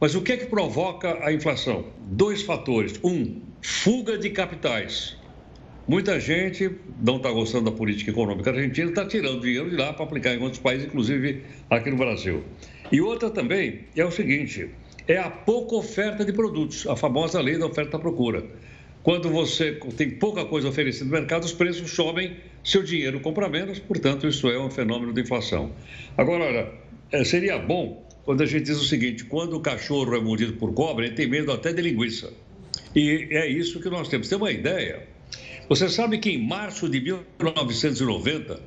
Mas 0.00 0.14
o 0.14 0.22
que 0.22 0.32
é 0.32 0.36
que 0.38 0.46
provoca 0.46 1.18
a 1.26 1.30
inflação? 1.30 1.84
Dois 2.06 2.40
fatores. 2.40 2.98
Um, 3.04 3.42
fuga 3.60 4.16
de 4.16 4.30
capitais. 4.30 5.17
Muita 5.88 6.20
gente 6.20 6.70
não 7.02 7.16
está 7.16 7.30
gostando 7.30 7.70
da 7.70 7.72
política 7.74 8.10
econômica 8.10 8.50
argentina, 8.50 8.90
está 8.90 9.06
tirando 9.06 9.40
dinheiro 9.40 9.70
de 9.70 9.76
lá 9.76 9.90
para 9.90 10.04
aplicar 10.04 10.34
em 10.34 10.42
outros 10.42 10.60
países, 10.60 10.86
inclusive 10.86 11.42
aqui 11.70 11.90
no 11.90 11.96
Brasil. 11.96 12.44
E 12.92 13.00
outra 13.00 13.30
também 13.30 13.86
é 13.96 14.04
o 14.04 14.10
seguinte: 14.10 14.68
é 15.08 15.16
a 15.16 15.30
pouca 15.30 15.76
oferta 15.76 16.26
de 16.26 16.32
produtos, 16.34 16.86
a 16.86 16.94
famosa 16.94 17.40
lei 17.40 17.56
da 17.56 17.64
oferta 17.64 17.96
e 17.96 18.00
procura. 18.00 18.44
Quando 19.02 19.30
você 19.30 19.80
tem 19.96 20.10
pouca 20.10 20.44
coisa 20.44 20.68
oferecida 20.68 21.06
no 21.06 21.10
mercado, 21.10 21.44
os 21.44 21.54
preços 21.54 21.90
sobem, 21.90 22.36
seu 22.62 22.82
dinheiro 22.82 23.18
compra 23.20 23.48
menos, 23.48 23.78
portanto, 23.78 24.28
isso 24.28 24.46
é 24.50 24.60
um 24.60 24.70
fenômeno 24.70 25.14
de 25.14 25.22
inflação. 25.22 25.72
Agora, 26.18 26.44
olha, 26.44 26.68
é, 27.10 27.24
seria 27.24 27.58
bom 27.58 28.06
quando 28.26 28.42
a 28.42 28.46
gente 28.46 28.64
diz 28.64 28.78
o 28.78 28.84
seguinte: 28.84 29.24
quando 29.24 29.56
o 29.56 29.60
cachorro 29.60 30.14
é 30.14 30.20
mordido 30.20 30.52
por 30.52 30.74
cobra, 30.74 31.06
ele 31.06 31.14
tem 31.14 31.26
medo 31.26 31.50
até 31.50 31.72
de 31.72 31.80
linguiça. 31.80 32.30
E 32.94 33.26
é 33.30 33.46
isso 33.46 33.80
que 33.80 33.88
nós 33.88 34.06
temos. 34.08 34.28
Tem 34.28 34.36
uma 34.36 34.52
ideia 34.52 35.16
você 35.68 35.88
sabe 35.88 36.18
que 36.18 36.30
em 36.30 36.46
março 36.46 36.88
de 36.88 37.00
1990, 37.00 38.60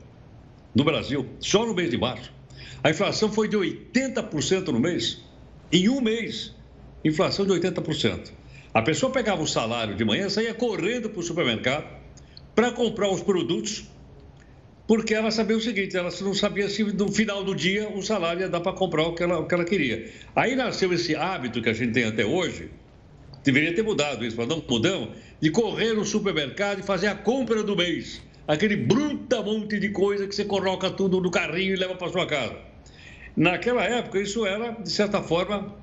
no 0.75 0.83
Brasil, 0.83 1.25
só 1.39 1.65
no 1.65 1.73
mês 1.73 1.89
de 1.89 1.97
março, 1.97 2.31
a 2.83 2.89
inflação 2.91 3.31
foi 3.31 3.47
de 3.47 3.57
80% 3.57 4.67
no 4.67 4.79
mês. 4.79 5.19
Em 5.71 5.89
um 5.89 5.99
mês, 5.99 6.53
inflação 7.03 7.45
de 7.45 7.53
80%. 7.53 8.31
A 8.73 8.81
pessoa 8.81 9.11
pegava 9.11 9.41
o 9.41 9.47
salário 9.47 9.95
de 9.95 10.05
manhã, 10.05 10.29
saía 10.29 10.53
correndo 10.53 11.09
para 11.09 11.19
o 11.19 11.23
supermercado 11.23 11.85
para 12.55 12.71
comprar 12.71 13.09
os 13.09 13.21
produtos, 13.21 13.85
porque 14.87 15.13
ela 15.13 15.31
sabia 15.31 15.57
o 15.57 15.61
seguinte: 15.61 15.97
ela 15.97 16.09
não 16.21 16.33
sabia 16.33 16.69
se 16.69 16.83
no 16.83 17.11
final 17.11 17.43
do 17.43 17.55
dia 17.55 17.89
o 17.89 18.01
salário 18.01 18.41
ia 18.41 18.49
dar 18.49 18.61
para 18.61 18.73
comprar 18.73 19.03
o 19.03 19.13
que, 19.13 19.23
ela, 19.23 19.39
o 19.39 19.47
que 19.47 19.53
ela 19.53 19.65
queria. 19.65 20.11
Aí 20.35 20.55
nasceu 20.55 20.93
esse 20.93 21.15
hábito 21.15 21.61
que 21.61 21.69
a 21.69 21.73
gente 21.73 21.93
tem 21.93 22.05
até 22.05 22.25
hoje, 22.25 22.69
deveria 23.43 23.73
ter 23.73 23.83
mudado 23.83 24.25
isso, 24.25 24.37
mas 24.37 24.47
não 24.47 24.63
mudamos 24.67 25.09
de 25.41 25.49
correr 25.49 25.93
no 25.93 26.05
supermercado 26.05 26.79
e 26.79 26.83
fazer 26.83 27.07
a 27.07 27.15
compra 27.15 27.63
do 27.63 27.75
mês. 27.75 28.21
Aquele 28.47 28.75
bruta 28.75 29.41
monte 29.41 29.79
de 29.79 29.89
coisa 29.89 30.27
que 30.27 30.35
você 30.35 30.45
coloca 30.45 30.91
tudo 30.91 31.19
no 31.19 31.31
carrinho 31.31 31.73
e 31.73 31.75
leva 31.75 31.95
para 31.95 32.09
sua 32.09 32.27
casa. 32.27 32.55
Naquela 33.35 33.83
época, 33.83 34.19
isso 34.19 34.45
era, 34.45 34.71
de 34.71 34.91
certa 34.91 35.21
forma, 35.21 35.75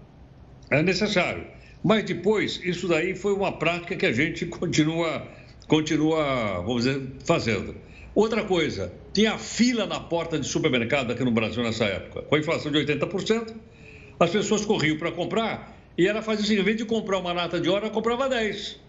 necessário. 0.71 1.45
Mas 1.83 2.05
depois, 2.05 2.61
isso 2.63 2.87
daí 2.87 3.17
foi 3.17 3.33
uma 3.33 3.53
prática 3.53 3.97
que 3.97 4.07
a 4.07 4.13
gente 4.13 4.47
continua, 4.47 5.27
continua 5.67 6.61
vamos 6.61 6.85
dizer, 6.85 7.03
fazendo. 7.25 7.75
Outra 8.15 8.45
coisa, 8.45 8.93
tinha 9.13 9.39
fila 9.39 9.87
na 9.87 9.99
porta 9.99 10.39
de 10.39 10.47
supermercado 10.47 11.13
aqui 11.13 11.25
no 11.25 11.31
Brasil 11.31 11.63
nessa 11.63 11.85
época. 11.85 12.23
Com 12.23 12.35
a 12.37 12.39
inflação 12.39 12.71
de 12.71 12.79
80%, 12.79 13.55
as 14.21 14.31
pessoas 14.31 14.65
corriam 14.65 14.97
para 14.99 15.11
comprar 15.11 15.77
e 15.97 16.07
ela 16.07 16.23
fazia 16.23 16.45
seguinte, 16.45 16.61
em 16.61 16.65
vez 16.65 16.77
de 16.77 16.85
comprar 16.85 17.19
uma 17.19 17.33
lata 17.33 17.61
de 17.61 17.69
óleo, 17.69 17.85
ela 17.85 17.91
comprava 17.91 18.29
10. 18.29 18.88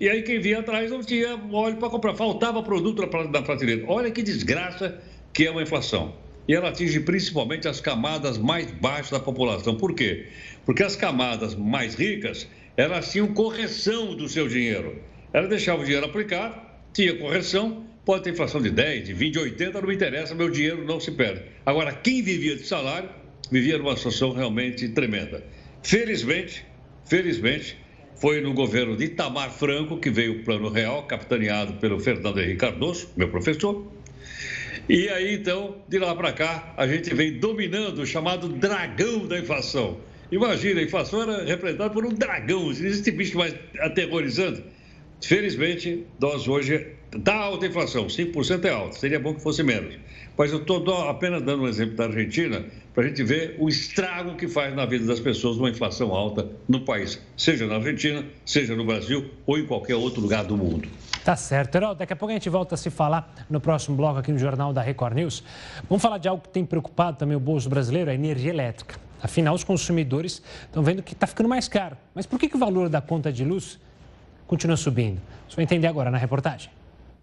E 0.00 0.08
aí 0.08 0.22
quem 0.22 0.38
vinha 0.38 0.60
atrás 0.60 0.90
não 0.90 1.02
tinha 1.02 1.36
óleo 1.52 1.76
para 1.76 1.90
comprar, 1.90 2.14
faltava 2.14 2.62
produto 2.62 3.02
na 3.02 3.42
prateleira. 3.42 3.84
Olha 3.88 4.10
que 4.10 4.22
desgraça 4.22 5.00
que 5.32 5.46
é 5.46 5.50
uma 5.50 5.62
inflação. 5.62 6.14
E 6.46 6.54
ela 6.54 6.68
atinge 6.68 7.00
principalmente 7.00 7.68
as 7.68 7.80
camadas 7.80 8.38
mais 8.38 8.70
baixas 8.70 9.10
da 9.10 9.20
população. 9.20 9.76
Por 9.76 9.94
quê? 9.94 10.28
Porque 10.64 10.82
as 10.82 10.96
camadas 10.96 11.54
mais 11.54 11.94
ricas, 11.94 12.48
elas 12.76 13.10
tinham 13.10 13.34
correção 13.34 14.14
do 14.14 14.28
seu 14.28 14.48
dinheiro. 14.48 15.02
Ela 15.32 15.46
deixava 15.48 15.82
o 15.82 15.84
dinheiro 15.84 16.06
aplicado, 16.06 16.60
tinha 16.92 17.14
correção, 17.16 17.84
pode 18.04 18.24
ter 18.24 18.30
inflação 18.30 18.62
de 18.62 18.70
10, 18.70 19.04
de 19.04 19.12
20, 19.12 19.32
de 19.32 19.38
80, 19.40 19.80
não 19.80 19.88
me 19.88 19.94
interessa, 19.94 20.34
meu 20.34 20.48
dinheiro 20.48 20.84
não 20.84 20.98
se 20.98 21.10
perde. 21.10 21.42
Agora, 21.66 21.92
quem 21.92 22.22
vivia 22.22 22.56
de 22.56 22.66
salário, 22.66 23.10
vivia 23.50 23.76
numa 23.76 23.96
situação 23.96 24.32
realmente 24.32 24.88
tremenda. 24.88 25.44
Felizmente, 25.82 26.64
felizmente, 27.04 27.76
foi 28.20 28.40
no 28.40 28.52
governo 28.52 28.96
de 28.96 29.04
Itamar 29.04 29.50
Franco 29.50 29.96
que 29.98 30.10
veio 30.10 30.40
o 30.40 30.44
Plano 30.44 30.68
Real, 30.68 31.04
capitaneado 31.04 31.74
pelo 31.74 32.00
Fernando 32.00 32.40
Henrique 32.40 32.56
Cardoso, 32.56 33.08
meu 33.16 33.28
professor. 33.28 33.86
E 34.88 35.08
aí, 35.08 35.34
então, 35.34 35.76
de 35.88 35.98
lá 35.98 36.14
para 36.14 36.32
cá, 36.32 36.74
a 36.76 36.86
gente 36.86 37.14
vem 37.14 37.38
dominando 37.38 37.98
o 38.00 38.06
chamado 38.06 38.48
dragão 38.48 39.26
da 39.26 39.38
inflação. 39.38 39.98
Imagina, 40.32 40.80
a 40.80 40.82
inflação 40.82 41.22
era 41.22 41.44
representada 41.44 41.90
por 41.90 42.04
um 42.04 42.12
dragão, 42.12 42.70
existe 42.70 43.10
bicho 43.10 43.38
mais 43.38 43.54
aterrorizante. 43.80 44.62
Felizmente, 45.20 46.06
nós 46.20 46.46
hoje 46.46 46.94
está 47.14 47.34
alta 47.34 47.66
inflação, 47.66 48.06
5% 48.06 48.64
é 48.64 48.70
alta, 48.70 48.98
seria 48.98 49.18
bom 49.18 49.34
que 49.34 49.40
fosse 49.40 49.62
menos. 49.62 49.94
Mas 50.36 50.52
eu 50.52 50.58
estou 50.58 51.08
apenas 51.08 51.42
dando 51.42 51.64
um 51.64 51.68
exemplo 51.68 51.96
da 51.96 52.04
Argentina 52.04 52.64
para 52.94 53.04
a 53.04 53.08
gente 53.08 53.24
ver 53.24 53.56
o 53.58 53.68
estrago 53.68 54.36
que 54.36 54.46
faz 54.46 54.74
na 54.74 54.86
vida 54.86 55.04
das 55.04 55.18
pessoas 55.18 55.56
uma 55.56 55.68
inflação 55.68 56.14
alta 56.14 56.48
no 56.68 56.80
país, 56.80 57.20
seja 57.36 57.66
na 57.66 57.76
Argentina, 57.76 58.24
seja 58.46 58.76
no 58.76 58.84
Brasil 58.84 59.30
ou 59.44 59.58
em 59.58 59.66
qualquer 59.66 59.96
outro 59.96 60.20
lugar 60.20 60.44
do 60.44 60.56
mundo. 60.56 60.88
Tá 61.24 61.34
certo, 61.34 61.74
Heraldo. 61.74 61.98
Daqui 61.98 62.12
a 62.12 62.16
pouco 62.16 62.30
a 62.30 62.34
gente 62.34 62.48
volta 62.48 62.76
a 62.76 62.78
se 62.78 62.88
falar 62.88 63.46
no 63.50 63.60
próximo 63.60 63.96
bloco 63.96 64.20
aqui 64.20 64.30
no 64.30 64.38
Jornal 64.38 64.72
da 64.72 64.80
Record 64.80 65.16
News. 65.16 65.42
Vamos 65.88 66.00
falar 66.00 66.18
de 66.18 66.28
algo 66.28 66.42
que 66.42 66.48
tem 66.48 66.64
preocupado 66.64 67.18
também 67.18 67.36
o 67.36 67.40
bolso 67.40 67.68
brasileiro, 67.68 68.10
a 68.10 68.14
energia 68.14 68.50
elétrica. 68.50 68.94
Afinal, 69.20 69.54
os 69.54 69.64
consumidores 69.64 70.40
estão 70.66 70.82
vendo 70.82 71.02
que 71.02 71.12
está 71.12 71.26
ficando 71.26 71.48
mais 71.48 71.66
caro. 71.66 71.96
Mas 72.14 72.24
por 72.24 72.38
que, 72.38 72.48
que 72.48 72.56
o 72.56 72.58
valor 72.58 72.88
da 72.88 73.00
conta 73.00 73.32
de 73.32 73.44
luz 73.44 73.78
continua 74.48 74.76
subindo? 74.76 75.20
Vai 75.54 75.64
entender 75.64 75.86
agora 75.86 76.10
na 76.10 76.18
reportagem. 76.18 76.70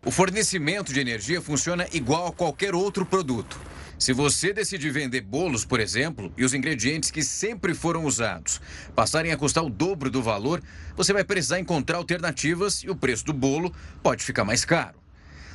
O 0.06 0.12
fornecimento 0.12 0.94
de 0.94 1.00
energia 1.00 1.42
funciona 1.42 1.88
igual 1.92 2.28
a 2.28 2.32
qualquer 2.32 2.76
outro 2.76 3.06
produto. 3.06 3.60
Se 3.98 4.14
você 4.14 4.54
decidir 4.54 4.92
vender 4.92 5.22
bolos, 5.22 5.66
por 5.66 5.80
exemplo, 5.80 6.32
e 6.38 6.44
os 6.44 6.54
ingredientes 6.54 7.10
que 7.10 7.24
sempre 7.24 7.74
foram 7.74 8.06
usados 8.06 8.62
passarem 8.94 9.32
a 9.32 9.38
custar 9.38 9.64
o 9.64 9.70
dobro 9.70 10.10
do 10.10 10.22
valor, 10.22 10.62
você 10.96 11.14
vai 11.14 11.24
precisar 11.24 11.60
encontrar 11.60 11.98
alternativas 11.98 12.84
e 12.84 12.90
o 12.90 12.96
preço 12.96 13.26
do 13.26 13.34
bolo 13.34 13.74
pode 14.04 14.24
ficar 14.24 14.44
mais 14.44 14.64
caro. 14.64 15.00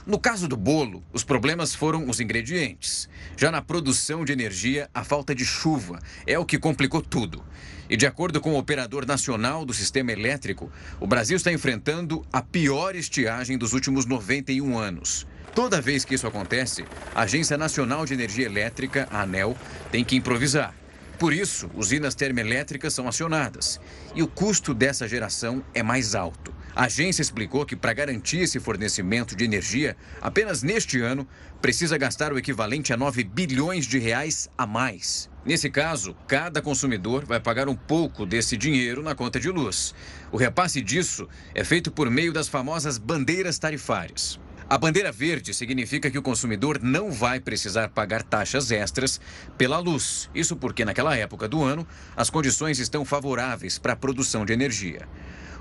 No 0.06 0.18
caso 0.18 0.48
do 0.48 0.56
bolo, 0.56 1.04
os 1.12 1.22
problemas 1.22 1.74
foram 1.74 2.08
os 2.08 2.18
ingredientes. 2.18 3.08
Já 3.36 3.50
na 3.50 3.60
produção 3.60 4.24
de 4.24 4.32
energia, 4.32 4.88
a 4.94 5.04
falta 5.04 5.34
de 5.34 5.44
chuva 5.44 6.00
é 6.26 6.38
o 6.38 6.46
que 6.46 6.58
complicou 6.58 7.02
tudo. 7.02 7.44
E 7.90 7.96
de 7.96 8.06
acordo 8.06 8.40
com 8.40 8.52
o 8.52 8.56
operador 8.58 9.04
nacional 9.04 9.64
do 9.64 9.74
sistema 9.74 10.12
elétrico, 10.12 10.70
o 11.00 11.08
Brasil 11.08 11.36
está 11.36 11.50
enfrentando 11.50 12.24
a 12.32 12.40
pior 12.40 12.94
estiagem 12.94 13.58
dos 13.58 13.72
últimos 13.72 14.06
91 14.06 14.78
anos. 14.78 15.26
Toda 15.56 15.80
vez 15.80 16.04
que 16.04 16.14
isso 16.14 16.28
acontece, 16.28 16.84
a 17.12 17.22
Agência 17.22 17.58
Nacional 17.58 18.06
de 18.06 18.14
Energia 18.14 18.46
Elétrica, 18.46 19.08
a 19.10 19.22
ANEL, 19.22 19.56
tem 19.90 20.04
que 20.04 20.14
improvisar. 20.14 20.72
Por 21.18 21.32
isso, 21.32 21.68
usinas 21.74 22.14
termoelétricas 22.14 22.94
são 22.94 23.08
acionadas 23.08 23.80
e 24.14 24.22
o 24.22 24.28
custo 24.28 24.72
dessa 24.72 25.08
geração 25.08 25.62
é 25.74 25.82
mais 25.82 26.14
alto. 26.14 26.54
A 26.76 26.84
agência 26.84 27.22
explicou 27.22 27.66
que 27.66 27.74
para 27.74 27.92
garantir 27.92 28.38
esse 28.38 28.60
fornecimento 28.60 29.34
de 29.34 29.44
energia, 29.44 29.96
apenas 30.22 30.62
neste 30.62 31.00
ano, 31.00 31.26
precisa 31.60 31.98
gastar 31.98 32.32
o 32.32 32.38
equivalente 32.38 32.92
a 32.92 32.96
9 32.96 33.24
bilhões 33.24 33.84
de 33.84 33.98
reais 33.98 34.48
a 34.56 34.64
mais. 34.64 35.29
Nesse 35.44 35.70
caso, 35.70 36.14
cada 36.26 36.60
consumidor 36.60 37.24
vai 37.24 37.40
pagar 37.40 37.66
um 37.66 37.74
pouco 37.74 38.26
desse 38.26 38.58
dinheiro 38.58 39.02
na 39.02 39.14
conta 39.14 39.40
de 39.40 39.48
luz. 39.48 39.94
O 40.30 40.36
repasse 40.36 40.82
disso 40.82 41.26
é 41.54 41.64
feito 41.64 41.90
por 41.90 42.10
meio 42.10 42.30
das 42.30 42.46
famosas 42.46 42.98
bandeiras 42.98 43.58
tarifárias. 43.58 44.38
A 44.68 44.76
bandeira 44.76 45.10
verde 45.10 45.54
significa 45.54 46.10
que 46.10 46.18
o 46.18 46.22
consumidor 46.22 46.78
não 46.80 47.10
vai 47.10 47.40
precisar 47.40 47.88
pagar 47.88 48.22
taxas 48.22 48.70
extras 48.70 49.18
pela 49.56 49.78
luz. 49.78 50.30
Isso 50.34 50.54
porque, 50.54 50.84
naquela 50.84 51.16
época 51.16 51.48
do 51.48 51.62
ano, 51.62 51.84
as 52.14 52.28
condições 52.28 52.78
estão 52.78 53.04
favoráveis 53.04 53.78
para 53.78 53.94
a 53.94 53.96
produção 53.96 54.44
de 54.44 54.52
energia. 54.52 55.08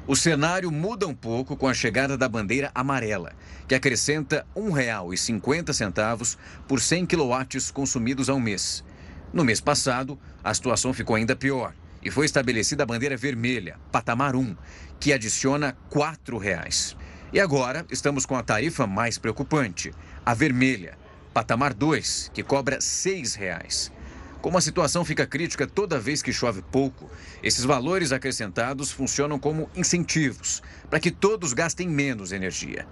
O 0.06 0.16
cenário 0.16 0.70
muda 0.72 1.08
um 1.08 1.16
pouco 1.16 1.56
com 1.56 1.68
a 1.68 1.74
chegada 1.74 2.18
da 2.18 2.28
bandeira 2.28 2.70
amarela, 2.76 3.32
que 3.68 3.74
acrescenta 3.74 4.46
R$ 4.56 4.62
1,50 4.62 6.38
por 6.68 6.82
100 6.82 7.06
kW 7.06 7.72
consumidos 7.74 8.30
ao 8.30 8.40
mês. 8.40 8.84
No 9.32 9.46
mês 9.46 9.62
passado, 9.62 10.20
a 10.44 10.54
situação 10.54 10.92
ficou 10.92 11.16
ainda 11.16 11.36
pior 11.36 11.74
e 12.02 12.10
foi 12.10 12.26
estabelecida 12.26 12.84
a 12.84 12.86
bandeira 12.86 13.16
vermelha, 13.16 13.78
patamar 13.92 14.36
1, 14.36 14.56
que 15.00 15.14
adiciona 15.14 15.78
R$ 15.92 16.00
4,00. 16.00 16.96
E 17.32 17.40
agora 17.40 17.86
estamos 17.92 18.26
com 18.26 18.36
a 18.36 18.42
tarifa 18.42 18.88
mais 18.88 19.20
preocupante, 19.20 19.94
a 20.26 20.34
vermelha, 20.34 20.98
patamar 21.32 21.76
2, 21.76 22.32
que 22.34 22.42
cobra 22.42 22.78
R$ 22.78 22.82
6,00. 22.82 23.92
Como 24.42 24.58
a 24.58 24.62
situação 24.62 25.06
fica 25.06 25.28
crítica 25.28 25.68
toda 25.68 26.00
vez 26.00 26.24
que 26.24 26.34
chove 26.34 26.64
pouco, 26.64 27.10
esses 27.44 27.66
valores 27.66 28.12
acrescentados 28.12 28.90
funcionam 28.90 29.38
como 29.38 29.70
incentivos 29.76 30.64
para 30.90 31.00
que 31.00 31.12
todos 31.12 31.54
gastem 31.54 31.88
menos 31.88 32.32
energia. 32.32 32.88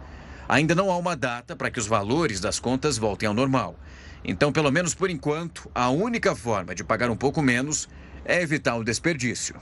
Ainda 0.47 0.75
não 0.75 0.91
há 0.91 0.97
uma 0.97 1.15
data 1.15 1.55
para 1.55 1.71
que 1.71 1.79
os 1.79 1.87
valores 1.87 2.39
das 2.39 2.59
contas 2.59 2.97
voltem 2.97 3.27
ao 3.27 3.33
normal. 3.33 3.75
Então, 4.23 4.51
pelo 4.51 4.71
menos 4.71 4.93
por 4.93 5.09
enquanto, 5.09 5.69
a 5.73 5.89
única 5.89 6.35
forma 6.35 6.75
de 6.75 6.83
pagar 6.83 7.09
um 7.09 7.15
pouco 7.15 7.41
menos 7.41 7.87
é 8.25 8.41
evitar 8.41 8.75
o 8.75 8.83
desperdício. 8.83 9.55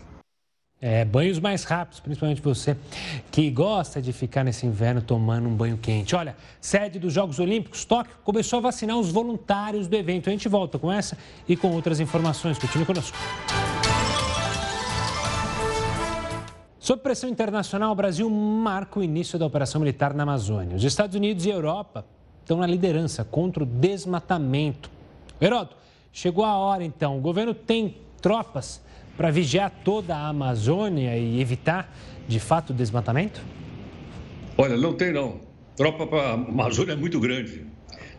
É, 0.82 1.06
banhos 1.06 1.40
mais 1.40 1.64
rápidos, 1.64 2.00
principalmente 2.00 2.42
você 2.42 2.76
que 3.32 3.50
gosta 3.50 4.02
de 4.02 4.12
ficar 4.12 4.44
nesse 4.44 4.66
inverno 4.66 5.02
tomando 5.02 5.48
um 5.48 5.56
banho 5.56 5.78
quente. 5.78 6.16
Olha, 6.16 6.36
sede 6.60 7.00
dos 7.00 7.14
Jogos 7.14 7.40
Olímpicos, 7.40 7.86
Tóquio, 7.86 8.14
começou 8.24 8.60
a 8.60 8.62
vacinar 8.62 8.98
os 8.98 9.10
voluntários 9.10 9.88
do 9.88 9.96
evento. 9.96 10.30
A 10.30 10.32
gente 10.32 10.50
volta 10.50 10.78
com 10.78 10.92
essa 10.92 11.18
e 11.48 11.56
com 11.56 11.70
outras 11.72 12.00
informações. 12.00 12.60
Continue 12.60 12.86
conosco. 12.86 13.18
Sob 16.78 17.02
pressão 17.02 17.28
internacional, 17.30 17.92
o 17.92 17.96
Brasil 17.96 18.30
marca 18.30 19.00
o 19.00 19.04
início 19.04 19.40
da 19.40 19.46
operação 19.48 19.80
militar 19.82 20.14
na 20.14 20.22
Amazônia. 20.22 20.76
Os 20.76 20.84
Estados 20.84 21.16
Unidos 21.16 21.44
e 21.46 21.52
a 21.52 21.56
Europa 21.56 22.06
estão 22.46 22.58
na 22.58 22.68
liderança 22.68 23.24
contra 23.24 23.64
o 23.64 23.66
desmatamento. 23.66 24.92
Heroto, 25.42 25.76
chegou 26.14 26.46
a 26.46 26.56
hora 26.56 26.84
então. 26.84 27.18
O 27.18 27.20
governo 27.22 27.56
tem 27.56 27.98
tropas 28.22 28.80
para 29.18 29.32
vigiar 29.32 29.72
toda 29.84 30.16
a 30.16 30.28
Amazônia 30.28 31.18
e 31.18 31.42
evitar, 31.42 31.92
de 32.28 32.40
fato, 32.40 32.70
o 32.70 32.74
desmatamento? 32.74 33.42
Olha, 34.58 34.78
não 34.78 34.94
tem 34.94 35.12
não. 35.12 35.40
Tropa 35.76 36.06
para 36.06 36.22
a 36.22 36.34
Amazônia 36.34 36.94
é 36.94 36.96
muito 36.96 37.20
grande. 37.20 37.66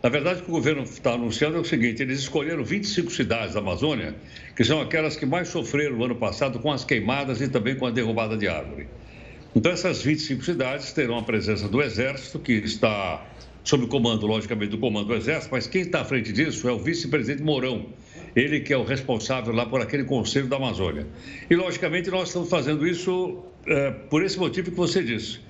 Na 0.03 0.09
verdade, 0.09 0.41
o 0.41 0.45
que 0.45 0.51
o 0.51 0.55
governo 0.55 0.83
está 0.83 1.13
anunciando 1.13 1.57
é 1.57 1.61
o 1.61 1.65
seguinte: 1.65 2.03
eles 2.03 2.19
escolheram 2.19 2.65
25 2.65 3.11
cidades 3.11 3.55
da 3.55 3.61
Amazônia, 3.61 4.17
que 4.57 4.65
são 4.65 4.81
aquelas 4.81 5.17
que 5.17 5.25
mais 5.25 5.49
sofreram 5.49 5.97
no 5.97 6.05
ano 6.05 6.17
passado 6.17 6.59
com 6.59 6.71
as 6.73 6.85
queimadas 6.85 7.41
e 7.41 7.49
também 7.49 7.77
com 7.77 7.87
a 7.87 7.91
derrubada 7.91 8.37
de 8.37 8.49
árvore. 8.49 8.89
Então, 9.55 9.73
essas 9.73 10.03
25 10.03 10.45
cidades 10.45 10.93
terão 10.93 11.17
a 11.17 11.23
presença 11.23 11.69
do 11.69 11.81
Exército, 11.81 12.39
que 12.39 12.53
está 12.53 13.25
sob 13.67 13.85
o 13.85 13.89
comando, 13.89 14.27
logicamente, 14.27 14.71
do 14.71 14.79
comando 14.79 15.09
do 15.09 15.15
Exército, 15.15 15.49
mas 15.51 15.67
quem 15.67 15.83
está 15.83 16.01
à 16.01 16.05
frente 16.05 16.33
disso 16.33 16.69
é 16.69 16.73
o 16.73 16.79
vice-presidente 16.79 17.43
Mourão, 17.43 17.87
ele 18.35 18.61
que 18.61 18.73
é 18.73 18.77
o 18.77 18.85
responsável 18.85 19.53
lá 19.53 19.67
por 19.67 19.81
aquele 19.81 20.05
Conselho 20.05 20.47
da 20.47 20.57
Amazônia. 20.57 21.05
E, 21.51 21.57
logicamente, 21.57 22.09
nós 22.09 22.29
estamos 22.29 22.49
fazendo 22.49 22.87
isso 22.87 23.45
é, 23.67 23.91
por 23.91 24.25
esse 24.25 24.39
motivo 24.39 24.71
que 24.71 24.77
você 24.77 25.03
disse: 25.03 25.41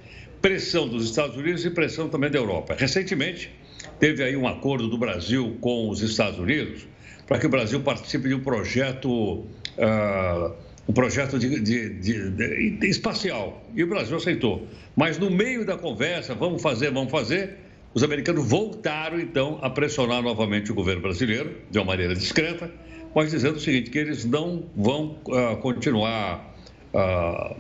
pressão 0.41 0.89
dos 0.89 1.05
Estados 1.05 1.37
Unidos 1.37 1.63
e 1.67 1.71
pressão 1.71 2.09
também 2.09 2.31
da 2.31 2.39
Europa. 2.39 2.75
Recentemente, 2.79 3.53
teve 4.01 4.25
aí 4.25 4.35
um 4.35 4.49
acordo 4.49 4.89
do 4.89 4.97
Brasil 4.97 5.59
com 5.61 5.91
os 5.91 6.01
Estados 6.01 6.39
Unidos 6.39 6.89
para 7.27 7.39
que 7.39 7.47
o 7.47 7.51
Brasil 7.51 7.81
participe 7.83 8.29
de 8.29 8.35
um 8.35 8.41
projeto. 8.41 9.45
Uh, 9.77 10.67
um 10.89 10.93
projeto 10.93 11.37
de, 11.37 11.61
de, 11.61 11.91
de, 12.31 12.87
espacial. 12.87 13.61
E 13.75 13.83
o 13.83 13.89
Brasil 13.89 14.17
aceitou. 14.17 14.69
Mas 14.95 15.19
no 15.19 15.29
meio 15.29 15.67
da 15.67 15.77
conversa, 15.77 16.33
vamos 16.33 16.63
fazer, 16.63 16.93
vamos 16.93 17.11
fazer, 17.11 17.59
os 17.97 18.03
americanos 18.03 18.47
voltaram, 18.47 19.19
então, 19.19 19.59
a 19.63 19.71
pressionar 19.71 20.21
novamente 20.21 20.71
o 20.71 20.75
governo 20.75 21.01
brasileiro, 21.01 21.57
de 21.71 21.79
uma 21.79 21.87
maneira 21.87 22.15
discreta, 22.15 22.71
mas 23.15 23.31
dizendo 23.31 23.57
o 23.57 23.59
seguinte, 23.59 23.89
que 23.89 23.97
eles 23.99 24.27
não 24.27 24.65
vão 24.77 25.19
uh, 25.25 25.57
continuar 25.63 26.55
uh, 26.93 27.57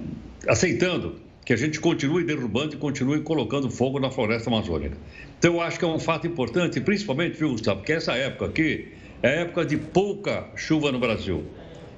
aceitando 0.47 1.16
que 1.43 1.55
a 1.55 1.57
gente 1.57 1.80
continue 1.80 2.22
derrubando 2.22 2.74
e 2.74 2.76
continue 2.76 3.22
colocando 3.22 3.70
fogo 3.70 3.99
na 3.99 4.11
floresta 4.11 4.51
amazônica. 4.51 4.99
Então, 5.39 5.55
eu 5.55 5.61
acho 5.62 5.78
que 5.78 5.87
é 5.87 5.89
um 5.89 5.99
fato 5.99 6.26
importante, 6.26 6.82
principalmente, 6.82 7.39
viu, 7.39 7.53
Gustavo, 7.53 7.78
porque 7.78 7.95
essa 7.95 8.12
época 8.12 8.45
aqui 8.45 8.89
é 9.22 9.41
época 9.41 9.64
de 9.64 9.78
pouca 9.78 10.51
chuva 10.55 10.93
no 10.93 10.99
Brasil. 10.99 11.47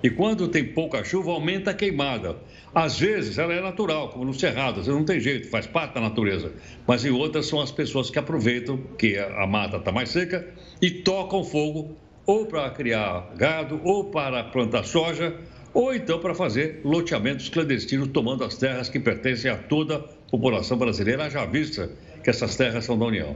E 0.03 0.11
quando 0.11 0.46
tem 0.49 0.64
pouca 0.64 1.03
chuva, 1.03 1.32
aumenta 1.32 1.72
a 1.72 1.74
queimada. 1.74 2.36
Às 2.74 3.01
vezes 3.01 3.38
ela 3.38 3.53
é 3.53 3.61
natural, 3.61 4.11
como 4.11 4.24
no 4.24 4.34
Cerrado, 4.34 4.82
você 4.82 4.90
não 4.90 5.05
tem 5.05 5.18
jeito, 5.18 5.51
faz 5.51 5.66
parte 5.66 5.94
da 5.94 6.01
natureza. 6.01 6.53
Mas 6.86 7.05
em 7.05 7.11
outras 7.11 7.46
são 7.46 7.61
as 7.61 7.72
pessoas 7.72 8.09
que 8.09 8.18
aproveitam 8.18 8.78
que 8.96 9.18
a 9.18 9.46
mata 9.46 9.78
está 9.78 9.90
mais 9.90 10.11
seca 10.11 10.46
e 10.80 10.90
tocam 10.90 11.42
fogo 11.42 11.96
ou 12.24 12.46
para 12.46 12.68
criar 12.70 13.32
gado, 13.36 13.80
ou 13.82 14.05
para 14.05 14.44
plantar 14.44 14.84
soja, 14.84 15.34
ou 15.72 15.94
então 15.94 16.18
para 16.20 16.34
fazer 16.34 16.80
loteamentos 16.84 17.49
clandestinos, 17.49 18.09
tomando 18.09 18.44
as 18.44 18.57
terras 18.59 18.88
que 18.88 19.01
pertencem 19.01 19.51
a 19.51 19.57
toda 19.57 19.96
a 19.96 20.30
população 20.30 20.76
brasileira, 20.76 21.30
já 21.30 21.46
vista 21.46 21.90
que 22.22 22.28
essas 22.28 22.55
terras 22.55 22.84
são 22.84 22.99
da 22.99 23.07
União. 23.07 23.34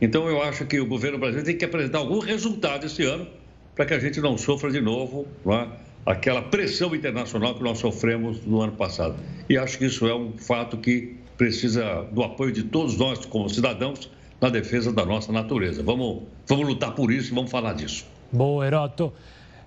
Então 0.00 0.28
eu 0.28 0.42
acho 0.42 0.64
que 0.64 0.80
o 0.80 0.86
governo 0.86 1.18
brasileiro 1.18 1.46
tem 1.46 1.58
que 1.58 1.64
apresentar 1.64 1.98
algum 1.98 2.18
resultado 2.18 2.86
esse 2.86 3.04
ano 3.04 3.28
para 3.74 3.84
que 3.84 3.94
a 3.94 3.98
gente 3.98 4.20
não 4.20 4.36
sofra 4.36 4.70
de 4.70 4.80
novo 4.80 5.26
é? 5.46 5.91
Aquela 6.04 6.42
pressão 6.42 6.94
internacional 6.94 7.54
que 7.54 7.62
nós 7.62 7.78
sofremos 7.78 8.44
no 8.44 8.60
ano 8.60 8.72
passado. 8.72 9.14
E 9.48 9.56
acho 9.56 9.78
que 9.78 9.86
isso 9.86 10.06
é 10.06 10.14
um 10.14 10.32
fato 10.36 10.76
que 10.76 11.16
precisa 11.36 12.06
do 12.12 12.22
apoio 12.22 12.52
de 12.52 12.64
todos 12.64 12.96
nós, 12.96 13.24
como 13.26 13.48
cidadãos, 13.48 14.10
na 14.40 14.48
defesa 14.48 14.92
da 14.92 15.04
nossa 15.06 15.32
natureza. 15.32 15.82
Vamos, 15.82 16.22
vamos 16.46 16.66
lutar 16.66 16.92
por 16.94 17.12
isso 17.12 17.32
e 17.32 17.34
vamos 17.34 17.50
falar 17.50 17.74
disso. 17.74 18.04
Boa, 18.30 18.66
Heroto. 18.66 19.12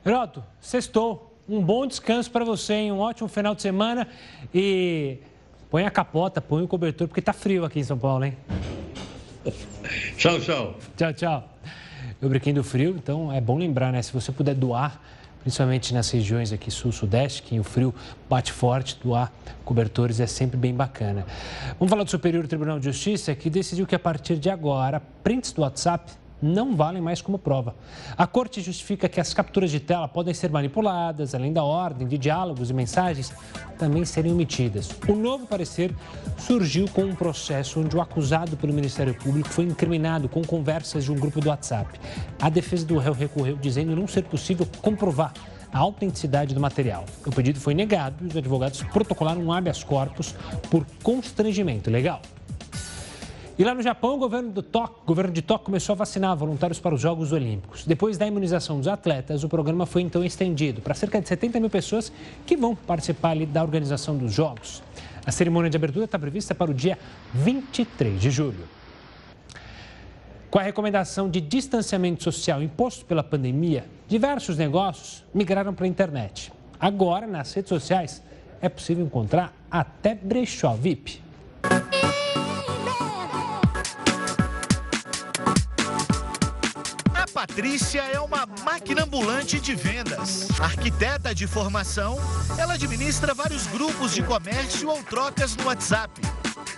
Heroto, 0.05 0.43
sextou. 0.59 1.31
Um 1.47 1.61
bom 1.61 1.85
descanso 1.85 2.31
para 2.31 2.43
você, 2.43 2.73
hein? 2.73 2.91
um 2.91 2.97
ótimo 2.97 3.29
final 3.29 3.53
de 3.53 3.61
semana 3.61 4.07
e 4.53 5.19
põe 5.69 5.85
a 5.85 5.91
capota, 5.91 6.41
põe 6.41 6.63
o 6.63 6.67
cobertor, 6.67 7.07
porque 7.07 7.21
tá 7.21 7.33
frio 7.33 7.63
aqui 7.63 7.79
em 7.79 7.83
São 7.83 7.99
Paulo, 7.99 8.25
hein? 8.25 8.35
Tchau, 10.17 10.39
tchau. 10.39 10.75
Tchau, 10.97 11.13
tchau. 11.13 11.49
Eu 12.19 12.29
brinquei 12.29 12.51
do 12.51 12.63
frio, 12.63 12.95
então 12.97 13.31
é 13.31 13.39
bom 13.39 13.59
lembrar, 13.59 13.91
né? 13.91 14.01
Se 14.01 14.11
você 14.11 14.31
puder 14.31 14.55
doar, 14.55 14.99
principalmente 15.45 15.93
nas 15.93 16.09
regiões 16.09 16.51
aqui 16.51 16.71
sul-sudeste, 16.71 17.43
que 17.43 17.59
o 17.59 17.63
frio 17.63 17.93
bate 18.27 18.51
forte, 18.51 18.97
doar 19.03 19.31
cobertores 19.63 20.19
é 20.19 20.25
sempre 20.25 20.57
bem 20.57 20.73
bacana. 20.73 21.23
Vamos 21.77 21.91
falar 21.91 22.03
do 22.03 22.09
Superior 22.09 22.47
Tribunal 22.47 22.79
de 22.79 22.85
Justiça, 22.85 23.35
que 23.35 23.47
decidiu 23.47 23.85
que 23.85 23.93
a 23.93 23.99
partir 23.99 24.37
de 24.37 24.49
agora, 24.49 24.99
prints 25.23 25.51
do 25.51 25.61
WhatsApp 25.61 26.11
não 26.41 26.75
valem 26.75 27.01
mais 27.01 27.21
como 27.21 27.37
prova. 27.37 27.75
A 28.17 28.27
corte 28.27 28.61
justifica 28.61 29.09
que 29.09 29.19
as 29.19 29.33
capturas 29.33 29.71
de 29.71 29.79
tela 29.79 30.07
podem 30.07 30.33
ser 30.33 30.49
manipuladas, 30.51 31.33
além 31.33 31.53
da 31.53 31.63
ordem 31.63 32.07
de 32.07 32.17
diálogos 32.17 32.69
e 32.69 32.73
mensagens 32.73 33.33
também 33.77 34.05
serem 34.05 34.31
omitidas. 34.31 34.89
O 35.07 35.15
novo 35.15 35.45
parecer 35.47 35.93
surgiu 36.37 36.87
com 36.89 37.03
um 37.03 37.15
processo 37.15 37.79
onde 37.79 37.95
o 37.95 38.01
acusado 38.01 38.57
pelo 38.57 38.73
Ministério 38.73 39.13
Público 39.13 39.49
foi 39.49 39.65
incriminado 39.65 40.29
com 40.29 40.41
conversas 40.43 41.03
de 41.03 41.11
um 41.11 41.15
grupo 41.15 41.39
do 41.41 41.49
WhatsApp. 41.49 41.99
A 42.39 42.49
defesa 42.49 42.85
do 42.85 42.97
réu 42.97 43.13
recorreu 43.13 43.57
dizendo 43.57 43.95
não 43.95 44.07
ser 44.07 44.23
possível 44.23 44.67
comprovar 44.81 45.33
a 45.75 45.79
autenticidade 45.79 46.53
do 46.53 46.61
material. 46.61 47.05
O 47.25 47.31
pedido 47.31 47.59
foi 47.59 47.73
negado 47.73 48.23
e 48.23 48.27
os 48.27 48.37
advogados 48.37 48.81
protocolaram 48.83 49.41
um 49.41 49.51
habeas 49.51 49.83
corpus 49.83 50.33
por 50.69 50.85
constrangimento 51.03 51.91
legal. 51.91 52.21
E 53.57 53.63
lá 53.63 53.73
no 53.73 53.81
Japão, 53.81 54.15
o 54.15 54.17
governo, 54.17 54.51
do 54.51 54.61
Tóquio, 54.61 54.97
governo 55.05 55.31
de 55.31 55.41
Tóquio 55.41 55.67
começou 55.67 55.93
a 55.93 55.95
vacinar 55.95 56.35
voluntários 56.35 56.77
para 56.77 56.93
os 56.93 56.99
Jogos 56.99 57.31
Olímpicos. 57.31 57.85
Depois 57.85 58.17
da 58.17 58.27
imunização 58.27 58.79
dos 58.79 58.87
atletas, 58.89 59.45
o 59.45 59.49
programa 59.49 59.85
foi 59.85 60.01
então 60.01 60.25
estendido 60.25 60.81
para 60.81 60.93
cerca 60.93 61.21
de 61.21 61.27
70 61.29 61.61
mil 61.61 61.69
pessoas 61.69 62.11
que 62.45 62.57
vão 62.57 62.75
participar 62.75 63.29
ali 63.29 63.45
da 63.45 63.63
organização 63.63 64.17
dos 64.17 64.33
Jogos. 64.33 64.83
A 65.25 65.31
cerimônia 65.31 65.69
de 65.69 65.77
abertura 65.77 66.03
está 66.03 66.19
prevista 66.19 66.53
para 66.53 66.69
o 66.69 66.73
dia 66.73 66.99
23 67.33 68.19
de 68.19 68.29
julho. 68.29 68.67
Com 70.51 70.59
a 70.59 70.63
recomendação 70.63 71.29
de 71.29 71.39
distanciamento 71.39 72.23
social 72.23 72.61
imposto 72.61 73.05
pela 73.05 73.23
pandemia, 73.23 73.85
diversos 74.05 74.57
negócios 74.57 75.23
migraram 75.33 75.73
para 75.73 75.85
a 75.85 75.87
internet. 75.87 76.51
Agora, 76.77 77.25
nas 77.25 77.53
redes 77.53 77.69
sociais, 77.69 78.21
é 78.61 78.67
possível 78.67 79.05
encontrar 79.05 79.53
até 79.71 80.13
brechó 80.13 80.73
VIP. 80.73 81.23
Patrícia 87.47 88.01
é 88.01 88.19
uma 88.19 88.47
máquina 88.63 89.03
ambulante 89.03 89.59
de 89.59 89.75
vendas. 89.75 90.47
Arquiteta 90.59 91.33
de 91.33 91.45
formação, 91.45 92.17
ela 92.57 92.73
administra 92.73 93.35
vários 93.35 93.67
grupos 93.67 94.15
de 94.15 94.23
comércio 94.23 94.89
ou 94.89 95.03
trocas 95.03 95.55
no 95.55 95.65
WhatsApp. 95.65 96.19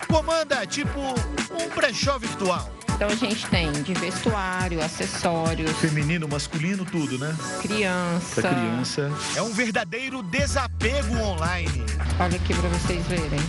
Comanda 0.09 0.65
tipo 0.65 0.99
um 0.99 1.73
brechó 1.73 2.19
virtual. 2.19 2.69
Então 2.97 3.07
a 3.07 3.15
gente 3.15 3.47
tem 3.47 3.71
de 3.71 3.93
vestuário, 3.93 4.83
acessórios. 4.83 5.71
Feminino, 5.77 6.27
masculino, 6.27 6.83
tudo, 6.83 7.17
né? 7.17 7.33
Criança. 7.61 8.41
Pra 8.41 8.49
criança. 8.49 9.11
É 9.35 9.41
um 9.41 9.53
verdadeiro 9.53 10.21
desapego 10.21 11.15
online. 11.17 11.85
Olha 12.19 12.35
aqui 12.35 12.51
pra 12.51 12.67
vocês 12.69 13.05
verem. 13.05 13.39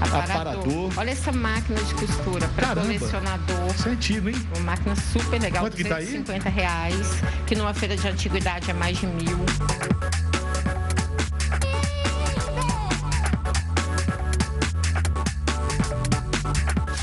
Aparador. 0.00 0.30
Aparador. 0.30 0.92
Olha 0.96 1.10
essa 1.10 1.32
máquina 1.32 1.82
de 1.82 1.94
costura 1.94 2.46
para 2.54 2.76
colecionador. 2.76 3.74
Isso 3.74 3.88
é 3.88 3.92
hein? 4.28 4.46
Uma 4.54 4.64
máquina 4.66 4.94
super 4.94 5.40
legal. 5.40 5.64
Quanto 5.64 5.76
que 5.76 5.84
tá 5.84 5.96
aí? 5.96 6.06
reais. 6.48 7.10
Que 7.44 7.56
numa 7.56 7.74
feira 7.74 7.96
de 7.96 8.06
antiguidade 8.06 8.70
é 8.70 8.74
mais 8.74 8.98
de 8.98 9.06
mil. 9.06 9.38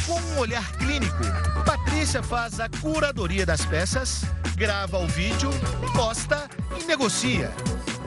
Com 0.08 0.22
um 0.22 0.40
olhar 0.40 0.72
clínico, 0.78 1.24
Patrícia 1.66 2.24
faz 2.24 2.62
a 2.62 2.70
curadoria 2.70 3.46
das 3.46 3.66
peças, 3.66 4.24
grava 4.56 4.98
o 4.98 5.08
vídeo, 5.08 5.50
posta 5.94 6.50
e 6.80 6.86
negocia. 6.86 7.52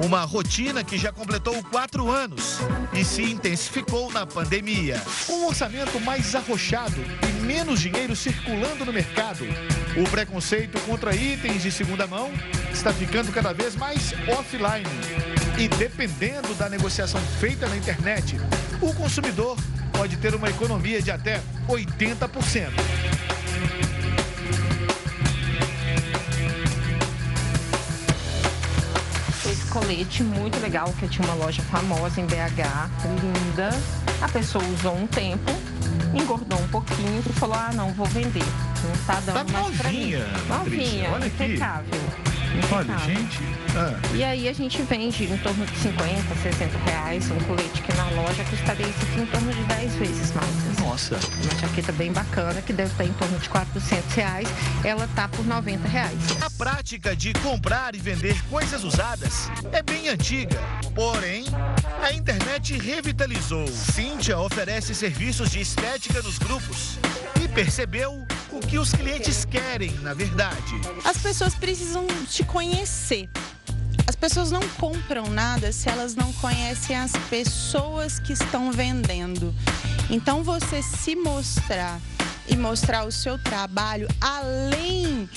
Uma 0.01 0.23
rotina 0.23 0.85
que 0.85 0.97
já 0.97 1.13
completou 1.13 1.61
quatro 1.65 2.09
anos 2.11 2.59
e 2.93 3.05
se 3.05 3.23
intensificou 3.23 4.13
na 4.13 4.25
pandemia. 4.25 5.03
Com 5.27 5.33
um 5.33 5.47
orçamento 5.47 6.01
mais 6.01 6.35
arrochado 6.37 7.01
e 7.29 7.45
menos 7.45 7.81
dinheiro 7.81 8.15
circulando 8.15 8.85
no 8.85 8.93
mercado, 8.93 9.45
o 9.97 10.09
preconceito 10.09 10.81
contra 10.83 11.15
itens 11.15 11.63
de 11.63 11.73
segunda 11.73 12.07
mão 12.07 12.31
está 12.73 12.93
ficando 12.93 13.33
cada 13.33 13.53
vez 13.53 13.75
mais 13.75 14.13
offline. 14.39 14.87
E 15.59 15.67
dependendo 15.67 16.55
da 16.55 16.69
negociação 16.69 17.21
feita 17.41 17.69
na 17.69 17.77
internet, 17.77 18.37
o 18.81 18.95
consumidor 18.95 19.59
pode 19.93 20.17
ter 20.19 20.33
uma 20.33 20.49
economia 20.49 21.03
de 21.03 21.11
até 21.11 21.43
80% 21.69 23.28
colete 29.79 30.25
muito 30.25 30.59
legal, 30.61 30.93
que 30.99 31.07
tinha 31.07 31.27
uma 31.27 31.35
loja 31.35 31.63
famosa 31.63 32.21
em 32.21 32.27
BH, 32.27 32.91
linda. 33.23 33.71
A 34.21 34.29
pessoa 34.29 34.65
usou 34.65 34.97
um 34.97 35.07
tempo, 35.07 35.53
engordou 36.15 36.59
um 36.59 36.69
pouquinho 36.69 37.23
e 37.25 37.33
falou: 37.35 37.57
ah, 37.57 37.71
não, 37.73 37.93
vou 37.93 38.07
vender. 38.07 38.43
Não 38.43 39.05
tá 39.07 39.21
dando 39.25 39.47
tá 39.47 39.53
mais 39.53 39.67
novinha, 39.67 40.27
pra 40.47 40.59
mim. 40.59 40.71
Novinha, 40.71 41.11
Olha 41.13 41.27
impecável. 41.27 42.28
Olha, 42.73 42.99
gente. 42.99 43.41
Ah. 43.77 43.95
E 44.15 44.25
aí 44.25 44.49
a 44.49 44.53
gente 44.53 44.81
vende 44.83 45.25
em 45.25 45.37
torno 45.39 45.65
de 45.67 45.77
50, 45.79 46.35
60 46.43 46.79
reais 46.79 47.31
um 47.31 47.39
colete 47.41 47.83
que 47.83 47.93
na 47.95 48.11
loja 48.11 48.45
custaria 48.45 48.87
isso 48.87 49.03
aqui 49.03 49.21
em 49.21 49.27
torno 49.27 49.53
de 49.53 49.63
10 49.65 49.95
vezes 49.97 50.33
mais. 50.33 50.79
Nossa. 50.81 51.17
Uma 51.17 51.61
jaqueta 51.61 51.93
bem 51.93 52.13
bacana, 52.13 52.61
que 52.63 52.73
deve 52.73 52.91
estar 52.91 53.05
em 53.05 53.13
torno 53.15 53.39
de 53.39 53.49
400 53.49 54.15
reais. 54.15 54.49
Ela 54.85 55.09
tá 55.15 55.29
por 55.29 55.47
90 55.47 55.87
reais. 55.89 56.19
A 56.43 56.51
prática 56.51 57.15
de 57.15 57.33
comprar 57.35 57.95
e 57.95 57.99
vender 57.99 58.41
coisas 58.49 58.85
usadas 58.85 59.51
é 59.73 59.83
bem 59.83 60.09
antiga. 60.09 60.59
Porém, 60.95 61.45
a 62.03 62.13
internet 62.13 62.77
revitalizou. 62.79 63.67
Cíntia 63.69 64.39
oferece 64.39 64.95
serviços 64.95 65.51
de 65.51 65.61
estética 65.61 66.23
nos 66.23 66.39
grupos 66.39 66.99
e 67.43 67.49
percebeu 67.49 68.27
o 68.53 68.61
que 68.61 68.79
os 68.79 68.93
clientes 68.93 69.45
querem, 69.45 69.91
na 70.01 70.15
verdade. 70.15 70.75
As 71.05 71.19
pessoas 71.19 71.55
precisam 71.55 72.07
te 72.29 72.45
conhecer. 72.45 73.29
As 74.07 74.17
pessoas 74.17 74.51
não 74.51 74.67
compram 74.81 75.27
nada 75.29 75.71
se 75.71 75.89
elas 75.89 76.15
não 76.15 76.33
conhecem 76.35 76.97
as 76.97 77.13
pessoas 77.29 78.19
que 78.19 78.33
estão 78.33 78.73
vendendo. 78.73 79.55
Então, 80.11 80.43
você 80.43 80.83
se 80.83 81.15
mostrar 81.15 82.01
e 82.49 82.57
mostrar 82.57 83.07
o 83.07 83.13
seu 83.13 83.39
trabalho 83.39 84.09
além 84.21 85.29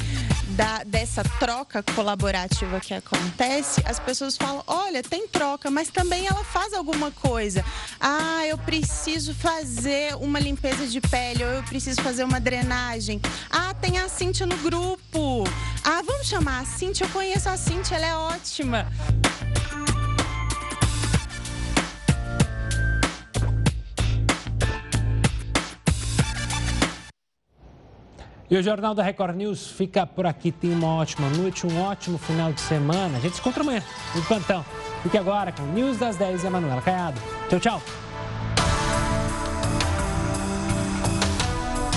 da, 0.52 0.84
dessa 0.84 1.24
troca 1.40 1.84
colaborativa 1.96 2.80
que 2.80 2.94
acontece, 2.94 3.82
as 3.86 4.00
pessoas 4.00 4.38
falam: 4.38 4.64
olha, 4.68 5.02
tem 5.02 5.28
troca, 5.28 5.70
mas 5.72 5.90
também 5.90 6.28
ela 6.28 6.44
faz 6.44 6.74
alguma 6.74 7.12
coisa. 7.12 7.64
Ah, 8.00 8.46
eu 8.46 8.58
preciso 8.58 9.34
fazer 9.34 10.16
uma 10.16 10.40
limpeza 10.40 10.88
de 10.88 11.02
pele, 11.02 11.44
ou 11.44 11.52
eu 11.52 11.64
preciso 11.64 12.02
fazer 12.02 12.24
uma 12.24 12.40
drenagem. 12.40 13.20
Ah, 13.50 13.74
tem 13.74 13.98
a 13.98 14.10
Cintia 14.10 14.46
no 14.46 14.58
grupo. 14.58 15.44
Ah, 15.84 16.02
vamos 16.06 16.28
chamar 16.28 16.62
a 16.62 16.66
Cintia, 16.66 17.06
eu 17.06 17.10
conheço 17.10 17.50
a 17.50 17.58
Cintia, 17.58 17.98
ela 17.98 18.08
é 18.08 18.16
ótima. 18.16 18.88
E 28.52 28.58
o 28.58 28.62
Jornal 28.62 28.94
da 28.94 29.02
Record 29.02 29.38
News 29.38 29.66
fica 29.66 30.06
por 30.06 30.26
aqui. 30.26 30.52
Tenha 30.52 30.76
uma 30.76 30.96
ótima 30.96 31.30
noite, 31.30 31.66
um 31.66 31.82
ótimo 31.82 32.18
final 32.18 32.52
de 32.52 32.60
semana. 32.60 33.18
A 33.18 33.22
gente 33.22 33.36
se 33.36 33.40
encontra 33.40 33.64
amanhã 33.64 33.82
no 34.14 34.22
plantão. 34.24 34.66
Fique 35.02 35.18
agora 35.18 35.54
com 35.54 35.64
News 35.68 35.98
das 35.98 36.18
10 36.18 36.44
e 36.44 36.48
a 36.48 36.50
Manuela 36.50 36.82
Caiado. 36.82 37.18
Tchau, 37.48 37.60
tchau. 37.62 37.82